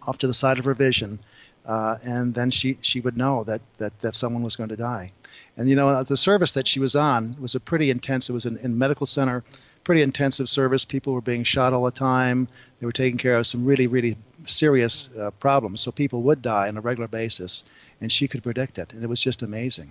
off 0.03 0.17
to 0.19 0.27
the 0.27 0.35
side 0.35 0.59
of 0.59 0.65
her 0.65 0.75
vision, 0.75 1.19
uh, 1.67 1.99
and 2.03 2.33
then 2.33 2.51
she 2.51 2.79
she 2.81 3.01
would 3.01 3.17
know 3.17 3.45
that 3.45 3.61
that 3.77 3.99
that 4.01 4.15
someone 4.15 4.43
was 4.43 4.57
going 4.57 4.71
to 4.71 4.77
die. 4.77 5.11
And 5.57 5.69
you 5.69 5.77
know, 5.77 6.03
the 6.03 6.17
service 6.17 6.53
that 6.53 6.67
she 6.67 6.81
was 6.81 6.97
on 6.97 7.37
was 7.39 7.55
a 7.55 7.61
pretty 7.61 7.91
intense. 7.91 8.31
It 8.31 8.33
was 8.33 8.47
in, 8.47 8.57
in 8.59 8.79
medical 8.79 9.07
center 9.07 9.45
pretty 9.91 10.03
intensive 10.03 10.49
service. 10.49 10.85
People 10.85 11.13
were 11.13 11.21
being 11.21 11.43
shot 11.43 11.73
all 11.73 11.83
the 11.83 11.91
time. 11.91 12.47
They 12.79 12.87
were 12.87 12.93
taking 12.93 13.19
care 13.19 13.35
of 13.35 13.45
some 13.45 13.65
really, 13.65 13.89
really 13.89 14.17
serious 14.47 15.11
uh, 15.19 15.33
problems. 15.41 15.81
So 15.81 15.91
people 15.91 16.23
would 16.23 16.43
die 16.43 16.69
on 16.69 16.77
a 16.77 16.81
regular 16.81 17.09
basis, 17.09 17.65
and 18.01 18.13
she 18.13 18.29
could 18.29 18.41
predict 18.45 18.79
it, 18.79 18.93
and 18.93 19.03
it 19.03 19.09
was 19.09 19.19
just 19.19 19.43
amazing. 19.43 19.91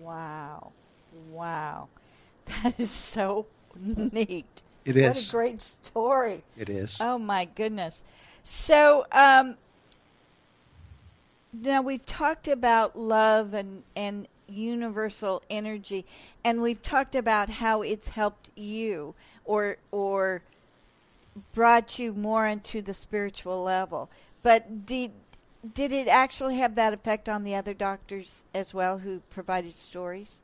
Wow, 0.00 0.70
wow, 1.32 1.88
that 2.62 2.78
is 2.78 2.92
so 2.92 3.46
neat. 3.74 4.46
It 4.84 4.94
is. 4.94 5.02
what 5.02 5.28
a 5.28 5.32
great 5.32 5.60
story. 5.60 6.44
It 6.56 6.68
is. 6.68 7.00
Oh 7.02 7.18
my 7.18 7.46
goodness. 7.56 8.04
So, 8.44 9.06
um, 9.10 9.56
now 11.52 11.82
we've 11.82 12.06
talked 12.06 12.46
about 12.46 12.96
love 12.96 13.54
and 13.54 13.82
and 13.96 14.28
universal 14.50 15.42
energy. 15.50 16.04
And 16.44 16.62
we've 16.62 16.82
talked 16.82 17.14
about 17.14 17.48
how 17.48 17.82
it's 17.82 18.08
helped 18.08 18.50
you 18.56 19.14
or 19.44 19.76
or 19.90 20.42
brought 21.54 21.98
you 21.98 22.12
more 22.12 22.46
into 22.46 22.82
the 22.82 22.94
spiritual 22.94 23.62
level. 23.62 24.08
But 24.42 24.86
did 24.86 25.12
did 25.74 25.92
it 25.92 26.08
actually 26.08 26.56
have 26.56 26.74
that 26.74 26.92
effect 26.92 27.28
on 27.28 27.44
the 27.44 27.54
other 27.54 27.74
doctors 27.74 28.44
as 28.54 28.72
well 28.72 28.98
who 28.98 29.20
provided 29.30 29.74
stories? 29.74 30.40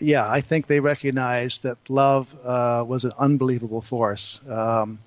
Yeah 0.00 0.28
i 0.28 0.40
think 0.40 0.66
they 0.66 0.80
recognized 0.80 1.62
that 1.62 1.78
love 1.88 2.34
uh, 2.44 2.84
was 2.86 3.04
an 3.04 3.12
unbelievable 3.18 3.82
force. 3.82 4.40
Um, 4.48 4.98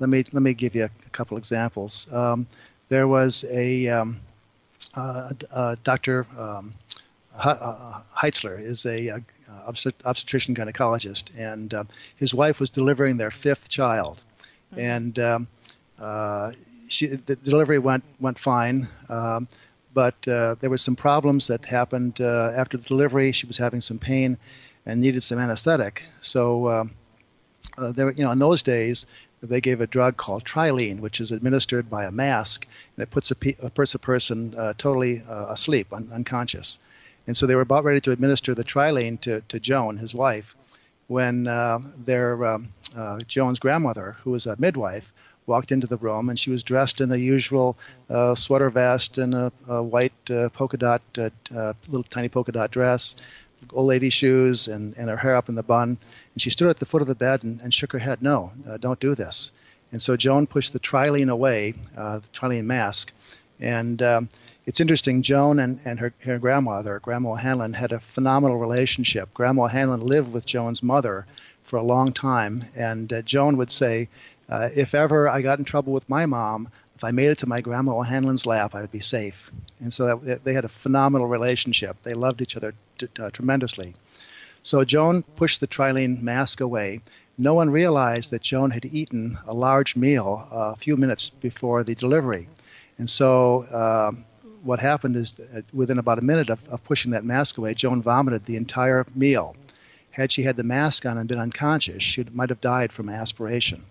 let 0.00 0.08
me 0.08 0.24
let 0.32 0.42
me 0.42 0.54
give 0.54 0.74
you 0.74 0.84
a, 0.84 0.90
couple 1.12 1.36
examples. 1.36 2.10
Um, 2.12 2.46
there 2.88 3.06
was 3.06 3.44
a 3.50 3.88
um, 3.88 4.20
uh, 4.94 5.30
uh, 5.52 5.76
Dr. 5.84 6.26
Um, 6.38 6.72
Heitzler 7.36 8.60
is 8.60 8.86
a, 8.86 9.10
uh, 9.10 9.20
obstetrician 10.04 10.54
gynecologist, 10.54 11.30
and 11.38 11.74
uh, 11.74 11.84
his 12.16 12.34
wife 12.34 12.60
was 12.60 12.70
delivering 12.70 13.16
their 13.16 13.30
fifth 13.30 13.68
child, 13.68 14.20
mm-hmm. 14.72 14.80
and 14.80 15.18
um, 15.18 15.48
uh, 15.98 16.52
she, 16.88 17.06
the 17.06 17.36
delivery 17.36 17.78
went 17.78 18.04
went 18.18 18.38
fine, 18.38 18.88
um, 19.08 19.46
but 19.94 20.26
uh, 20.26 20.56
there 20.60 20.70
were 20.70 20.76
some 20.76 20.96
problems 20.96 21.46
that 21.46 21.64
happened 21.64 22.20
uh, 22.20 22.52
after 22.56 22.76
the 22.76 22.84
delivery. 22.84 23.32
She 23.32 23.46
was 23.46 23.58
having 23.58 23.80
some 23.80 23.98
pain 23.98 24.36
and 24.86 25.00
needed 25.00 25.22
some 25.22 25.38
anesthetic. 25.38 26.04
So 26.20 26.68
um, 26.68 26.90
there, 27.92 28.10
you 28.12 28.24
know, 28.24 28.32
in 28.32 28.38
those 28.38 28.62
days, 28.62 29.06
they 29.42 29.60
gave 29.60 29.80
a 29.80 29.86
drug 29.86 30.16
called 30.16 30.44
Trilene, 30.44 31.00
which 31.00 31.20
is 31.20 31.30
administered 31.30 31.88
by 31.88 32.04
a 32.06 32.10
mask, 32.10 32.66
and 32.96 33.02
it 33.02 33.10
puts 33.10 33.30
a, 33.30 33.34
pe- 33.34 33.54
puts 33.74 33.94
a 33.94 33.98
person 33.98 34.52
totally 34.78 35.22
asleep, 35.28 35.92
un- 35.92 36.10
unconscious. 36.12 36.78
And 37.30 37.36
so 37.36 37.46
they 37.46 37.54
were 37.54 37.60
about 37.60 37.84
ready 37.84 38.00
to 38.00 38.10
administer 38.10 38.56
the 38.56 38.64
trilene 38.64 39.20
to, 39.20 39.40
to 39.42 39.60
Joan, 39.60 39.98
his 39.98 40.12
wife, 40.12 40.56
when 41.06 41.46
uh, 41.46 41.78
their 41.96 42.44
um, 42.44 42.72
uh, 42.96 43.20
Joan's 43.20 43.60
grandmother, 43.60 44.16
who 44.24 44.32
was 44.32 44.46
a 44.46 44.56
midwife, 44.58 45.12
walked 45.46 45.70
into 45.70 45.86
the 45.86 45.96
room, 45.96 46.28
and 46.28 46.40
she 46.40 46.50
was 46.50 46.64
dressed 46.64 47.00
in 47.00 47.08
the 47.08 47.20
usual 47.20 47.78
uh, 48.08 48.34
sweater 48.34 48.68
vest 48.68 49.16
and 49.16 49.32
a, 49.32 49.52
a 49.68 49.80
white 49.80 50.28
uh, 50.28 50.48
polka 50.48 50.76
dot, 50.76 51.02
uh, 51.18 51.30
uh, 51.56 51.72
little 51.86 52.02
tiny 52.02 52.28
polka 52.28 52.50
dot 52.50 52.72
dress, 52.72 53.14
old 53.72 53.86
lady 53.86 54.10
shoes 54.10 54.66
and, 54.66 54.98
and 54.98 55.08
her 55.08 55.16
hair 55.16 55.36
up 55.36 55.48
in 55.48 55.54
the 55.54 55.62
bun. 55.62 55.98
And 56.34 56.42
she 56.42 56.50
stood 56.50 56.68
at 56.68 56.80
the 56.80 56.86
foot 56.86 57.00
of 57.00 57.06
the 57.06 57.14
bed 57.14 57.44
and, 57.44 57.60
and 57.60 57.72
shook 57.72 57.92
her 57.92 58.00
head. 58.00 58.22
No, 58.22 58.50
don't 58.80 58.98
do 58.98 59.14
this. 59.14 59.52
And 59.92 60.02
so 60.02 60.16
Joan 60.16 60.48
pushed 60.48 60.72
the 60.72 60.80
trilene 60.80 61.30
away, 61.30 61.74
the 61.94 62.22
trilene 62.34 62.64
mask. 62.64 63.12
And 63.60 64.02
um, 64.02 64.28
it's 64.70 64.78
interesting, 64.78 65.20
Joan 65.20 65.58
and, 65.58 65.80
and 65.84 65.98
her, 65.98 66.12
her 66.22 66.38
grandmother, 66.38 67.00
Grandma 67.00 67.34
Hanlon, 67.34 67.74
had 67.74 67.90
a 67.90 67.98
phenomenal 67.98 68.56
relationship. 68.56 69.34
Grandma 69.34 69.66
Hanlon 69.66 70.06
lived 70.06 70.32
with 70.32 70.46
Joan's 70.46 70.80
mother 70.80 71.26
for 71.64 71.76
a 71.76 71.82
long 71.82 72.12
time. 72.12 72.64
And 72.76 73.12
uh, 73.12 73.22
Joan 73.22 73.56
would 73.56 73.72
say, 73.72 74.08
uh, 74.48 74.68
if 74.76 74.94
ever 74.94 75.28
I 75.28 75.42
got 75.42 75.58
in 75.58 75.64
trouble 75.64 75.92
with 75.92 76.08
my 76.08 76.24
mom, 76.24 76.68
if 76.94 77.02
I 77.02 77.10
made 77.10 77.30
it 77.30 77.38
to 77.38 77.48
my 77.48 77.60
grandma 77.60 78.02
Hanlon's 78.02 78.46
lap, 78.46 78.76
I 78.76 78.82
would 78.82 78.92
be 78.92 79.00
safe. 79.00 79.50
And 79.80 79.92
so 79.92 80.20
that, 80.22 80.44
they 80.44 80.54
had 80.54 80.64
a 80.64 80.68
phenomenal 80.68 81.26
relationship. 81.26 81.96
They 82.04 82.14
loved 82.14 82.40
each 82.40 82.56
other 82.56 82.72
t- 82.96 83.08
uh, 83.18 83.30
tremendously. 83.30 83.96
So 84.62 84.84
Joan 84.84 85.24
pushed 85.34 85.58
the 85.58 85.66
trilene 85.66 86.22
mask 86.22 86.60
away. 86.60 87.00
No 87.36 87.54
one 87.54 87.70
realized 87.70 88.30
that 88.30 88.42
Joan 88.42 88.70
had 88.70 88.84
eaten 88.84 89.36
a 89.48 89.52
large 89.52 89.96
meal 89.96 90.46
uh, 90.52 90.74
a 90.74 90.76
few 90.76 90.96
minutes 90.96 91.28
before 91.28 91.82
the 91.82 91.96
delivery. 91.96 92.46
And 92.98 93.10
so 93.10 93.66
um, 93.72 94.26
what 94.62 94.80
happened 94.80 95.16
is 95.16 95.32
within 95.72 95.98
about 95.98 96.18
a 96.18 96.22
minute 96.22 96.50
of, 96.50 96.66
of 96.68 96.82
pushing 96.84 97.10
that 97.12 97.24
mask 97.24 97.58
away, 97.58 97.74
Joan 97.74 98.02
vomited 98.02 98.44
the 98.44 98.56
entire 98.56 99.06
meal. 99.14 99.56
Had 100.10 100.32
she 100.32 100.42
had 100.42 100.56
the 100.56 100.62
mask 100.62 101.06
on 101.06 101.18
and 101.18 101.28
been 101.28 101.38
unconscious, 101.38 102.02
she 102.02 102.24
might 102.32 102.48
have 102.48 102.60
died 102.60 102.92
from 102.92 103.08
aspiration. 103.08 103.84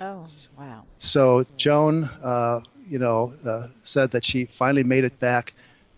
Oh, 0.00 0.26
wow. 0.58 0.82
So 0.98 1.46
Joan, 1.56 2.04
uh, 2.22 2.60
you 2.88 2.98
know, 2.98 3.32
uh, 3.46 3.68
said 3.84 4.10
that 4.10 4.24
she 4.24 4.46
finally 4.46 4.82
made 4.82 5.04
it 5.04 5.18
back 5.20 5.54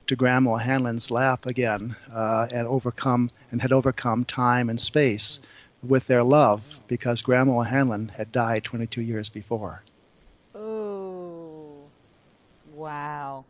to 0.07 0.17
Grandma 0.17 0.57
Hanlon's 0.57 1.11
lap 1.11 1.47
again 1.47 1.97
uh, 2.12 2.47
and 2.53 2.69
overcome 2.69 3.31
and 3.51 3.62
had 3.62 3.73
overcome 3.73 4.25
time 4.27 4.69
and 4.69 4.81
space 4.81 5.41
with 5.83 6.07
their 6.07 6.23
love 6.23 6.62
because 6.87 7.23
Grandma 7.23 7.61
Hanlon 7.62 8.09
had 8.09 8.31
died 8.33 8.65
22 8.65 9.01
years 9.01 9.29
before. 9.29 9.83
Oh, 10.55 11.85
wow. 12.75 13.45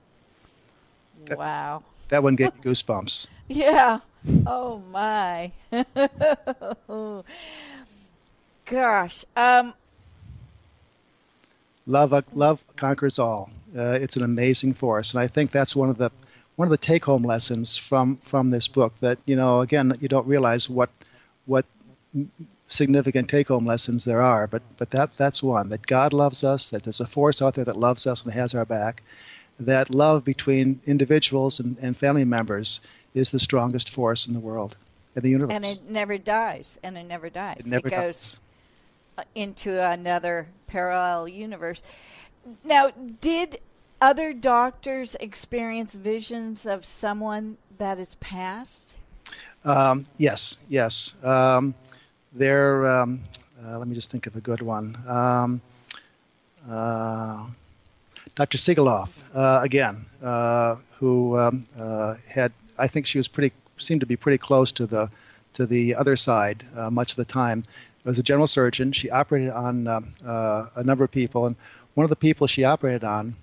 That, 1.26 1.38
wow. 1.38 1.82
That 2.08 2.22
one 2.22 2.36
gave 2.36 2.54
goosebumps. 2.62 3.26
yeah. 3.48 4.00
Oh 4.46 4.82
my. 4.90 5.52
Gosh. 8.66 9.24
Um, 9.36 9.74
love 11.86 12.24
love 12.34 12.62
conquers 12.76 13.18
all. 13.18 13.50
Uh, 13.76 13.98
it's 14.00 14.16
an 14.16 14.22
amazing 14.22 14.74
force, 14.74 15.12
and 15.12 15.20
I 15.20 15.26
think 15.26 15.50
that's 15.50 15.76
one 15.76 15.90
of 15.90 15.98
the 15.98 16.10
one 16.56 16.66
of 16.66 16.70
the 16.70 16.78
take 16.78 17.04
home 17.04 17.24
lessons 17.24 17.76
from 17.76 18.16
from 18.18 18.50
this 18.50 18.68
book. 18.68 18.94
That 19.00 19.18
you 19.26 19.36
know, 19.36 19.60
again, 19.60 19.92
you 20.00 20.08
don't 20.08 20.26
realize 20.26 20.68
what 20.68 20.90
what 21.46 21.66
significant 22.68 23.28
take 23.28 23.48
home 23.48 23.66
lessons 23.66 24.04
there 24.04 24.22
are, 24.22 24.46
but 24.46 24.62
but 24.78 24.90
that 24.90 25.10
that's 25.16 25.42
one. 25.42 25.68
That 25.68 25.86
God 25.86 26.12
loves 26.12 26.44
us. 26.44 26.70
That 26.70 26.84
there's 26.84 27.00
a 27.00 27.06
force 27.06 27.42
out 27.42 27.54
there 27.54 27.64
that 27.64 27.76
loves 27.76 28.06
us 28.06 28.22
and 28.24 28.32
has 28.32 28.54
our 28.54 28.64
back. 28.64 29.02
That 29.60 29.90
love 29.90 30.24
between 30.24 30.80
individuals 30.86 31.60
and, 31.60 31.78
and 31.78 31.96
family 31.96 32.24
members 32.24 32.80
is 33.14 33.30
the 33.30 33.38
strongest 33.38 33.90
force 33.90 34.26
in 34.26 34.34
the 34.34 34.40
world, 34.40 34.76
in 35.14 35.22
the 35.22 35.30
universe. 35.30 35.52
And 35.52 35.64
it 35.64 35.88
never 35.88 36.18
dies. 36.18 36.78
And 36.82 36.98
it 36.98 37.04
never 37.04 37.30
dies. 37.30 37.58
It 37.60 37.66
never 37.66 37.86
it 37.86 37.90
goes 37.90 38.36
dies. 39.16 39.26
into 39.34 39.80
another 39.80 40.48
parallel 40.66 41.28
universe. 41.28 41.82
Now, 42.64 42.90
did 43.20 43.60
other 44.00 44.32
doctors 44.32 45.16
experience 45.20 45.94
visions 45.94 46.66
of 46.66 46.84
someone 46.84 47.56
that 47.78 47.98
is 47.98 48.16
passed? 48.16 48.96
Um, 49.64 50.06
yes, 50.18 50.58
yes. 50.68 51.14
Um, 51.22 51.74
there. 52.32 52.86
Um, 52.86 53.20
uh, 53.64 53.78
let 53.78 53.88
me 53.88 53.94
just 53.94 54.10
think 54.10 54.26
of 54.26 54.36
a 54.36 54.40
good 54.40 54.60
one. 54.60 54.98
Um, 55.08 55.62
uh, 56.68 57.43
Dr. 58.36 58.58
Sigaloff, 58.58 59.10
uh, 59.32 59.60
again, 59.62 60.06
uh, 60.22 60.76
who 60.98 61.38
um, 61.38 61.66
uh, 61.78 62.16
had, 62.26 62.52
I 62.76 62.88
think 62.88 63.06
she 63.06 63.18
was 63.18 63.28
pretty, 63.28 63.54
seemed 63.76 64.00
to 64.00 64.06
be 64.06 64.16
pretty 64.16 64.38
close 64.38 64.72
to 64.72 64.86
the, 64.86 65.08
to 65.52 65.66
the 65.66 65.94
other 65.94 66.16
side 66.16 66.64
uh, 66.76 66.90
much 66.90 67.12
of 67.12 67.16
the 67.16 67.24
time. 67.24 67.62
Was 68.04 68.18
a 68.18 68.22
general 68.22 68.46
surgeon. 68.46 68.92
She 68.92 69.08
operated 69.08 69.48
on 69.50 69.86
um, 69.86 70.12
a 70.26 70.82
number 70.84 71.04
of 71.04 71.10
people, 71.10 71.46
and 71.46 71.56
one 71.94 72.04
of 72.04 72.10
the 72.10 72.16
people 72.16 72.46
she 72.46 72.62
operated 72.62 73.02
on 73.02 73.34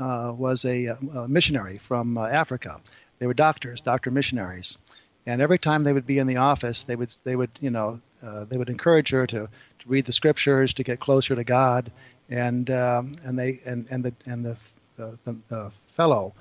was 0.00 0.64
a, 0.64 0.86
a, 0.86 1.28
missionary 1.28 1.76
from 1.76 2.16
Africa. 2.16 2.80
They 3.18 3.26
were 3.26 3.34
doctors, 3.34 3.82
doctor 3.82 4.10
missionaries, 4.10 4.78
and 5.26 5.42
every 5.42 5.58
time 5.58 5.84
they 5.84 5.92
would 5.92 6.06
be 6.06 6.18
in 6.18 6.26
the 6.26 6.38
office, 6.38 6.84
they 6.84 6.96
would, 6.96 7.14
they 7.24 7.36
would, 7.36 7.50
you 7.60 7.68
know, 7.68 8.00
they 8.48 8.56
would 8.56 8.70
encourage 8.70 9.10
her 9.10 9.26
to, 9.26 9.48
to 9.48 9.84
read 9.84 10.06
the 10.06 10.12
scriptures, 10.12 10.72
to 10.72 10.82
get 10.82 10.98
closer 10.98 11.34
to 11.34 11.44
God, 11.44 11.92
and 12.30 12.70
um, 12.70 13.16
and 13.24 13.38
they 13.38 13.60
and 13.64 13.86
and 13.90 14.04
the 14.04 14.14
and 14.26 14.44
the 14.44 14.56
the, 14.96 15.18
the, 15.24 15.36
the 15.48 15.72
fellow 15.96 16.32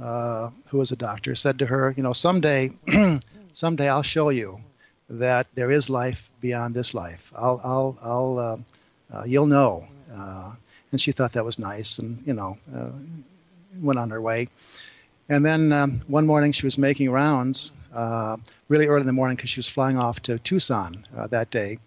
uh, 0.00 0.50
who 0.66 0.78
was 0.78 0.92
a 0.92 0.96
doctor 0.96 1.34
said 1.34 1.58
to 1.58 1.66
her, 1.66 1.94
you 1.96 2.02
know, 2.02 2.12
someday, 2.12 2.70
someday 3.52 3.88
I'll 3.88 4.02
show 4.02 4.30
you 4.30 4.58
that 5.08 5.46
there 5.54 5.70
is 5.70 5.90
life 5.90 6.30
beyond 6.40 6.74
this 6.74 6.94
life. 6.94 7.32
I'll 7.36 7.60
I'll 7.62 7.98
I'll 8.02 8.38
uh, 8.38 9.16
uh, 9.16 9.24
you'll 9.24 9.46
know. 9.46 9.86
Uh, 10.14 10.52
and 10.90 11.00
she 11.00 11.12
thought 11.12 11.32
that 11.32 11.44
was 11.44 11.58
nice, 11.58 11.98
and 11.98 12.22
you 12.26 12.34
know, 12.34 12.58
uh, 12.74 12.90
went 13.80 13.98
on 13.98 14.10
her 14.10 14.20
way. 14.20 14.48
And 15.28 15.44
then 15.44 15.72
um, 15.72 16.00
one 16.06 16.26
morning 16.26 16.52
she 16.52 16.66
was 16.66 16.76
making 16.76 17.10
rounds 17.10 17.72
uh, 17.94 18.36
really 18.68 18.86
early 18.86 19.00
in 19.00 19.06
the 19.06 19.12
morning 19.12 19.36
because 19.36 19.50
she 19.50 19.58
was 19.58 19.68
flying 19.68 19.98
off 19.98 20.20
to 20.22 20.38
Tucson 20.38 21.06
that 21.30 21.50
day. 21.50 21.78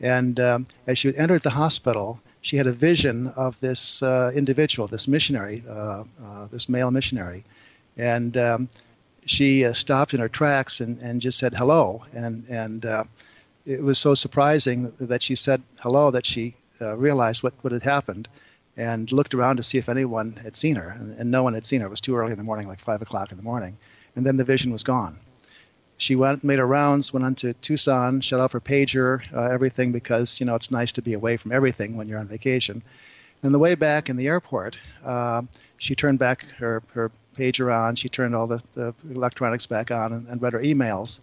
And 0.00 0.38
um, 0.40 0.66
as 0.86 0.98
she 0.98 1.14
entered 1.16 1.42
the 1.42 1.50
hospital, 1.50 2.20
she 2.46 2.56
had 2.56 2.68
a 2.68 2.72
vision 2.72 3.26
of 3.34 3.58
this 3.58 4.04
uh, 4.04 4.30
individual, 4.32 4.86
this 4.86 5.08
missionary, 5.08 5.64
uh, 5.68 6.04
uh, 6.24 6.46
this 6.52 6.68
male 6.68 6.92
missionary, 6.92 7.42
and 7.96 8.36
um, 8.36 8.68
she 9.24 9.64
uh, 9.64 9.72
stopped 9.72 10.14
in 10.14 10.20
her 10.20 10.28
tracks 10.28 10.80
and, 10.80 10.96
and 11.02 11.20
just 11.20 11.38
said 11.38 11.52
hello. 11.54 12.04
And 12.14 12.44
and 12.48 12.86
uh, 12.86 13.04
it 13.66 13.82
was 13.82 13.98
so 13.98 14.14
surprising 14.14 14.92
that 15.00 15.24
she 15.24 15.34
said 15.34 15.60
hello 15.80 16.12
that 16.12 16.24
she 16.24 16.54
realized 16.80 17.42
what, 17.42 17.54
what 17.62 17.72
had 17.72 17.82
happened, 17.82 18.28
and 18.76 19.10
looked 19.10 19.34
around 19.34 19.56
to 19.56 19.64
see 19.64 19.78
if 19.78 19.88
anyone 19.88 20.38
had 20.40 20.54
seen 20.54 20.76
her, 20.76 20.90
and, 20.90 21.18
and 21.18 21.28
no 21.32 21.42
one 21.42 21.54
had 21.54 21.66
seen 21.66 21.80
her. 21.80 21.88
It 21.88 21.96
was 21.98 22.00
too 22.00 22.14
early 22.14 22.30
in 22.30 22.38
the 22.38 22.44
morning, 22.44 22.68
like 22.68 22.78
five 22.78 23.02
o'clock 23.02 23.32
in 23.32 23.38
the 23.38 23.42
morning, 23.42 23.76
and 24.14 24.24
then 24.24 24.36
the 24.36 24.44
vision 24.44 24.70
was 24.70 24.84
gone 24.84 25.18
she 25.96 26.14
went 26.14 26.44
made 26.44 26.58
her 26.58 26.66
rounds 26.66 27.12
went 27.12 27.24
on 27.24 27.34
to 27.34 27.54
tucson 27.54 28.20
shut 28.20 28.40
off 28.40 28.52
her 28.52 28.60
pager 28.60 29.22
uh, 29.34 29.50
everything 29.50 29.92
because 29.92 30.40
you 30.40 30.46
know 30.46 30.54
it's 30.54 30.70
nice 30.70 30.92
to 30.92 31.02
be 31.02 31.14
away 31.14 31.36
from 31.36 31.52
everything 31.52 31.96
when 31.96 32.08
you're 32.08 32.18
on 32.18 32.28
vacation. 32.28 32.82
And 33.42 33.54
the 33.54 33.58
way 33.58 33.74
back 33.74 34.08
in 34.08 34.16
the 34.16 34.26
airport 34.26 34.78
uh, 35.04 35.42
she 35.78 35.94
turned 35.94 36.18
back 36.18 36.46
her, 36.58 36.82
her 36.94 37.10
pager 37.36 37.74
on. 37.74 37.96
She 37.96 38.08
turned 38.08 38.34
all 38.34 38.46
the, 38.46 38.62
the 38.74 38.94
electronics 39.10 39.66
back 39.66 39.90
on 39.90 40.12
and, 40.12 40.26
and, 40.28 40.40
read 40.40 40.54
her 40.54 40.60
emails. 40.60 41.20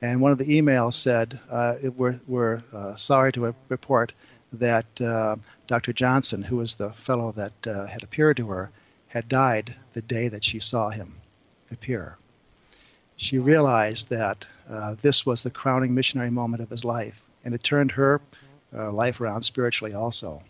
And 0.00 0.20
one 0.20 0.30
of 0.30 0.38
the 0.38 0.46
emails 0.46 0.94
said 0.94 1.40
uh, 1.50 1.74
we're, 1.96 2.20
we're 2.28 2.62
uh, 2.72 2.94
sorry 2.94 3.32
to 3.32 3.54
report 3.68 4.12
that 4.52 4.86
uh, 5.00 5.36
dr 5.66 5.92
johnson 5.92 6.42
who 6.42 6.56
was 6.56 6.76
the 6.76 6.90
fellow 6.92 7.32
that 7.32 7.66
uh, 7.66 7.84
had 7.84 8.02
appeared 8.02 8.36
to 8.36 8.46
her 8.46 8.70
had 9.08 9.28
died 9.28 9.74
the 9.92 10.00
day 10.00 10.28
that 10.28 10.42
she 10.42 10.58
saw 10.58 10.88
him 10.88 11.14
appear 11.70 12.16
she 13.18 13.38
realized 13.38 14.08
that 14.08 14.46
uh, 14.70 14.94
this 15.02 15.26
was 15.26 15.42
the 15.42 15.50
crowning 15.50 15.92
missionary 15.94 16.30
moment 16.30 16.62
of 16.62 16.70
his 16.70 16.84
life, 16.84 17.20
and 17.44 17.52
it 17.52 17.62
turned 17.62 17.92
her 17.92 18.20
uh, 18.74 18.90
life 18.92 19.20
around 19.20 19.42
spiritually 19.42 19.92
also. 19.92 20.42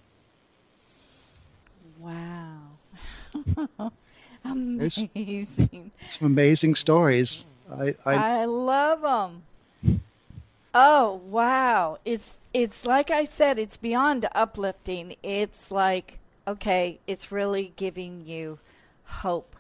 Wow. 1.99 2.59
amazing. 4.45 5.11
There's 5.15 6.15
some 6.15 6.27
amazing 6.27 6.75
stories. 6.75 7.47
I, 7.73 7.95
I, 8.05 8.41
I 8.41 8.45
love 8.45 9.01
them. 9.03 10.01
Oh 10.75 11.21
wow! 11.25 11.99
It's 12.05 12.39
it's 12.53 12.85
like 12.85 13.11
I 13.11 13.25
said. 13.25 13.59
It's 13.59 13.77
beyond 13.77 14.29
uplifting. 14.35 15.17
It's 15.23 15.71
like 15.71 16.19
okay, 16.47 16.99
it's 17.07 17.33
really 17.33 17.73
giving 17.77 18.27
you 18.27 18.59
hope 19.05 19.57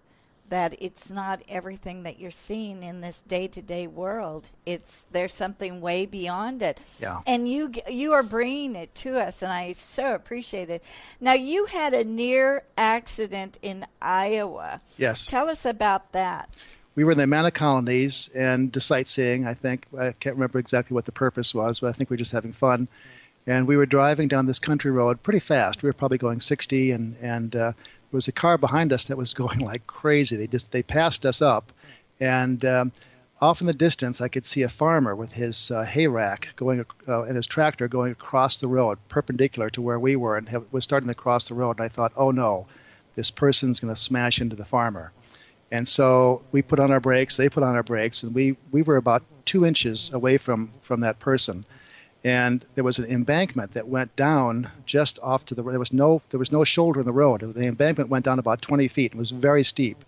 that 0.50 0.74
it's 0.80 1.10
not 1.10 1.42
everything 1.48 2.02
that 2.02 2.18
you're 2.18 2.30
seeing 2.30 2.82
in 2.82 3.00
this 3.00 3.22
day-to-day 3.22 3.86
world 3.86 4.50
it's 4.66 5.04
there's 5.12 5.34
something 5.34 5.80
way 5.80 6.06
beyond 6.06 6.62
it 6.62 6.78
yeah 7.00 7.20
and 7.26 7.48
you 7.48 7.72
you 7.88 8.12
are 8.12 8.22
bringing 8.22 8.76
it 8.76 8.94
to 8.94 9.18
us 9.18 9.42
and 9.42 9.52
i 9.52 9.72
so 9.72 10.14
appreciate 10.14 10.70
it 10.70 10.82
now 11.20 11.32
you 11.32 11.66
had 11.66 11.94
a 11.94 12.04
near 12.04 12.62
accident 12.76 13.58
in 13.62 13.84
iowa 14.00 14.80
yes 14.96 15.26
tell 15.26 15.48
us 15.48 15.64
about 15.64 16.12
that 16.12 16.56
we 16.98 17.04
were 17.04 17.12
in 17.12 17.18
the 17.18 17.24
Amana 17.24 17.52
colonies 17.52 18.28
and 18.34 18.72
just 18.72 18.88
sightseeing. 18.88 19.46
I 19.46 19.54
think 19.54 19.86
I 19.96 20.10
can't 20.18 20.34
remember 20.34 20.58
exactly 20.58 20.96
what 20.96 21.04
the 21.04 21.12
purpose 21.12 21.54
was, 21.54 21.78
but 21.78 21.86
I 21.86 21.92
think 21.92 22.10
we 22.10 22.14
were 22.14 22.18
just 22.18 22.32
having 22.32 22.52
fun. 22.52 22.88
And 23.46 23.68
we 23.68 23.76
were 23.76 23.86
driving 23.86 24.26
down 24.26 24.46
this 24.46 24.58
country 24.58 24.90
road 24.90 25.22
pretty 25.22 25.38
fast. 25.38 25.80
We 25.80 25.88
were 25.88 25.92
probably 25.92 26.18
going 26.18 26.40
60, 26.40 26.90
and 26.90 27.16
and 27.22 27.54
uh, 27.54 27.72
there 28.10 28.16
was 28.16 28.28
a 28.28 28.32
car 28.32 28.58
behind 28.58 28.92
us 28.92 29.04
that 29.06 29.16
was 29.16 29.34
going 29.42 29.60
like 29.60 29.86
crazy. 29.86 30.36
They 30.36 30.46
just 30.46 30.70
they 30.72 30.82
passed 30.82 31.26
us 31.26 31.42
up, 31.42 31.72
and 32.20 32.64
um, 32.64 32.92
off 33.40 33.60
in 33.60 33.66
the 33.66 33.72
distance, 33.72 34.20
I 34.20 34.28
could 34.28 34.44
see 34.44 34.62
a 34.62 34.68
farmer 34.68 35.14
with 35.14 35.32
his 35.32 35.70
uh, 35.70 35.84
hay 35.84 36.08
rack 36.08 36.48
going 36.56 36.84
uh, 37.06 37.22
and 37.22 37.36
his 37.36 37.46
tractor 37.46 37.86
going 37.86 38.12
across 38.12 38.56
the 38.56 38.68
road, 38.68 38.98
perpendicular 39.08 39.70
to 39.70 39.82
where 39.82 40.00
we 40.00 40.16
were, 40.16 40.36
and 40.36 40.48
have, 40.48 40.64
was 40.72 40.84
starting 40.84 41.08
to 41.08 41.14
cross 41.14 41.48
the 41.48 41.54
road. 41.54 41.78
And 41.78 41.84
I 41.84 41.88
thought, 41.88 42.12
oh 42.16 42.30
no, 42.32 42.66
this 43.14 43.30
person's 43.30 43.80
going 43.80 43.94
to 43.94 44.00
smash 44.00 44.40
into 44.40 44.56
the 44.56 44.64
farmer. 44.64 45.12
And 45.70 45.86
so 45.88 46.42
we 46.50 46.62
put 46.62 46.80
on 46.80 46.90
our 46.90 47.00
brakes, 47.00 47.36
they 47.36 47.48
put 47.48 47.62
on 47.62 47.76
our 47.76 47.82
brakes, 47.82 48.22
and 48.22 48.34
we, 48.34 48.56
we 48.72 48.82
were 48.82 48.96
about 48.96 49.22
two 49.44 49.66
inches 49.66 50.12
away 50.12 50.38
from, 50.38 50.72
from 50.80 51.00
that 51.00 51.20
person. 51.20 51.64
And 52.24 52.64
there 52.74 52.84
was 52.84 52.98
an 52.98 53.04
embankment 53.04 53.74
that 53.74 53.86
went 53.86 54.16
down 54.16 54.70
just 54.84 55.20
off 55.22 55.44
to 55.46 55.54
the 55.54 55.62
there 55.62 55.78
was 55.78 55.92
no 55.92 56.20
there 56.30 56.38
was 56.40 56.50
no 56.50 56.64
shoulder 56.64 57.00
in 57.00 57.06
the 57.06 57.12
road. 57.12 57.40
The 57.40 57.66
embankment 57.66 58.10
went 58.10 58.24
down 58.24 58.40
about 58.40 58.60
20 58.60 58.88
feet. 58.88 59.12
It 59.12 59.18
was 59.18 59.30
very 59.30 59.62
steep. 59.62 60.04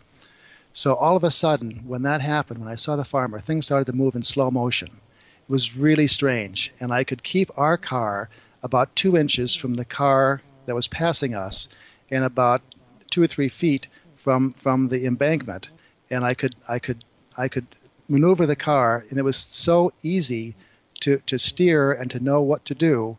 So 0.73 0.95
all 0.95 1.17
of 1.17 1.25
a 1.25 1.31
sudden, 1.31 1.83
when 1.87 2.03
that 2.03 2.21
happened, 2.21 2.61
when 2.61 2.69
I 2.69 2.75
saw 2.75 2.97
the 2.97 3.05
farmer, 3.05 3.41
things 3.41 3.67
started 3.67 3.85
to 3.87 3.93
move 3.93 4.17
in 4.17 4.23
slow 4.23 4.51
motion. 4.51 4.89
It 4.89 5.53
was 5.53 5.77
really 5.77 6.07
strange, 6.07 6.73
and 6.81 6.93
I 6.93 7.05
could 7.05 7.23
keep 7.23 7.51
our 7.57 7.77
car 7.77 8.29
about 8.63 8.95
two 8.97 9.17
inches 9.17 9.55
from 9.55 9.75
the 9.75 9.85
car 9.85 10.43
that 10.67 10.75
was 10.75 10.89
passing 10.89 11.35
us, 11.35 11.69
and 12.11 12.25
about 12.25 12.63
two 13.11 13.23
or 13.23 13.27
three 13.29 13.49
feet 13.49 13.87
from 14.17 14.53
from 14.55 14.89
the 14.89 15.07
embankment, 15.07 15.71
and 16.11 16.25
I 16.25 16.35
could 16.35 16.57
I 16.69 16.79
could 16.81 17.05
I 17.37 17.47
could 17.49 17.67
maneuver 18.09 18.47
the 18.47 18.57
car, 18.57 19.05
and 19.11 19.19
it 19.19 19.23
was 19.23 19.37
so 19.37 19.93
easy 20.03 20.57
to 21.01 21.19
to 21.27 21.39
steer 21.39 21.93
and 21.93 22.11
to 22.11 22.21
know 22.21 22.43
what 22.43 22.65
to 22.67 22.75
do, 22.75 23.17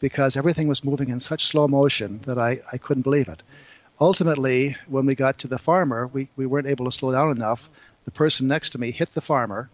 because 0.00 0.36
everything 0.36 0.68
was 0.68 0.84
moving 0.84 1.08
in 1.08 1.20
such 1.20 1.46
slow 1.46 1.68
motion 1.68 2.20
that 2.26 2.38
I 2.38 2.60
I 2.72 2.78
couldn't 2.78 3.02
believe 3.02 3.28
it. 3.28 3.42
Ultimately, 4.00 4.76
when 4.88 5.06
we 5.06 5.14
got 5.14 5.38
to 5.38 5.48
the 5.48 5.58
farmer, 5.58 6.08
we, 6.08 6.28
we 6.36 6.46
weren't 6.46 6.66
able 6.66 6.86
to 6.86 6.98
slow 6.98 7.12
down 7.12 7.30
enough. 7.30 7.68
The 8.04 8.10
person 8.10 8.48
next 8.48 8.70
to 8.70 8.78
me 8.78 8.90
hit 8.90 9.14
the 9.14 9.20
farmer, 9.20 9.68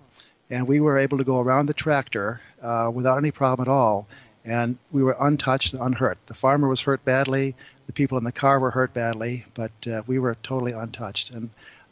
and 0.51 0.69
we 0.69 0.81
were 0.81 0.99
able 0.99 1.19
to 1.19 1.25
go 1.25 1.41
around 1.41 1.67
the 1.67 1.73
tractor 1.73 2.41
uh, 2.61 2.91
without 2.93 3.17
any 3.17 3.31
problem 3.31 3.67
at 3.67 3.73
all. 3.73 4.07
And 4.45 4.79
we 4.93 5.03
were 5.03 5.17
untouched 5.19 5.73
and 5.73 5.83
unhurt. 5.83 6.19
The 6.27 6.35
farmer 6.35 6.69
was 6.69 6.83
hurt 6.83 7.05
badly. 7.05 7.55
The 7.87 7.93
people 7.93 8.19
in 8.19 8.25
the 8.25 8.33
car 8.33 8.61
were 8.61 8.71
hurt 8.71 8.93
badly, 8.93 9.45
but 9.55 9.73
uh, 9.87 10.03
we 10.07 10.19
were 10.19 10.37
totally 10.43 10.73
untouched. 10.73 11.31
And 11.31 11.51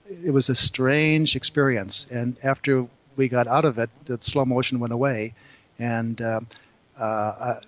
it 0.08 0.32
was 0.32 0.48
a 0.50 0.54
strange 0.54 1.36
experience. 1.36 2.06
And 2.10 2.36
after 2.42 2.86
we 3.16 3.28
got 3.28 3.46
out 3.46 3.64
of 3.64 3.78
it, 3.78 3.88
the 4.04 4.18
slow 4.20 4.44
motion 4.44 4.78
went 4.78 4.92
away, 4.92 5.32
and 5.78 6.20
um, 6.22 6.46
uh, 6.98 7.02
uh 7.02 7.60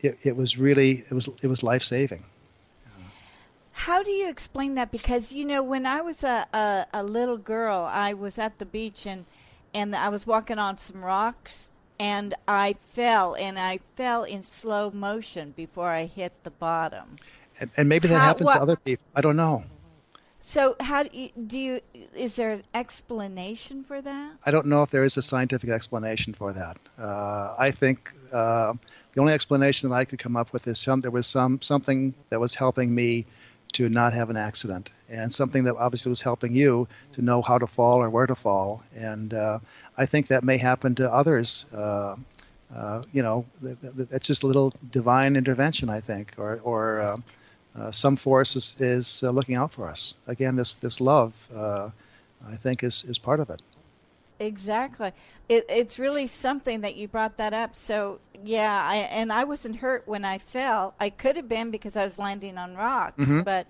it, 0.00 0.18
it 0.24 0.36
was 0.36 0.58
really 0.58 1.04
it 1.10 1.14
was 1.14 1.28
it 1.42 1.46
was 1.46 1.62
life 1.62 1.82
saving. 1.82 2.24
How 3.72 4.02
do 4.02 4.10
you 4.10 4.28
explain 4.28 4.74
that? 4.76 4.90
Because 4.90 5.32
you 5.32 5.44
know, 5.44 5.62
when 5.62 5.86
I 5.86 6.00
was 6.00 6.24
a, 6.24 6.46
a, 6.52 6.86
a 6.92 7.02
little 7.02 7.36
girl, 7.36 7.88
I 7.92 8.14
was 8.14 8.38
at 8.38 8.58
the 8.58 8.66
beach 8.66 9.06
and 9.06 9.26
and 9.74 9.94
I 9.94 10.08
was 10.08 10.26
walking 10.26 10.58
on 10.58 10.78
some 10.78 11.04
rocks 11.04 11.68
and 11.98 12.34
I 12.48 12.74
fell 12.92 13.34
and 13.36 13.58
I 13.58 13.80
fell 13.94 14.24
in 14.24 14.42
slow 14.42 14.90
motion 14.90 15.52
before 15.56 15.90
I 15.90 16.06
hit 16.06 16.32
the 16.42 16.50
bottom. 16.50 17.16
And, 17.60 17.70
and 17.76 17.88
maybe 17.88 18.08
that 18.08 18.18
how, 18.18 18.26
happens 18.26 18.50
to 18.52 18.60
other 18.60 18.76
people. 18.76 19.04
I 19.14 19.20
don't 19.20 19.36
know. 19.36 19.64
So 20.48 20.76
how 20.78 21.02
do 21.02 21.08
you, 21.12 21.30
do 21.48 21.58
you 21.58 21.80
is 22.14 22.36
there 22.36 22.52
an 22.52 22.62
explanation 22.72 23.82
for 23.82 24.00
that? 24.00 24.30
I 24.46 24.52
don't 24.52 24.66
know 24.66 24.84
if 24.84 24.90
there 24.90 25.02
is 25.02 25.16
a 25.16 25.22
scientific 25.22 25.70
explanation 25.70 26.34
for 26.34 26.52
that. 26.52 26.76
Uh, 26.96 27.56
I 27.58 27.72
think 27.72 28.12
uh, 28.32 28.74
the 29.12 29.20
only 29.20 29.32
explanation 29.32 29.88
that 29.88 29.96
I 29.96 30.04
could 30.04 30.20
come 30.20 30.36
up 30.36 30.52
with 30.52 30.68
is 30.68 30.78
some 30.78 31.00
there 31.00 31.10
was 31.10 31.26
some 31.26 31.60
something 31.62 32.14
that 32.28 32.38
was 32.38 32.54
helping 32.54 32.94
me 32.94 33.26
to 33.72 33.88
not 33.88 34.12
have 34.12 34.30
an 34.30 34.36
accident, 34.36 34.92
and 35.08 35.34
something 35.34 35.64
that 35.64 35.74
obviously 35.74 36.10
was 36.10 36.22
helping 36.22 36.54
you 36.54 36.86
to 37.14 37.22
know 37.22 37.42
how 37.42 37.58
to 37.58 37.66
fall 37.66 38.00
or 38.00 38.08
where 38.08 38.28
to 38.28 38.36
fall. 38.36 38.84
And 38.94 39.34
uh, 39.34 39.58
I 39.98 40.06
think 40.06 40.28
that 40.28 40.44
may 40.44 40.58
happen 40.58 40.94
to 40.94 41.12
others. 41.12 41.66
Uh, 41.74 42.14
uh, 42.72 43.02
you 43.12 43.20
know, 43.20 43.44
it's 44.12 44.28
just 44.28 44.44
a 44.44 44.46
little 44.46 44.72
divine 44.92 45.34
intervention, 45.34 45.88
I 45.88 46.00
think, 46.00 46.34
or, 46.36 46.60
or 46.62 47.16
uh, 47.76 47.82
uh, 47.82 47.90
some 47.90 48.16
force 48.16 48.56
is, 48.56 48.76
is 48.80 49.22
uh, 49.22 49.30
looking 49.30 49.56
out 49.56 49.72
for 49.72 49.88
us. 49.88 50.16
Again, 50.26 50.56
this 50.56 50.74
this 50.74 51.00
love, 51.00 51.32
I 51.54 52.56
think, 52.56 52.82
is 52.82 53.04
is 53.04 53.18
part 53.18 53.40
of 53.40 53.50
it. 53.50 53.62
Exactly. 54.38 55.12
It, 55.48 55.64
it's 55.68 55.98
really 55.98 56.26
something 56.26 56.82
that 56.82 56.96
you 56.96 57.08
brought 57.08 57.38
that 57.38 57.52
up. 57.52 57.74
So 57.74 58.18
yeah, 58.44 58.82
I, 58.84 58.96
and 58.96 59.32
I 59.32 59.44
wasn't 59.44 59.76
hurt 59.76 60.06
when 60.06 60.24
I 60.24 60.38
fell. 60.38 60.94
I 61.00 61.10
could 61.10 61.36
have 61.36 61.48
been 61.48 61.70
because 61.70 61.96
I 61.96 62.04
was 62.04 62.18
landing 62.18 62.58
on 62.58 62.76
rocks, 62.76 63.18
mm-hmm. 63.18 63.42
but 63.42 63.66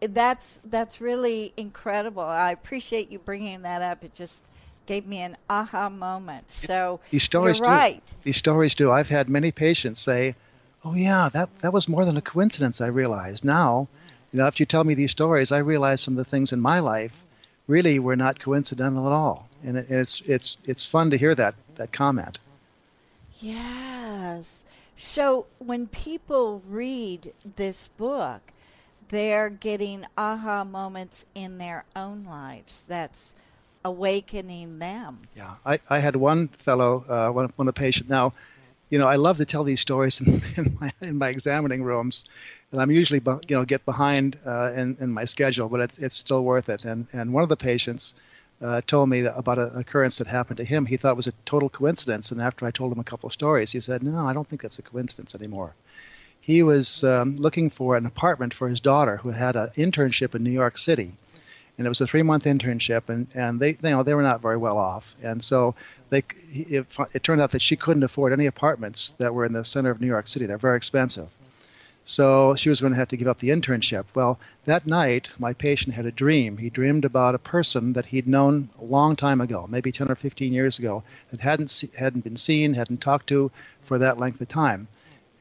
that's 0.00 0.60
that's 0.64 1.00
really 1.00 1.52
incredible. 1.56 2.22
I 2.22 2.52
appreciate 2.52 3.10
you 3.10 3.18
bringing 3.18 3.62
that 3.62 3.82
up. 3.82 4.04
It 4.04 4.14
just 4.14 4.44
gave 4.86 5.06
me 5.06 5.18
an 5.18 5.36
aha 5.50 5.90
moment. 5.90 6.50
So 6.50 7.00
these 7.10 7.24
stories 7.24 7.58
you're 7.58 7.68
right. 7.68 8.02
Do. 8.06 8.14
These 8.24 8.38
stories 8.38 8.74
do. 8.74 8.90
I've 8.90 9.10
had 9.10 9.28
many 9.28 9.52
patients 9.52 10.00
say, 10.00 10.34
"Oh 10.84 10.94
yeah, 10.94 11.28
that 11.32 11.48
that 11.60 11.72
was 11.72 11.88
more 11.88 12.04
than 12.04 12.16
a 12.16 12.22
coincidence." 12.22 12.80
I 12.80 12.86
realized 12.86 13.44
now, 13.44 13.88
you 14.32 14.38
know, 14.38 14.46
after 14.46 14.62
you 14.62 14.66
tell 14.66 14.84
me 14.84 14.94
these 14.94 15.12
stories, 15.12 15.52
I 15.52 15.58
realize 15.58 16.00
some 16.00 16.14
of 16.14 16.24
the 16.24 16.30
things 16.30 16.52
in 16.52 16.60
my 16.60 16.78
life 16.80 17.12
really 17.66 17.98
were 17.98 18.16
not 18.16 18.40
coincidental 18.40 19.06
at 19.06 19.12
all 19.12 19.48
and 19.62 19.76
it, 19.76 19.90
it's 19.90 20.20
it's 20.22 20.58
it's 20.64 20.86
fun 20.86 21.10
to 21.10 21.18
hear 21.18 21.34
that 21.34 21.54
that 21.76 21.92
comment. 21.92 22.38
Yes. 23.40 24.64
So 24.96 25.46
when 25.58 25.86
people 25.86 26.62
read 26.66 27.32
this 27.56 27.88
book, 27.96 28.40
they're 29.10 29.48
getting 29.50 30.04
aha 30.16 30.64
moments 30.64 31.24
in 31.34 31.58
their 31.58 31.84
own 31.94 32.24
lives. 32.24 32.84
That's 32.84 33.34
awakening 33.84 34.80
them. 34.80 35.20
Yeah, 35.36 35.54
I, 35.64 35.78
I 35.88 36.00
had 36.00 36.16
one 36.16 36.48
fellow, 36.48 37.04
uh, 37.08 37.30
one, 37.30 37.52
one 37.54 37.68
of 37.68 37.74
the 37.74 37.78
patients. 37.78 38.10
Now, 38.10 38.32
you 38.90 38.98
know, 38.98 39.06
I 39.06 39.16
love 39.16 39.36
to 39.38 39.44
tell 39.44 39.64
these 39.64 39.80
stories 39.80 40.20
in, 40.20 40.42
in, 40.56 40.76
my, 40.80 40.92
in 41.00 41.18
my 41.18 41.28
examining 41.28 41.82
rooms, 41.82 42.24
and 42.72 42.80
I'm 42.80 42.90
usually, 42.90 43.20
you 43.48 43.56
know, 43.56 43.64
get 43.64 43.84
behind 43.84 44.38
uh, 44.46 44.72
in, 44.72 44.96
in 45.00 45.12
my 45.12 45.24
schedule, 45.24 45.68
but 45.68 45.80
it's, 45.80 45.98
it's 45.98 46.16
still 46.16 46.44
worth 46.44 46.68
it. 46.68 46.84
And, 46.84 47.06
and 47.12 47.32
one 47.32 47.42
of 47.42 47.48
the 47.48 47.56
patients, 47.56 48.14
uh, 48.60 48.80
told 48.86 49.08
me 49.08 49.24
about 49.24 49.58
an 49.58 49.70
occurrence 49.76 50.18
that 50.18 50.26
happened 50.26 50.56
to 50.56 50.64
him. 50.64 50.86
He 50.86 50.96
thought 50.96 51.12
it 51.12 51.16
was 51.16 51.26
a 51.26 51.32
total 51.44 51.68
coincidence, 51.68 52.30
and 52.30 52.40
after 52.40 52.66
I 52.66 52.70
told 52.70 52.92
him 52.92 52.98
a 52.98 53.04
couple 53.04 53.28
of 53.28 53.32
stories, 53.32 53.72
he 53.72 53.80
said, 53.80 54.02
"No, 54.02 54.26
I 54.26 54.32
don't 54.32 54.48
think 54.48 54.62
that's 54.62 54.78
a 54.78 54.82
coincidence 54.82 55.34
anymore." 55.34 55.74
He 56.40 56.62
was 56.62 57.04
um, 57.04 57.36
looking 57.36 57.70
for 57.70 57.96
an 57.96 58.06
apartment 58.06 58.54
for 58.54 58.68
his 58.68 58.80
daughter, 58.80 59.18
who 59.18 59.30
had 59.30 59.54
an 59.54 59.70
internship 59.76 60.34
in 60.34 60.42
New 60.42 60.50
York 60.50 60.76
City, 60.78 61.12
and 61.76 61.86
it 61.86 61.88
was 61.88 62.00
a 62.00 62.06
three-month 62.06 62.44
internship, 62.44 63.08
and 63.08 63.28
and 63.34 63.60
they 63.60 63.70
you 63.70 63.78
know 63.82 64.02
they 64.02 64.14
were 64.14 64.22
not 64.22 64.42
very 64.42 64.56
well 64.56 64.78
off, 64.78 65.14
and 65.22 65.42
so 65.44 65.74
they 66.10 66.22
it, 66.52 66.86
it 67.12 67.22
turned 67.22 67.40
out 67.40 67.52
that 67.52 67.62
she 67.62 67.76
couldn't 67.76 68.02
afford 68.02 68.32
any 68.32 68.46
apartments 68.46 69.10
that 69.18 69.34
were 69.34 69.44
in 69.44 69.52
the 69.52 69.64
center 69.64 69.90
of 69.90 70.00
New 70.00 70.06
York 70.06 70.28
City. 70.28 70.46
They're 70.46 70.58
very 70.58 70.76
expensive. 70.76 71.28
So 72.04 72.54
she 72.54 72.70
was 72.70 72.80
going 72.80 72.94
to 72.94 72.98
have 72.98 73.08
to 73.08 73.18
give 73.18 73.28
up 73.28 73.40
the 73.40 73.50
internship. 73.50 74.06
Well, 74.14 74.40
that 74.64 74.86
night, 74.86 75.30
my 75.38 75.52
patient 75.52 75.94
had 75.94 76.06
a 76.06 76.10
dream. 76.10 76.56
He 76.56 76.70
dreamed 76.70 77.04
about 77.04 77.34
a 77.34 77.38
person 77.38 77.92
that 77.92 78.06
he'd 78.06 78.26
known 78.26 78.70
a 78.80 78.84
long 78.84 79.14
time 79.14 79.42
ago, 79.42 79.66
maybe 79.68 79.92
10 79.92 80.10
or 80.10 80.14
15 80.14 80.54
years 80.54 80.78
ago, 80.78 81.02
that 81.30 81.40
hadn't 81.40 81.84
hadn't 81.98 82.24
been 82.24 82.38
seen, 82.38 82.72
hadn't 82.72 83.02
talked 83.02 83.26
to 83.26 83.50
for 83.82 83.98
that 83.98 84.16
length 84.16 84.40
of 84.40 84.48
time. 84.48 84.88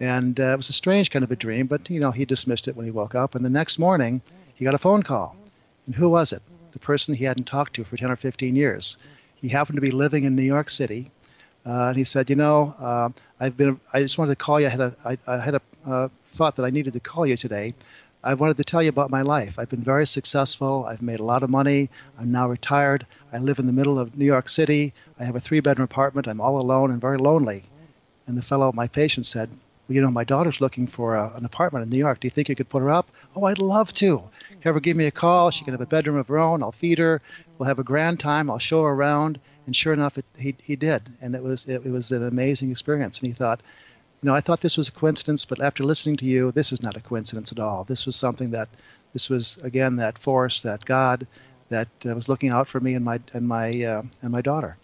And 0.01 0.37
uh, 0.41 0.51
it 0.51 0.57
was 0.57 0.67
a 0.67 0.73
strange 0.73 1.09
kind 1.09 1.23
of 1.23 1.31
a 1.31 1.37
dream, 1.37 1.67
but 1.67 1.89
you 1.89 2.01
know 2.01 2.11
he 2.11 2.25
dismissed 2.25 2.67
it 2.67 2.75
when 2.75 2.85
he 2.85 2.91
woke 2.91 3.15
up. 3.15 3.33
And 3.33 3.45
the 3.45 3.49
next 3.49 3.79
morning, 3.79 4.21
he 4.53 4.65
got 4.65 4.75
a 4.75 4.77
phone 4.77 5.03
call. 5.03 5.37
And 5.85 5.95
who 5.95 6.09
was 6.09 6.33
it? 6.33 6.41
The 6.73 6.79
person 6.79 7.13
he 7.13 7.23
hadn't 7.23 7.45
talked 7.45 7.75
to 7.75 7.85
for 7.85 7.95
10 7.95 8.11
or 8.11 8.17
15 8.17 8.57
years. 8.57 8.97
He 9.41 9.49
happened 9.49 9.77
to 9.77 9.81
be 9.81 9.91
living 9.91 10.23
in 10.23 10.35
New 10.35 10.41
York 10.43 10.69
City, 10.69 11.11
uh, 11.65 11.89
and 11.89 11.97
he 11.97 12.03
said, 12.03 12.29
"You 12.29 12.35
know, 12.35 12.75
uh, 12.79 13.09
I've 13.39 13.55
been. 13.55 13.79
I 13.93 14.01
just 14.01 14.17
wanted 14.17 14.37
to 14.37 14.43
call 14.43 14.59
you. 14.59 14.67
I 14.67 14.69
had 14.69 14.81
a. 14.81 14.95
I, 15.05 15.17
I 15.27 15.37
had 15.39 15.55
a 15.55 15.61
uh, 15.85 16.09
thought 16.29 16.55
that 16.55 16.65
I 16.65 16.69
needed 16.69 16.93
to 16.93 16.99
call 16.99 17.25
you 17.25 17.37
today. 17.37 17.73
I 18.23 18.33
wanted 18.33 18.57
to 18.57 18.63
tell 18.63 18.81
you 18.81 18.89
about 18.89 19.11
my 19.11 19.21
life. 19.21 19.57
I've 19.57 19.69
been 19.69 19.83
very 19.83 20.05
successful. 20.05 20.85
I've 20.85 21.01
made 21.01 21.19
a 21.19 21.23
lot 21.23 21.43
of 21.43 21.49
money. 21.49 21.89
I'm 22.19 22.31
now 22.31 22.49
retired. 22.49 23.05
I 23.31 23.37
live 23.37 23.59
in 23.59 23.67
the 23.67 23.71
middle 23.71 23.99
of 23.99 24.17
New 24.17 24.25
York 24.25 24.49
City. 24.49 24.93
I 25.19 25.23
have 25.23 25.35
a 25.35 25.39
three 25.39 25.59
bedroom 25.59 25.85
apartment. 25.85 26.27
I'm 26.27 26.41
all 26.41 26.59
alone 26.59 26.91
and 26.91 26.99
very 26.99 27.17
lonely. 27.17 27.63
And 28.25 28.37
the 28.37 28.41
fellow, 28.41 28.71
my 28.73 28.87
patient, 28.87 29.25
said, 29.25 29.49
Well, 29.87 29.95
you 29.95 30.01
know, 30.01 30.11
my 30.11 30.23
daughter's 30.23 30.59
looking 30.59 30.87
for 30.87 31.15
a, 31.15 31.31
an 31.35 31.45
apartment 31.45 31.83
in 31.83 31.89
New 31.89 31.97
York. 31.97 32.19
Do 32.19 32.27
you 32.27 32.31
think 32.31 32.49
you 32.49 32.55
could 32.55 32.69
put 32.69 32.81
her 32.81 32.89
up? 32.89 33.07
Oh, 33.35 33.45
I'd 33.45 33.59
love 33.59 33.93
to. 33.93 34.23
Have 34.61 34.73
her 34.73 34.81
give 34.81 34.97
me 34.97 35.05
a 35.05 35.11
call. 35.11 35.51
She 35.51 35.63
can 35.63 35.73
have 35.73 35.81
a 35.81 35.85
bedroom 35.85 36.17
of 36.17 36.27
her 36.27 36.39
own. 36.39 36.63
I'll 36.63 36.71
feed 36.73 36.97
her. 36.97 37.21
We'll 37.57 37.67
have 37.67 37.79
a 37.79 37.83
grand 37.83 38.19
time. 38.19 38.49
I'll 38.49 38.59
show 38.59 38.83
her 38.83 38.89
around. 38.89 39.39
And 39.65 39.75
sure 39.75 39.93
enough, 39.93 40.17
it, 40.17 40.25
he, 40.37 40.55
he 40.61 40.75
did. 40.75 41.03
And 41.21 41.35
it 41.35 41.43
was, 41.43 41.67
it, 41.67 41.85
it 41.85 41.91
was 41.91 42.11
an 42.11 42.25
amazing 42.25 42.71
experience. 42.71 43.19
And 43.19 43.27
he 43.27 43.33
thought, 43.33 43.61
you 44.21 44.27
know, 44.27 44.35
I 44.35 44.41
thought 44.41 44.61
this 44.61 44.77
was 44.77 44.89
a 44.89 44.93
coincidence, 44.93 45.45
but 45.45 45.61
after 45.61 45.83
listening 45.83 46.17
to 46.17 46.25
you, 46.25 46.51
this 46.51 46.71
is 46.71 46.81
not 46.81 46.95
a 46.95 47.01
coincidence 47.01 47.51
at 47.51 47.59
all. 47.59 47.83
This 47.83 48.05
was 48.05 48.15
something 48.15 48.51
that, 48.51 48.69
this 49.13 49.29
was 49.29 49.57
again 49.63 49.95
that 49.97 50.17
force, 50.17 50.61
that 50.61 50.85
God, 50.85 51.27
that 51.69 51.87
uh, 52.05 52.15
was 52.15 52.29
looking 52.29 52.49
out 52.49 52.67
for 52.67 52.79
me 52.79 52.93
and 52.93 53.03
my 53.03 53.19
and 53.33 53.47
my 53.47 53.83
uh, 53.83 54.03
and 54.21 54.31
my 54.31 54.41
daughter. 54.41 54.77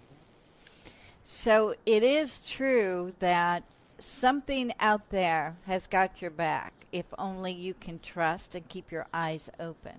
So 1.24 1.76
it 1.86 2.03
is 2.03 2.39
true 2.39 3.13
that 3.19 3.63
something 3.99 4.74
out 4.80 5.09
there 5.09 5.55
has 5.65 5.88
got 5.88 6.21
your 6.21 6.32
back. 6.32 6.74
If 6.91 7.05
only 7.17 7.53
you 7.53 7.74
can 7.74 7.99
trust 7.99 8.53
and 8.53 8.67
keep 8.67 8.91
your 8.91 9.07
eyes 9.13 9.49
open. 9.59 9.93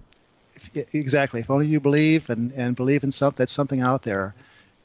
If, 0.55 0.95
exactly. 0.95 1.41
If 1.41 1.51
only 1.51 1.67
you 1.67 1.81
believe 1.81 2.31
and, 2.31 2.53
and 2.53 2.77
believe 2.77 3.05
in 3.05 3.13
something, 3.13 3.39
that's 3.39 3.53
something 3.53 3.81
out 3.81 4.03
there 4.03 4.35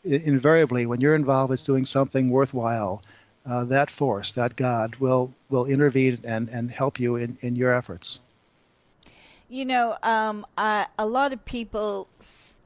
invariably, 0.04 0.86
when 0.86 1.02
you're 1.02 1.16
involved 1.16 1.54
it's 1.54 1.64
doing 1.64 1.86
something 1.86 2.30
worthwhile, 2.30 3.02
uh, 3.46 3.64
that 3.66 3.90
force, 3.90 4.34
that 4.34 4.56
God, 4.56 4.96
will 4.98 5.34
will 5.50 5.66
intervene 5.66 6.20
and, 6.24 6.50
and 6.50 6.72
help 6.72 7.00
you 7.00 7.16
in, 7.16 7.38
in 7.42 7.56
your 7.56 7.74
efforts. 7.74 8.20
You 9.50 9.66
know, 9.66 9.98
um, 10.04 10.46
a 10.58 10.88
lot 11.06 11.34
of 11.34 11.44
people 11.46 12.08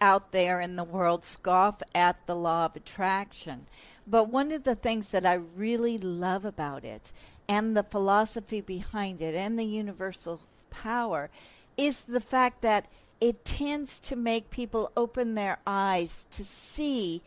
out 0.02 0.34
there 0.34 0.60
in 0.60 0.76
the 0.76 0.84
world 0.84 1.24
scoff 1.24 1.82
at 1.96 2.18
the 2.28 2.36
law 2.36 2.66
of 2.66 2.76
attraction. 2.76 3.68
But 4.06 4.28
one 4.28 4.52
of 4.52 4.66
the 4.66 4.76
things 4.76 5.10
that 5.10 5.26
I 5.26 5.36
really 5.36 5.98
love 5.98 6.44
about 6.44 6.84
it 6.84 7.14
and 7.48 7.78
the 7.78 7.84
philosophy 7.84 8.60
behind 8.60 9.22
it 9.22 9.34
and 9.34 9.58
the 9.58 9.64
universal 9.64 10.42
power 10.70 11.30
is 11.78 12.04
the 12.04 12.20
fact 12.20 12.62
that 12.62 12.88
it 13.22 13.46
tends 13.46 14.00
to 14.02 14.16
make 14.16 14.50
people 14.50 14.92
open 14.98 15.36
their 15.36 15.58
eyes 15.66 16.28
to 16.32 16.44
see 16.44 17.22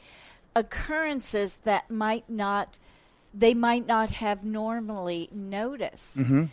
occurrences 0.54 1.58
that 1.64 1.90
might 1.90 2.28
not 2.28 2.78
they 3.32 3.52
might 3.52 3.86
not 3.86 4.10
have 4.12 4.42
normally 4.44 5.28
noticed. 5.30 6.16
Mm-hmm. 6.16 6.44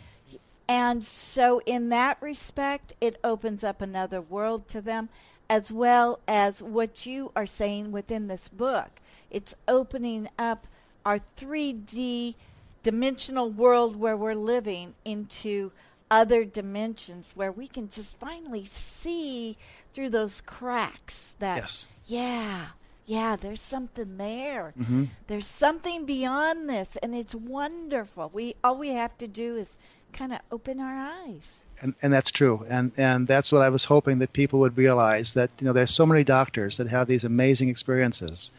And 0.68 1.02
so 1.02 1.62
in 1.64 1.88
that 1.90 2.20
respect 2.20 2.94
it 3.00 3.18
opens 3.24 3.64
up 3.64 3.80
another 3.80 4.20
world 4.20 4.68
to 4.68 4.80
them 4.80 5.08
as 5.48 5.70
well 5.72 6.20
as 6.26 6.62
what 6.62 7.06
you 7.06 7.30
are 7.36 7.46
saying 7.46 7.92
within 7.92 8.28
this 8.28 8.48
book. 8.48 9.00
It's 9.30 9.54
opening 9.68 10.28
up 10.38 10.66
our 11.04 11.20
3D 11.36 12.34
dimensional 12.82 13.50
world 13.50 13.96
where 13.96 14.16
we're 14.16 14.34
living 14.34 14.94
into 15.04 15.72
other 16.10 16.44
dimensions 16.44 17.30
where 17.34 17.52
we 17.52 17.66
can 17.66 17.88
just 17.88 18.18
finally 18.18 18.64
see 18.64 19.56
through 19.92 20.10
those 20.10 20.40
cracks 20.42 21.36
that 21.38 21.56
yes. 21.56 21.88
yeah 22.06 22.66
yeah 23.06 23.36
there's 23.36 23.62
something 23.62 24.16
there. 24.16 24.72
Mm-hmm. 24.78 25.04
there's 25.26 25.46
something 25.46 26.04
beyond 26.04 26.68
this 26.68 26.96
and 27.02 27.14
it's 27.14 27.34
wonderful. 27.34 28.30
We 28.32 28.54
all 28.62 28.76
we 28.78 28.90
have 28.90 29.16
to 29.18 29.28
do 29.28 29.56
is 29.56 29.76
kind 30.12 30.32
of 30.32 30.40
open 30.52 30.78
our 30.80 30.94
eyes. 30.94 31.64
And, 31.80 31.94
and 32.02 32.12
that's 32.12 32.30
true. 32.30 32.64
And 32.68 32.92
and 32.96 33.26
that's 33.26 33.52
what 33.52 33.62
i 33.62 33.68
was 33.68 33.84
hoping 33.84 34.18
that 34.20 34.32
people 34.32 34.60
would 34.60 34.76
realize 34.76 35.32
that 35.32 35.50
you 35.60 35.66
know 35.66 35.72
there's 35.72 35.94
so 35.94 36.06
many 36.06 36.24
doctors 36.24 36.76
that 36.76 36.88
have 36.88 37.08
these 37.08 37.24
amazing 37.24 37.68
experiences. 37.68 38.52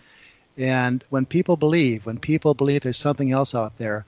And 0.58 1.04
when 1.10 1.26
people 1.26 1.58
believe 1.58 2.06
when 2.06 2.20
people 2.20 2.54
believe 2.54 2.82
there's 2.82 2.98
something 2.98 3.32
else 3.32 3.56
out 3.56 3.78
there 3.78 4.06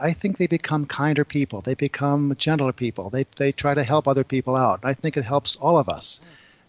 I 0.00 0.12
think 0.12 0.36
they 0.36 0.46
become 0.46 0.86
kinder 0.86 1.24
people. 1.24 1.60
They 1.60 1.74
become 1.74 2.34
gentler 2.38 2.72
people. 2.72 3.10
They, 3.10 3.26
they 3.36 3.52
try 3.52 3.74
to 3.74 3.84
help 3.84 4.06
other 4.06 4.24
people 4.24 4.56
out. 4.56 4.80
I 4.82 4.94
think 4.94 5.16
it 5.16 5.24
helps 5.24 5.56
all 5.56 5.78
of 5.78 5.88
us. 5.88 6.20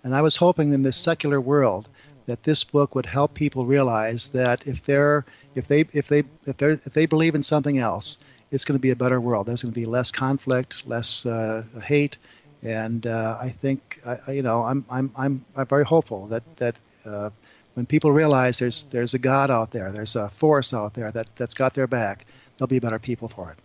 And 0.04 0.16
I 0.16 0.22
was 0.22 0.38
hoping 0.38 0.74
in 0.74 0.84
this 0.84 0.98
secular 0.98 1.40
world 1.42 1.90
that 2.26 2.44
this 2.44 2.64
book 2.64 2.96
would 2.96 3.06
help 3.06 3.34
people 3.34 3.66
realize 3.66 4.28
that 4.28 4.66
if 4.68 4.86
they're 4.86 5.26
if 5.56 5.68
they 5.68 5.82
if 5.94 6.08
they 6.08 6.24
if 6.46 6.58
they 6.58 6.72
if 6.72 6.94
they 6.94 7.06
believe 7.06 7.36
in 7.36 7.44
something 7.44 7.80
else, 7.80 8.18
it's 8.52 8.64
going 8.66 8.78
to 8.78 8.82
be 8.82 8.92
a 8.92 8.96
better 8.96 9.20
world. 9.20 9.48
There's 9.48 9.64
going 9.64 9.74
to 9.74 9.80
be 9.80 9.86
less 9.86 10.12
conflict, 10.12 10.88
less 10.88 11.26
uh, 11.26 11.64
hate, 11.84 12.18
and 12.64 13.06
uh, 13.08 13.38
I 13.42 13.50
think 13.50 14.00
I, 14.06 14.32
you 14.32 14.44
know 14.44 14.64
I'm 14.64 14.86
I'm 14.90 15.12
I'm 15.18 15.46
I'm 15.56 15.66
very 15.68 15.86
hopeful 15.86 16.28
that 16.28 16.44
that. 16.58 16.76
Uh, 17.06 17.30
when 17.76 17.86
people 17.86 18.12
realize 18.12 18.60
there's 18.60 18.84
there's 18.92 19.14
a 19.14 19.20
God 19.20 19.50
out 19.50 19.72
there, 19.72 19.90
there's 19.92 20.18
a 20.18 20.28
force 20.30 20.74
out 20.74 20.96
there 20.96 21.12
that, 21.12 21.30
that's 21.38 21.54
got 21.54 21.76
their 21.76 21.88
back, 21.88 22.26
they'll 22.60 22.68
be 22.68 22.80
better 22.80 23.00
people 23.00 23.28
for 23.28 23.52
it. 23.52 23.58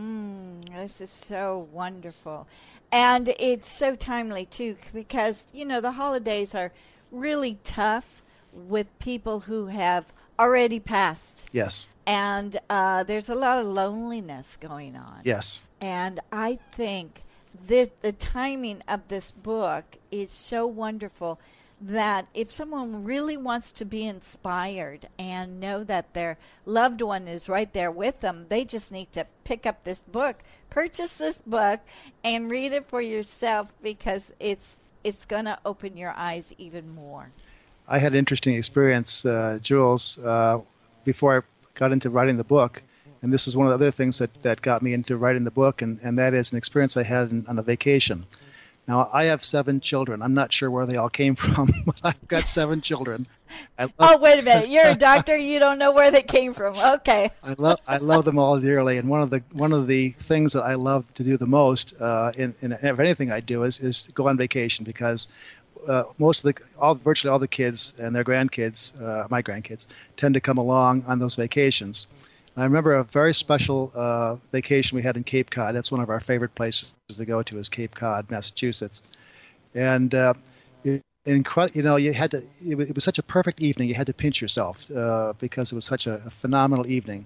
Mm, 0.00 0.64
this 0.74 1.00
is 1.00 1.10
so 1.10 1.68
wonderful. 1.72 2.46
And 2.90 3.34
it's 3.38 3.70
so 3.70 3.94
timely, 3.96 4.46
too, 4.46 4.76
because, 4.92 5.46
you 5.52 5.64
know, 5.64 5.80
the 5.80 5.92
holidays 5.92 6.54
are 6.54 6.72
really 7.10 7.58
tough 7.64 8.22
with 8.52 8.86
people 8.98 9.40
who 9.40 9.66
have 9.66 10.12
already 10.38 10.80
passed. 10.80 11.48
Yes. 11.52 11.88
And 12.06 12.58
uh, 12.70 13.04
there's 13.04 13.28
a 13.28 13.34
lot 13.34 13.58
of 13.58 13.66
loneliness 13.66 14.56
going 14.60 14.96
on. 14.96 15.20
Yes. 15.24 15.62
And 15.80 16.20
I 16.32 16.58
think 16.72 17.22
that 17.68 18.02
the 18.02 18.12
timing 18.12 18.82
of 18.88 19.08
this 19.08 19.30
book 19.30 19.84
is 20.10 20.30
so 20.30 20.66
wonderful 20.66 21.38
that 21.82 22.28
if 22.32 22.52
someone 22.52 23.04
really 23.04 23.36
wants 23.36 23.72
to 23.72 23.84
be 23.84 24.04
inspired 24.06 25.08
and 25.18 25.60
know 25.60 25.82
that 25.82 26.14
their 26.14 26.38
loved 26.64 27.02
one 27.02 27.26
is 27.26 27.48
right 27.48 27.72
there 27.72 27.90
with 27.90 28.20
them, 28.20 28.46
they 28.48 28.64
just 28.64 28.92
need 28.92 29.10
to 29.12 29.26
pick 29.42 29.66
up 29.66 29.82
this 29.82 30.00
book, 30.00 30.42
purchase 30.70 31.16
this 31.16 31.38
book, 31.44 31.80
and 32.22 32.50
read 32.50 32.72
it 32.72 32.88
for 32.88 33.02
yourself 33.02 33.72
because 33.82 34.32
it's 34.38 34.76
it's 35.04 35.24
going 35.24 35.46
to 35.46 35.58
open 35.64 35.96
your 35.96 36.14
eyes 36.16 36.54
even 36.58 36.94
more. 36.94 37.28
I 37.88 37.98
had 37.98 38.12
an 38.12 38.18
interesting 38.18 38.54
experience, 38.54 39.26
uh, 39.26 39.58
Jewels, 39.60 40.18
uh, 40.24 40.60
before 41.04 41.38
I 41.38 41.40
got 41.74 41.90
into 41.90 42.08
writing 42.08 42.36
the 42.36 42.44
book. 42.44 42.82
And 43.20 43.32
this 43.32 43.46
was 43.46 43.56
one 43.56 43.66
of 43.66 43.70
the 43.70 43.74
other 43.74 43.90
things 43.90 44.18
that, 44.18 44.42
that 44.42 44.62
got 44.62 44.82
me 44.82 44.92
into 44.92 45.16
writing 45.16 45.44
the 45.44 45.50
book, 45.50 45.82
and, 45.82 45.98
and 46.02 46.18
that 46.18 46.34
is 46.34 46.52
an 46.52 46.58
experience 46.58 46.96
I 46.96 47.02
had 47.02 47.30
in, 47.30 47.44
on 47.48 47.58
a 47.58 47.62
vacation. 47.62 48.26
Now, 48.88 49.08
I 49.12 49.24
have 49.24 49.44
seven 49.44 49.80
children. 49.80 50.22
I'm 50.22 50.34
not 50.34 50.52
sure 50.52 50.70
where 50.70 50.86
they 50.86 50.96
all 50.96 51.08
came 51.08 51.36
from, 51.36 51.70
but 51.86 52.00
I've 52.02 52.28
got 52.28 52.48
seven 52.48 52.80
children. 52.80 53.26
Love, 53.78 53.92
oh, 53.98 54.18
wait 54.18 54.40
a 54.40 54.42
minute! 54.44 54.70
You're 54.70 54.86
a 54.86 54.94
doctor. 54.94 55.36
you 55.36 55.58
don't 55.58 55.78
know 55.78 55.92
where 55.92 56.10
they 56.10 56.22
came 56.22 56.54
from. 56.54 56.74
Okay. 56.76 57.30
I 57.42 57.54
love 57.58 57.78
I 57.86 57.98
love 57.98 58.24
them 58.24 58.38
all 58.38 58.58
dearly, 58.58 58.98
and 58.98 59.08
one 59.08 59.22
of 59.22 59.30
the 59.30 59.42
one 59.52 59.72
of 59.72 59.86
the 59.86 60.10
things 60.10 60.52
that 60.54 60.62
I 60.62 60.74
love 60.74 61.12
to 61.14 61.24
do 61.24 61.36
the 61.36 61.46
most 61.46 61.94
uh, 62.00 62.32
in, 62.36 62.54
in 62.62 62.72
anything 62.72 63.30
I 63.30 63.40
do 63.40 63.64
is 63.64 63.78
is 63.80 64.10
go 64.14 64.28
on 64.28 64.36
vacation 64.36 64.84
because 64.84 65.28
uh, 65.86 66.04
most 66.18 66.44
of 66.44 66.54
the 66.54 66.62
all 66.78 66.94
virtually 66.94 67.30
all 67.30 67.38
the 67.38 67.48
kids 67.48 67.94
and 67.98 68.14
their 68.14 68.24
grandkids, 68.24 69.00
uh, 69.00 69.26
my 69.30 69.42
grandkids, 69.42 69.86
tend 70.16 70.34
to 70.34 70.40
come 70.40 70.58
along 70.58 71.04
on 71.06 71.18
those 71.18 71.34
vacations. 71.34 72.06
I 72.56 72.64
remember 72.64 72.94
a 72.94 73.04
very 73.04 73.32
special 73.32 73.90
uh, 73.94 74.36
vacation 74.52 74.96
we 74.96 75.02
had 75.02 75.16
in 75.16 75.24
Cape 75.24 75.50
Cod. 75.50 75.74
That's 75.74 75.90
one 75.90 76.02
of 76.02 76.10
our 76.10 76.20
favorite 76.20 76.54
places 76.54 76.92
to 77.08 77.24
go 77.24 77.42
to 77.42 77.58
is 77.58 77.70
Cape 77.70 77.94
Cod, 77.94 78.30
Massachusetts. 78.30 79.02
And 79.74 80.14
uh, 80.14 80.34
it, 80.84 81.00
incredible, 81.24 81.74
you 81.76 81.82
know, 81.82 81.96
you 81.96 82.12
had 82.12 82.30
to. 82.32 82.42
It 82.66 82.74
was, 82.74 82.90
it 82.90 82.94
was, 82.94 83.04
such 83.04 83.18
a 83.18 83.22
perfect 83.22 83.62
evening. 83.62 83.88
You 83.88 83.94
had 83.94 84.06
to 84.06 84.12
pinch 84.12 84.42
yourself 84.42 84.84
uh, 84.90 85.32
because 85.38 85.72
it 85.72 85.76
was 85.76 85.86
such 85.86 86.06
a, 86.06 86.22
a, 86.26 86.30
phenomenal 86.30 86.86
evening. 86.86 87.24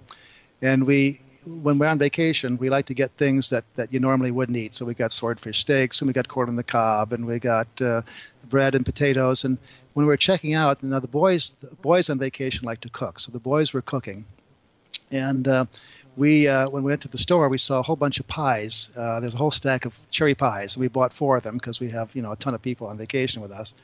And 0.63 0.87
we, 0.87 1.21
when 1.45 1.77
we're 1.77 1.89
on 1.89 1.99
vacation, 1.99 2.57
we 2.59 2.71
like 2.71 2.87
to 2.87 2.95
get 2.95 3.11
things 3.19 3.51
that, 3.51 3.65
that 3.75 3.93
you 3.93 3.99
normally 3.99 4.31
wouldn't 4.31 4.57
eat. 4.57 4.77
So 4.77 4.85
we 4.85 4.95
got 4.95 5.13
swordfish 5.13 5.59
steaks, 5.59 6.01
and 6.01 6.07
we 6.07 6.13
got 6.13 6.29
corn 6.29 6.49
on 6.49 6.55
the 6.55 6.63
cob, 6.63 7.13
and 7.13 7.27
we 7.27 7.41
got 7.41 7.67
uh, 7.83 8.03
bread 8.49 8.77
and 8.77 8.85
potatoes. 8.85 9.45
And 9.45 9.59
when 9.95 10.07
we 10.07 10.09
were 10.09 10.17
checking 10.17 10.55
out, 10.55 10.85
now 10.85 11.01
the 11.01 11.09
boys, 11.09 11.55
the 11.61 11.75
boys 11.77 12.11
on 12.11 12.19
vacation 12.21 12.65
like 12.65 12.81
to 12.83 12.89
cook, 12.91 13.19
so 13.19 13.33
the 13.33 13.41
boys 13.41 13.73
were 13.73 13.83
cooking 13.83 14.25
and 15.11 15.47
uh, 15.47 15.65
we, 16.17 16.49
uh, 16.49 16.69
when 16.69 16.83
we 16.83 16.91
went 16.91 17.03
to 17.03 17.09
the 17.09 17.19
store, 17.19 17.49
we 17.49 17.59
saw 17.59 17.79
a 17.79 17.83
whole 17.83 17.97
bunch 17.97 18.21
of 18.21 18.27
pies. 18.27 18.89
Uh, 18.97 19.21
there's 19.21 19.35
a 19.35 19.39
whole 19.39 19.51
stack 19.51 19.85
of 19.85 19.95
cherry 20.11 20.35
pies, 20.35 20.75
and 20.75 20.81
we 20.81 20.89
bought 20.89 21.13
four 21.13 21.37
of 21.37 21.43
them 21.43 21.57
because 21.57 21.79
we 21.81 21.91
have, 21.91 22.15
you 22.15 22.23
know, 22.23 22.33
a 22.33 22.37
ton 22.37 22.55
of 22.55 22.63
people 22.63 22.87
on 22.87 22.97
vacation 22.97 23.43
with 23.43 23.51
us. 23.51 23.75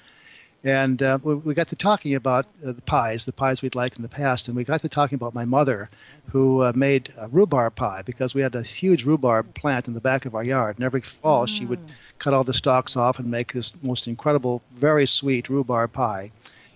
And 0.64 1.02
uh, 1.02 1.18
we, 1.22 1.34
we 1.34 1.54
got 1.54 1.68
to 1.68 1.76
talking 1.76 2.14
about 2.14 2.46
uh, 2.64 2.72
the 2.72 2.82
pies, 2.82 3.24
the 3.24 3.32
pies 3.32 3.62
we'd 3.62 3.74
liked 3.74 3.96
in 3.96 4.02
the 4.02 4.08
past, 4.08 4.48
and 4.48 4.56
we 4.56 4.64
got 4.64 4.80
to 4.82 4.88
talking 4.88 5.16
about 5.16 5.34
my 5.34 5.44
mother, 5.44 5.88
who 6.30 6.62
uh, 6.62 6.72
made 6.74 7.12
rhubarb 7.30 7.74
pie 7.74 8.02
because 8.02 8.34
we 8.34 8.42
had 8.42 8.54
a 8.54 8.62
huge 8.62 9.04
rhubarb 9.04 9.54
plant 9.54 9.88
in 9.88 9.94
the 9.94 10.00
back 10.00 10.24
of 10.24 10.34
our 10.34 10.44
yard. 10.44 10.76
And 10.76 10.84
every 10.84 11.00
fall, 11.02 11.46
mm. 11.46 11.48
she 11.48 11.66
would 11.66 11.84
mm. 11.84 11.90
cut 12.18 12.32
all 12.32 12.44
the 12.44 12.54
stalks 12.54 12.96
off 12.96 13.18
and 13.18 13.30
make 13.30 13.52
this 13.52 13.74
most 13.82 14.06
incredible, 14.06 14.62
very 14.74 15.06
sweet 15.06 15.48
rhubarb 15.48 15.92
pie. 15.92 16.30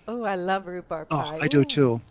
Oh, 0.07 0.23
I 0.23 0.35
love 0.35 0.67
rhubarb 0.67 1.07
pie. 1.07 1.37
Oh, 1.37 1.41
I 1.41 1.47
do 1.47 1.63
too. 1.63 2.01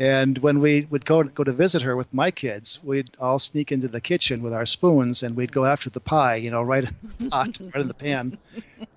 And 0.00 0.38
when 0.38 0.60
we 0.60 0.86
would 0.90 1.04
go 1.04 1.24
go 1.24 1.42
to 1.42 1.52
visit 1.52 1.82
her 1.82 1.96
with 1.96 2.14
my 2.14 2.30
kids, 2.30 2.78
we'd 2.84 3.10
all 3.18 3.40
sneak 3.40 3.72
into 3.72 3.88
the 3.88 4.00
kitchen 4.00 4.42
with 4.42 4.52
our 4.52 4.64
spoons, 4.66 5.24
and 5.24 5.34
we'd 5.34 5.50
go 5.50 5.64
after 5.64 5.90
the 5.90 5.98
pie, 5.98 6.36
you 6.36 6.52
know, 6.52 6.62
right 6.62 6.84
in 6.84 6.96
the 7.18 7.24
pot, 7.30 7.58
right 7.60 7.80
in 7.80 7.88
the 7.88 7.94
pan, 7.94 8.38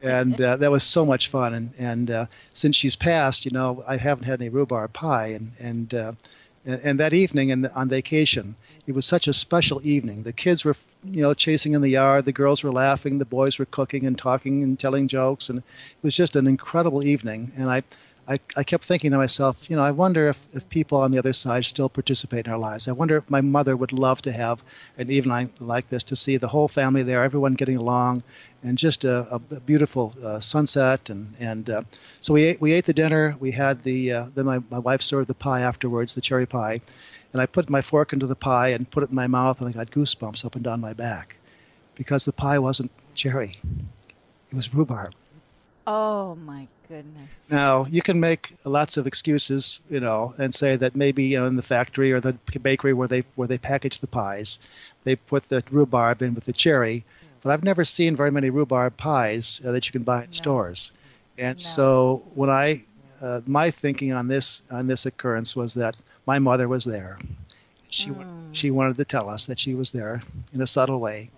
and 0.03 0.39
uh, 0.39 0.57
that 0.57 0.69
was 0.69 0.83
so 0.83 1.03
much 1.03 1.29
fun. 1.29 1.55
And 1.55 1.73
and 1.79 2.11
uh, 2.11 2.25
since 2.53 2.75
she's 2.75 2.95
passed, 2.95 3.45
you 3.45 3.51
know, 3.51 3.83
I 3.87 3.97
haven't 3.97 4.25
had 4.25 4.41
any 4.41 4.49
rhubarb 4.49 4.93
pie, 4.93 5.27
and 5.27 5.51
and 5.59 5.93
uh, 5.93 6.11
and 6.65 6.99
that 6.99 7.13
evening 7.13 7.49
in 7.49 7.61
the, 7.61 7.73
on 7.73 7.89
vacation, 7.89 8.55
it 8.85 8.93
was 8.93 9.05
such 9.05 9.27
a 9.27 9.33
special 9.33 9.81
evening. 9.83 10.21
The 10.21 10.33
kids 10.33 10.63
were, 10.63 10.75
you 11.03 11.23
know, 11.23 11.33
chasing 11.33 11.73
in 11.73 11.81
the 11.81 11.89
yard. 11.89 12.25
The 12.25 12.31
girls 12.31 12.63
were 12.63 12.71
laughing. 12.71 13.17
The 13.17 13.25
boys 13.25 13.57
were 13.57 13.65
cooking 13.65 14.05
and 14.05 14.15
talking 14.15 14.61
and 14.61 14.77
telling 14.77 15.07
jokes, 15.07 15.49
and 15.49 15.59
it 15.59 15.65
was 16.03 16.15
just 16.15 16.35
an 16.35 16.45
incredible 16.45 17.03
evening. 17.03 17.51
And 17.57 17.71
I 17.71 17.81
I, 18.27 18.39
I 18.55 18.63
kept 18.63 18.85
thinking 18.85 19.11
to 19.11 19.17
myself, 19.17 19.57
you 19.69 19.75
know, 19.75 19.83
I 19.83 19.91
wonder 19.91 20.29
if, 20.29 20.39
if 20.53 20.67
people 20.69 20.99
on 20.99 21.11
the 21.11 21.17
other 21.17 21.33
side 21.33 21.65
still 21.65 21.89
participate 21.89 22.45
in 22.45 22.51
our 22.51 22.57
lives. 22.57 22.87
I 22.87 22.91
wonder 22.91 23.17
if 23.17 23.29
my 23.29 23.41
mother 23.41 23.75
would 23.75 23.91
love 23.91 24.21
to 24.23 24.31
have 24.31 24.63
an 24.97 25.09
evening 25.09 25.51
like 25.59 25.89
this 25.89 26.03
to 26.05 26.15
see 26.15 26.37
the 26.37 26.47
whole 26.47 26.67
family 26.67 27.03
there, 27.03 27.23
everyone 27.23 27.55
getting 27.55 27.77
along, 27.77 28.23
and 28.63 28.77
just 28.77 29.03
a, 29.03 29.27
a 29.33 29.39
beautiful 29.39 30.13
uh, 30.23 30.39
sunset. 30.39 31.09
And, 31.09 31.33
and 31.39 31.69
uh, 31.69 31.81
so 32.21 32.33
we 32.33 32.43
ate, 32.43 32.61
we 32.61 32.73
ate 32.73 32.85
the 32.85 32.93
dinner. 32.93 33.35
We 33.39 33.51
had 33.51 33.83
the, 33.83 34.11
uh, 34.11 34.25
then 34.35 34.45
my, 34.45 34.59
my 34.69 34.79
wife 34.79 35.01
served 35.01 35.27
the 35.27 35.33
pie 35.33 35.61
afterwards, 35.61 36.13
the 36.13 36.21
cherry 36.21 36.45
pie. 36.45 36.79
And 37.33 37.41
I 37.41 37.47
put 37.47 37.69
my 37.69 37.81
fork 37.81 38.13
into 38.13 38.27
the 38.27 38.35
pie 38.35 38.69
and 38.69 38.89
put 38.89 39.03
it 39.03 39.09
in 39.09 39.15
my 39.15 39.27
mouth, 39.27 39.59
and 39.59 39.69
I 39.69 39.71
got 39.71 39.89
goosebumps 39.89 40.45
up 40.45 40.55
and 40.55 40.63
down 40.63 40.79
my 40.79 40.93
back 40.93 41.35
because 41.95 42.25
the 42.25 42.33
pie 42.33 42.59
wasn't 42.59 42.91
cherry, 43.15 43.57
it 44.51 44.55
was 44.55 44.73
rhubarb. 44.73 45.13
Oh 45.87 46.35
my 46.35 46.67
goodness. 46.91 47.29
Now 47.49 47.85
you 47.85 48.01
can 48.01 48.19
make 48.19 48.53
lots 48.65 48.97
of 48.97 49.07
excuses, 49.07 49.79
you 49.89 49.99
know, 49.99 50.33
and 50.37 50.53
say 50.53 50.75
that 50.75 50.95
maybe 50.95 51.23
you 51.23 51.39
know 51.39 51.45
in 51.45 51.55
the 51.55 51.69
factory 51.75 52.11
or 52.11 52.19
the 52.19 52.33
bakery 52.61 52.93
where 52.93 53.07
they 53.07 53.23
where 53.35 53.47
they 53.47 53.57
package 53.57 53.99
the 53.99 54.07
pies, 54.07 54.59
they 55.05 55.15
put 55.15 55.47
the 55.47 55.63
rhubarb 55.71 56.21
in 56.21 56.35
with 56.35 56.45
the 56.45 56.53
cherry, 56.53 57.03
but 57.41 57.51
I've 57.51 57.63
never 57.63 57.85
seen 57.85 58.15
very 58.15 58.31
many 58.31 58.49
rhubarb 58.49 58.97
pies 58.97 59.61
uh, 59.65 59.71
that 59.71 59.87
you 59.87 59.91
can 59.91 60.03
buy 60.03 60.23
in 60.23 60.29
no. 60.29 60.41
stores. 60.41 60.91
And 61.37 61.57
no. 61.57 61.61
so 61.75 62.23
when 62.35 62.49
I 62.49 62.83
uh, 63.21 63.41
my 63.45 63.71
thinking 63.71 64.11
on 64.11 64.27
this 64.27 64.61
on 64.69 64.87
this 64.87 65.05
occurrence 65.05 65.55
was 65.55 65.73
that 65.75 65.95
my 66.25 66.39
mother 66.39 66.67
was 66.67 66.83
there. 66.83 67.19
She 67.89 68.09
mm. 68.09 68.49
she 68.51 68.69
wanted 68.69 68.97
to 68.97 69.05
tell 69.05 69.29
us 69.29 69.45
that 69.45 69.59
she 69.59 69.73
was 69.73 69.91
there 69.91 70.21
in 70.53 70.61
a 70.61 70.67
subtle 70.67 70.99
way, 70.99 71.29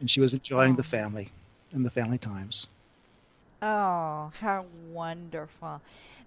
and 0.00 0.08
she 0.10 0.20
was 0.20 0.32
enjoying 0.32 0.74
oh. 0.74 0.76
the 0.76 0.84
family 0.96 1.30
and 1.72 1.84
the 1.84 1.90
family 1.90 2.18
times. 2.18 2.68
Oh, 3.66 4.30
how 4.40 4.66
wonderful. 4.90 5.80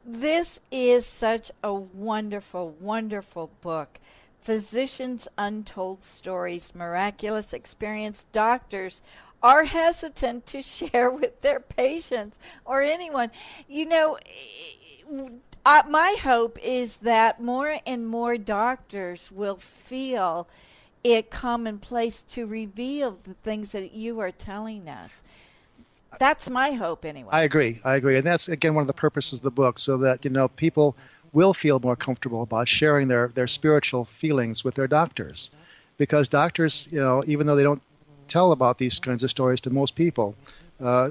This 0.04 0.60
is 0.72 1.06
such 1.06 1.52
a 1.64 1.72
wonderful, 1.72 2.76
wonderful 2.80 3.52
book. 3.62 4.00
Physicians' 4.42 5.28
Untold 5.38 6.04
Stories, 6.04 6.74
Miraculous 6.74 7.54
Experience. 7.54 8.26
Doctors 8.32 9.04
are 9.44 9.66
hesitant 9.66 10.48
to 10.48 10.62
share 10.64 11.12
with 11.12 11.42
their 11.42 11.60
patients 11.60 12.40
or 12.66 12.82
anyone. 12.82 13.30
You 13.68 13.86
know, 13.86 14.18
my 15.64 16.16
hope 16.20 16.58
is 16.64 16.98
that 16.98 17.40
more 17.40 17.78
and 17.86 18.08
more 18.08 18.40
doctors 18.40 19.32
will 19.32 19.58
feel 19.58 20.48
it 21.04 21.30
commonplace 21.30 22.24
to 22.30 22.48
reveal 22.48 23.20
the 23.24 23.36
things 23.36 23.74
that 23.74 23.94
you 23.94 24.20
are 24.22 24.32
telling 24.32 24.90
us. 24.90 25.24
That's 26.20 26.50
my 26.50 26.72
hope, 26.72 27.06
anyway. 27.06 27.30
I 27.32 27.44
agree. 27.44 27.80
I 27.84 27.96
agree, 27.96 28.18
and 28.18 28.26
that's 28.26 28.48
again 28.50 28.76
one 28.76 28.82
of 28.82 28.88
the 28.88 28.94
purposes 28.94 29.40
of 29.40 29.44
the 29.44 29.52
book, 29.52 29.80
so 29.80 29.98
that 29.98 30.24
you 30.26 30.32
know 30.32 30.48
people 30.48 30.96
will 31.34 31.54
feel 31.54 31.80
more 31.80 31.96
comfortable 31.96 32.42
about 32.42 32.68
sharing 32.68 33.08
their 33.08 33.28
their 33.30 33.48
spiritual 33.48 34.06
feelings 34.06 34.64
with 34.64 34.76
their 34.76 34.88
doctors, 34.88 35.52
because 35.98 36.28
doctors, 36.28 36.88
you 36.92 37.00
know, 37.00 37.24
even 37.28 37.46
though 37.46 37.56
they 37.56 37.64
don't 37.64 37.82
tell 38.28 38.52
about 38.52 38.78
these 38.78 39.00
kinds 39.00 39.24
of 39.24 39.30
stories 39.30 39.62
to 39.62 39.70
most 39.70 39.96
people, 39.96 40.36
uh, 40.82 41.10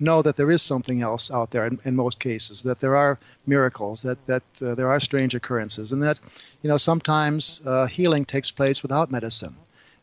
know 0.00 0.22
that 0.22 0.36
there 0.36 0.50
is 0.50 0.62
something 0.62 1.02
else 1.02 1.30
out 1.30 1.50
there 1.50 1.66
in, 1.66 1.78
in, 1.84 1.94
most 1.94 2.18
cases, 2.18 2.62
that 2.62 2.80
there 2.80 2.96
are 2.96 3.18
miracles, 3.46 4.02
that 4.02 4.24
that 4.26 4.42
uh, 4.60 4.74
there 4.74 4.88
are 4.88 5.00
strange 5.00 5.34
occurrences, 5.34 5.92
and 5.92 6.02
that 6.02 6.18
you 6.62 6.68
know 6.68 6.76
sometimes 6.76 7.62
uh, 7.66 7.86
healing 7.86 8.24
takes 8.24 8.50
place 8.50 8.82
without 8.82 9.10
medicine, 9.10 9.56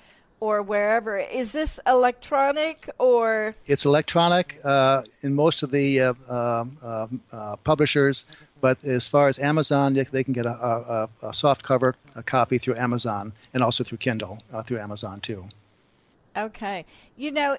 or 0.43 0.61
wherever. 0.61 1.18
Is 1.18 1.53
this 1.53 1.78
electronic 1.86 2.90
or? 2.99 3.55
It's 3.66 3.84
electronic 3.84 4.59
uh, 4.64 5.03
in 5.22 5.34
most 5.34 5.62
of 5.62 5.70
the 5.70 6.01
uh, 6.01 6.14
um, 6.28 6.76
uh, 6.82 7.07
uh, 7.32 7.57
publishers, 7.62 8.26
but 8.61 8.82
as 8.82 9.07
far 9.07 9.28
as 9.28 9.38
Amazon, 9.38 9.95
they 9.95 10.24
can 10.24 10.32
get 10.32 10.45
a, 10.45 10.51
a, 10.51 11.09
a 11.22 11.32
soft 11.32 11.62
cover 11.62 11.95
a 12.16 12.24
copy 12.24 12.59
through 12.59 12.74
Amazon 12.74 13.32
and 13.55 13.62
also 13.62 13.84
through 13.84 13.99
Kindle 13.99 14.43
uh, 14.53 14.64
through 14.64 14.80
Amazon 14.80 15.20
too. 15.20 15.45
Okay. 16.36 16.86
You 17.16 17.30
know, 17.30 17.57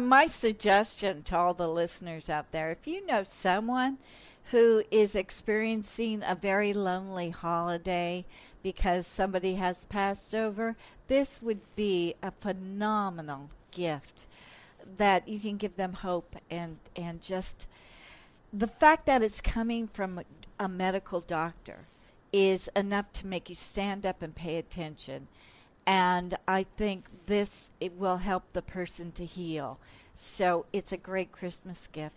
my 0.00 0.26
suggestion 0.26 1.22
to 1.22 1.36
all 1.36 1.54
the 1.54 1.68
listeners 1.68 2.28
out 2.28 2.50
there 2.50 2.72
if 2.72 2.88
you 2.88 3.06
know 3.06 3.22
someone 3.22 3.98
who 4.50 4.82
is 4.90 5.14
experiencing 5.14 6.24
a 6.26 6.34
very 6.34 6.74
lonely 6.74 7.30
holiday, 7.30 8.24
because 8.64 9.06
somebody 9.06 9.56
has 9.56 9.84
passed 9.84 10.34
over, 10.34 10.74
this 11.06 11.40
would 11.42 11.60
be 11.76 12.14
a 12.22 12.32
phenomenal 12.32 13.50
gift 13.70 14.26
that 14.96 15.28
you 15.28 15.38
can 15.38 15.58
give 15.58 15.76
them 15.76 15.92
hope 15.92 16.34
and 16.50 16.78
and 16.96 17.20
just 17.20 17.68
the 18.52 18.66
fact 18.66 19.04
that 19.06 19.22
it's 19.22 19.40
coming 19.40 19.86
from 19.86 20.20
a 20.58 20.68
medical 20.68 21.20
doctor 21.20 21.80
is 22.32 22.68
enough 22.74 23.12
to 23.12 23.26
make 23.26 23.48
you 23.48 23.54
stand 23.54 24.06
up 24.06 24.22
and 24.22 24.34
pay 24.34 24.56
attention. 24.56 25.28
And 25.86 26.34
i 26.48 26.64
think 26.78 27.04
this 27.26 27.70
it 27.80 27.92
will 27.98 28.16
help 28.16 28.44
the 28.52 28.62
person 28.62 29.12
to 29.12 29.26
heal. 29.26 29.78
So 30.14 30.64
it's 30.72 30.92
a 30.92 30.96
great 30.96 31.32
christmas 31.32 31.86
gift. 31.86 32.16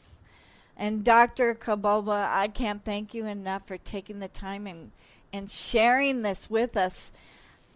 And 0.77 1.03
dr 1.03 1.55
Kolbaba, 1.55 2.29
i 2.31 2.47
can't 2.47 2.85
thank 2.85 3.13
you 3.13 3.25
enough 3.25 3.67
for 3.67 3.77
taking 3.77 4.19
the 4.19 4.29
time 4.29 4.65
and 4.65 4.91
and 5.33 5.49
sharing 5.49 6.21
this 6.21 6.49
with 6.49 6.77
us. 6.77 7.11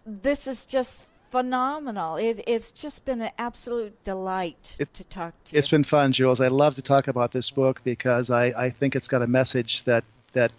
This 0.05 0.47
is 0.47 0.65
just 0.65 1.01
phenomenal. 1.31 2.17
It, 2.17 2.43
it's 2.45 2.71
just 2.71 3.05
been 3.05 3.21
an 3.21 3.31
absolute 3.37 4.03
delight 4.03 4.75
it, 4.77 4.93
to 4.93 5.03
talk 5.05 5.33
to 5.45 5.53
you. 5.53 5.59
It's 5.59 5.67
been 5.67 5.83
fun, 5.83 6.11
Jewels. 6.11 6.41
I 6.41 6.49
love 6.49 6.75
to 6.75 6.81
talk 6.81 7.07
about 7.07 7.31
this 7.31 7.49
book 7.49 7.81
because 7.83 8.29
I, 8.29 8.45
I 8.47 8.69
think 8.69 8.95
it's 8.95 9.07
got 9.07 9.21
a 9.21 9.27
message 9.27 9.83
that 9.83 10.03
that 10.33 10.51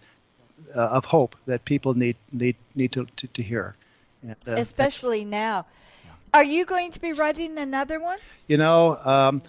uh, 0.74 0.88
of 0.88 1.05
hope 1.05 1.36
that 1.47 1.64
people 1.64 1.95
need 1.95 2.16
need 2.32 2.57
need 2.74 2.93
to 2.93 3.07
to, 3.16 3.26
to 3.26 3.43
hear. 3.43 3.74
And, 4.22 4.36
uh, 4.47 4.53
Especially 4.53 5.24
now. 5.24 5.66
Are 6.34 6.45
you 6.45 6.64
going 6.64 6.90
to 6.93 7.01
be 7.01 7.12
writing 7.12 7.59
another 7.59 8.01
one? 8.01 8.18
You 8.49 8.57
know, 8.57 8.97
um, 9.05 9.43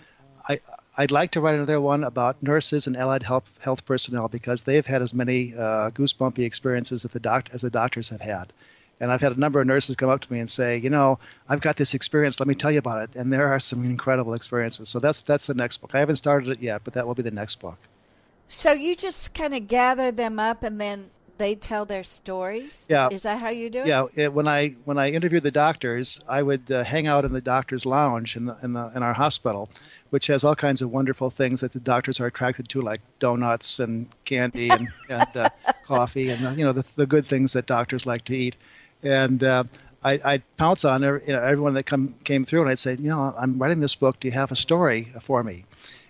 I 0.49 0.59
I'd 0.95 1.11
like 1.11 1.31
to 1.31 1.41
write 1.41 1.55
another 1.55 1.81
one 1.81 2.03
about 2.03 2.41
nurses 2.43 2.85
and 2.85 2.95
allied 2.95 3.23
health 3.23 3.49
health 3.59 3.83
personnel 3.85 4.27
because 4.27 4.61
they've 4.61 4.85
had 4.85 5.01
as 5.01 5.13
many 5.13 5.53
uh, 5.55 5.89
goosebumpy 5.89 6.45
experiences 6.45 7.03
as 7.03 7.11
the 7.11 7.43
as 7.51 7.61
the 7.61 7.69
doctors 7.71 8.09
have 8.09 8.21
had. 8.21 8.53
And 8.99 9.11
I've 9.11 9.21
had 9.21 9.35
a 9.35 9.39
number 9.39 9.59
of 9.59 9.65
nurses 9.65 9.95
come 9.95 10.09
up 10.09 10.21
to 10.21 10.31
me 10.31 10.39
and 10.39 10.49
say, 10.49 10.77
you 10.77 10.89
know, 10.89 11.17
I've 11.49 11.61
got 11.61 11.77
this 11.77 11.95
experience. 11.95 12.39
Let 12.39 12.47
me 12.47 12.55
tell 12.55 12.71
you 12.71 12.77
about 12.77 13.01
it. 13.01 13.15
And 13.15 13.33
there 13.33 13.47
are 13.47 13.59
some 13.59 13.83
incredible 13.83 14.35
experiences. 14.35 14.87
So 14.87 14.99
that's 14.99 15.21
that's 15.21 15.47
the 15.47 15.55
next 15.55 15.77
book. 15.77 15.95
I 15.95 15.99
haven't 15.99 16.17
started 16.17 16.49
it 16.49 16.61
yet, 16.61 16.81
but 16.83 16.93
that 16.93 17.07
will 17.07 17.15
be 17.15 17.23
the 17.23 17.31
next 17.31 17.59
book. 17.59 17.77
So 18.47 18.71
you 18.71 18.95
just 18.95 19.33
kind 19.33 19.55
of 19.55 19.67
gather 19.67 20.11
them 20.11 20.37
up 20.37 20.61
and 20.61 20.79
then 20.79 21.09
they 21.37 21.55
tell 21.55 21.85
their 21.85 22.03
stories. 22.03 22.85
Yeah, 22.89 23.09
is 23.11 23.23
that 23.23 23.39
how 23.39 23.49
you 23.49 23.69
do 23.69 23.79
it? 23.79 23.87
Yeah, 23.87 24.05
it, 24.15 24.33
when 24.33 24.47
I 24.47 24.69
when 24.85 24.97
I 24.97 25.11
interviewed 25.11 25.43
the 25.43 25.51
doctors, 25.51 26.19
I 26.27 26.43
would 26.43 26.71
uh, 26.71 26.83
hang 26.83 27.07
out 27.07 27.25
in 27.25 27.33
the 27.33 27.41
doctors' 27.41 27.85
lounge 27.85 28.35
in 28.35 28.45
the, 28.45 28.57
in 28.63 28.73
the 28.73 28.91
in 28.95 29.03
our 29.03 29.13
hospital, 29.13 29.69
which 30.11 30.27
has 30.27 30.43
all 30.43 30.55
kinds 30.55 30.81
of 30.81 30.91
wonderful 30.91 31.29
things 31.29 31.61
that 31.61 31.73
the 31.73 31.79
doctors 31.79 32.19
are 32.19 32.27
attracted 32.27 32.69
to, 32.69 32.81
like 32.81 33.01
donuts 33.19 33.79
and 33.79 34.07
candy 34.25 34.69
and, 34.69 34.87
and 35.09 35.27
uh, 35.35 35.49
coffee 35.85 36.29
and 36.29 36.57
you 36.57 36.65
know 36.65 36.73
the 36.73 36.85
the 36.95 37.05
good 37.05 37.25
things 37.25 37.53
that 37.53 37.65
doctors 37.65 38.05
like 38.05 38.25
to 38.25 38.35
eat, 38.35 38.57
and. 39.01 39.43
Uh, 39.43 39.63
I, 40.05 40.19
I'd 40.25 40.57
pounce 40.57 40.83
on 40.83 41.01
every, 41.01 41.21
you 41.25 41.31
know, 41.31 41.41
everyone 41.41 41.75
that 41.75 41.85
come 41.85 42.15
came 42.25 42.43
through, 42.43 42.59
and 42.59 42.69
I'd 42.69 42.77
say, 42.77 42.97
you 42.99 43.07
know, 43.07 43.33
I'm 43.37 43.57
writing 43.57 43.79
this 43.79 43.95
book. 43.95 44.19
Do 44.19 44.27
you 44.27 44.33
have 44.33 44.51
a 44.51 44.55
story 44.57 45.13
for 45.21 45.41
me? 45.43 45.63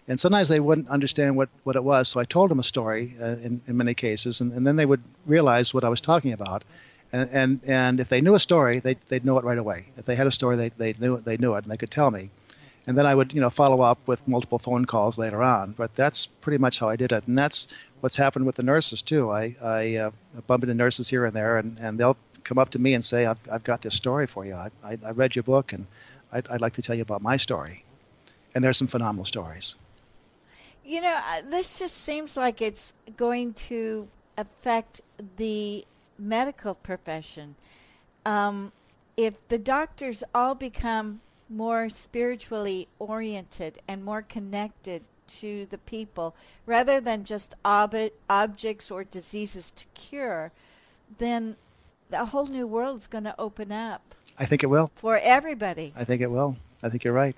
And 0.07 0.19
sometimes 0.19 0.49
they 0.49 0.59
wouldn't 0.59 0.89
understand 0.89 1.37
what, 1.37 1.49
what 1.63 1.75
it 1.75 1.83
was. 1.83 2.09
So 2.09 2.19
I 2.19 2.25
told 2.25 2.51
them 2.51 2.59
a 2.59 2.63
story 2.63 3.15
uh, 3.21 3.35
in, 3.41 3.61
in 3.67 3.77
many 3.77 3.93
cases, 3.93 4.41
and, 4.41 4.51
and 4.51 4.67
then 4.67 4.75
they 4.75 4.85
would 4.85 5.03
realize 5.25 5.73
what 5.73 5.83
I 5.83 5.89
was 5.89 6.01
talking 6.01 6.33
about. 6.33 6.63
And, 7.13 7.29
and, 7.31 7.59
and 7.65 7.99
if 7.99 8.09
they 8.09 8.21
knew 8.21 8.35
a 8.35 8.39
story, 8.39 8.79
they, 8.79 8.95
they'd 9.07 9.23
know 9.23 9.37
it 9.37 9.45
right 9.45 9.57
away. 9.57 9.85
If 9.97 10.05
they 10.05 10.15
had 10.15 10.27
a 10.27 10.31
story, 10.31 10.55
they, 10.57 10.69
they, 10.69 10.93
knew, 10.99 11.15
it, 11.15 11.25
they 11.25 11.37
knew 11.37 11.53
it, 11.53 11.63
and 11.63 11.71
they 11.71 11.77
could 11.77 11.91
tell 11.91 12.11
me. 12.11 12.31
And 12.85 12.97
then 12.97 13.05
I 13.05 13.15
would 13.15 13.33
you 13.33 13.39
know, 13.39 13.49
follow 13.49 13.81
up 13.81 13.99
with 14.07 14.27
multiple 14.27 14.59
phone 14.59 14.85
calls 14.85 15.17
later 15.17 15.41
on. 15.41 15.71
But 15.71 15.95
that's 15.95 16.25
pretty 16.25 16.57
much 16.57 16.79
how 16.79 16.89
I 16.89 16.97
did 16.97 17.13
it. 17.13 17.27
And 17.27 17.37
that's 17.37 17.67
what's 18.01 18.17
happened 18.17 18.45
with 18.45 18.55
the 18.55 18.63
nurses, 18.63 19.01
too. 19.01 19.31
I, 19.31 19.55
I 19.61 19.95
uh, 19.95 20.11
bump 20.47 20.63
into 20.63 20.75
nurses 20.75 21.07
here 21.07 21.25
and 21.25 21.33
there, 21.33 21.57
and, 21.57 21.77
and 21.79 21.97
they'll 21.97 22.17
come 22.43 22.57
up 22.57 22.71
to 22.71 22.79
me 22.79 22.93
and 22.93 23.05
say, 23.05 23.25
I've, 23.25 23.39
I've 23.49 23.63
got 23.63 23.81
this 23.81 23.95
story 23.95 24.27
for 24.27 24.45
you. 24.45 24.55
I, 24.55 24.69
I, 24.83 24.97
I 25.05 25.11
read 25.11 25.35
your 25.35 25.43
book, 25.43 25.71
and 25.71 25.87
I'd, 26.33 26.47
I'd 26.49 26.61
like 26.61 26.73
to 26.73 26.81
tell 26.81 26.95
you 26.95 27.03
about 27.03 27.21
my 27.21 27.37
story. 27.37 27.85
And 28.53 28.63
there's 28.63 28.77
some 28.77 28.87
phenomenal 28.87 29.25
stories. 29.25 29.75
You 30.85 31.01
know, 31.01 31.19
this 31.49 31.79
just 31.79 31.95
seems 31.95 32.35
like 32.35 32.61
it's 32.61 32.93
going 33.15 33.53
to 33.53 34.07
affect 34.37 35.01
the 35.37 35.85
medical 36.19 36.75
profession. 36.75 37.55
Um, 38.25 38.71
if 39.15 39.35
the 39.47 39.57
doctors 39.57 40.23
all 40.33 40.55
become 40.55 41.21
more 41.49 41.89
spiritually 41.89 42.87
oriented 42.99 43.79
and 43.87 44.03
more 44.03 44.21
connected 44.21 45.03
to 45.27 45.65
the 45.67 45.77
people 45.77 46.35
rather 46.65 46.99
than 46.99 47.23
just 47.23 47.53
ob- 47.63 48.11
objects 48.29 48.91
or 48.91 49.03
diseases 49.03 49.71
to 49.71 49.85
cure, 49.93 50.51
then 51.17 51.55
a 52.11 52.25
whole 52.25 52.47
new 52.47 52.67
world 52.67 52.97
is 52.97 53.07
going 53.07 53.23
to 53.23 53.35
open 53.39 53.71
up. 53.71 54.15
I 54.37 54.45
think 54.45 54.63
it 54.63 54.67
will. 54.67 54.91
For 54.95 55.17
everybody. 55.17 55.93
I 55.95 56.03
think 56.03 56.21
it 56.21 56.31
will. 56.31 56.57
I 56.81 56.89
think 56.89 57.03
you're 57.03 57.13
right. 57.13 57.35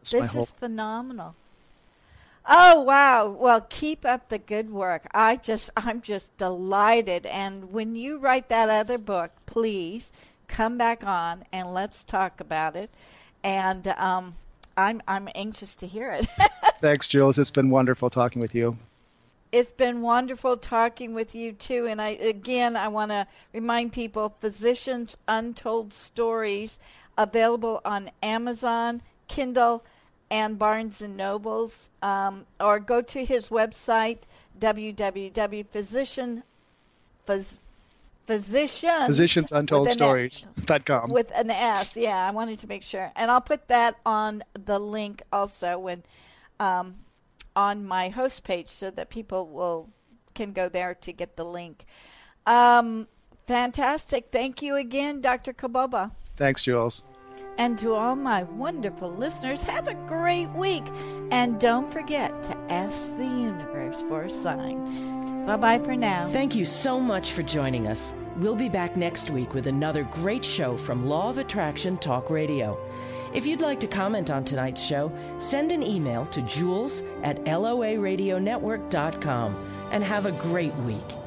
That's 0.00 0.10
this 0.10 0.34
is 0.34 0.50
phenomenal. 0.52 1.34
Oh 2.46 2.80
wow. 2.80 3.28
Well, 3.28 3.66
keep 3.70 4.04
up 4.04 4.28
the 4.28 4.38
good 4.38 4.70
work. 4.70 5.06
I 5.14 5.36
just 5.36 5.70
I'm 5.76 6.00
just 6.02 6.36
delighted 6.36 7.26
and 7.26 7.72
when 7.72 7.96
you 7.96 8.18
write 8.18 8.48
that 8.50 8.68
other 8.68 8.98
book, 8.98 9.32
please 9.46 10.12
come 10.46 10.76
back 10.76 11.02
on 11.02 11.44
and 11.52 11.72
let's 11.72 12.04
talk 12.04 12.40
about 12.40 12.76
it. 12.76 12.90
And 13.42 13.88
um 13.88 14.34
I'm 14.76 15.00
I'm 15.08 15.28
anxious 15.34 15.74
to 15.76 15.86
hear 15.86 16.10
it. 16.10 16.26
Thanks, 16.80 17.08
Jewels. 17.08 17.38
It's 17.38 17.50
been 17.50 17.70
wonderful 17.70 18.10
talking 18.10 18.42
with 18.42 18.54
you. 18.54 18.76
It's 19.50 19.72
been 19.72 20.02
wonderful 20.02 20.56
talking 20.58 21.14
with 21.14 21.34
you 21.34 21.52
too. 21.52 21.86
And 21.86 22.02
I 22.02 22.10
again 22.10 22.76
I 22.76 22.88
want 22.88 23.10
to 23.10 23.26
remind 23.54 23.94
people 23.94 24.34
Physicians 24.40 25.16
Untold 25.26 25.94
Stories 25.94 26.78
available 27.16 27.80
on 27.86 28.10
Amazon, 28.22 29.00
Kindle, 29.28 29.82
and 30.30 30.58
Barnes 30.58 31.00
and 31.02 31.16
Nobles, 31.16 31.90
um, 32.02 32.46
or 32.60 32.78
go 32.80 33.00
to 33.02 33.24
his 33.24 33.48
website 33.48 34.22
www.physician 34.58 36.42
phys, 37.26 37.58
physicians 38.26 39.06
physicians 39.06 39.52
untold 39.52 39.90
stories.com 39.90 41.10
with 41.10 41.30
an 41.34 41.50
S. 41.50 41.96
Yeah, 41.96 42.26
I 42.26 42.30
wanted 42.30 42.58
to 42.60 42.66
make 42.66 42.82
sure, 42.82 43.10
and 43.16 43.30
I'll 43.30 43.40
put 43.40 43.68
that 43.68 43.96
on 44.06 44.42
the 44.64 44.78
link 44.78 45.22
also 45.32 45.78
when 45.78 46.02
um, 46.60 46.96
on 47.56 47.84
my 47.84 48.08
host 48.08 48.44
page 48.44 48.68
so 48.68 48.90
that 48.90 49.10
people 49.10 49.46
will 49.46 49.88
can 50.34 50.52
go 50.52 50.68
there 50.68 50.94
to 50.94 51.12
get 51.12 51.36
the 51.36 51.44
link. 51.44 51.84
Um, 52.46 53.08
fantastic! 53.46 54.28
Thank 54.32 54.62
you 54.62 54.76
again, 54.76 55.20
Dr. 55.20 55.52
Kolbaba. 55.52 56.10
Thanks, 56.36 56.64
Jewels. 56.64 57.02
And 57.56 57.78
to 57.78 57.94
all 57.94 58.16
my 58.16 58.42
wonderful 58.44 59.10
listeners, 59.10 59.62
have 59.64 59.88
a 59.88 59.94
great 60.06 60.50
week. 60.50 60.84
And 61.30 61.60
don't 61.60 61.92
forget 61.92 62.42
to 62.44 62.56
ask 62.68 63.16
the 63.16 63.24
universe 63.24 64.00
for 64.08 64.22
a 64.22 64.30
sign. 64.30 65.46
Bye 65.46 65.56
bye 65.56 65.78
for 65.78 65.94
now. 65.94 66.26
Thank 66.28 66.54
you 66.54 66.64
so 66.64 66.98
much 66.98 67.32
for 67.32 67.42
joining 67.42 67.86
us. 67.86 68.14
We'll 68.36 68.56
be 68.56 68.68
back 68.68 68.96
next 68.96 69.30
week 69.30 69.54
with 69.54 69.66
another 69.66 70.04
great 70.04 70.44
show 70.44 70.76
from 70.76 71.06
Law 71.06 71.30
of 71.30 71.38
Attraction 71.38 71.96
Talk 71.98 72.30
Radio. 72.30 72.78
If 73.34 73.46
you'd 73.46 73.60
like 73.60 73.80
to 73.80 73.86
comment 73.86 74.30
on 74.30 74.44
tonight's 74.44 74.82
show, 74.82 75.12
send 75.38 75.72
an 75.72 75.82
email 75.82 76.26
to 76.26 76.42
jewels 76.42 77.02
at 77.22 77.44
loaradionetwork.com 77.44 79.56
and 79.90 80.04
have 80.04 80.26
a 80.26 80.32
great 80.32 80.74
week. 80.76 81.23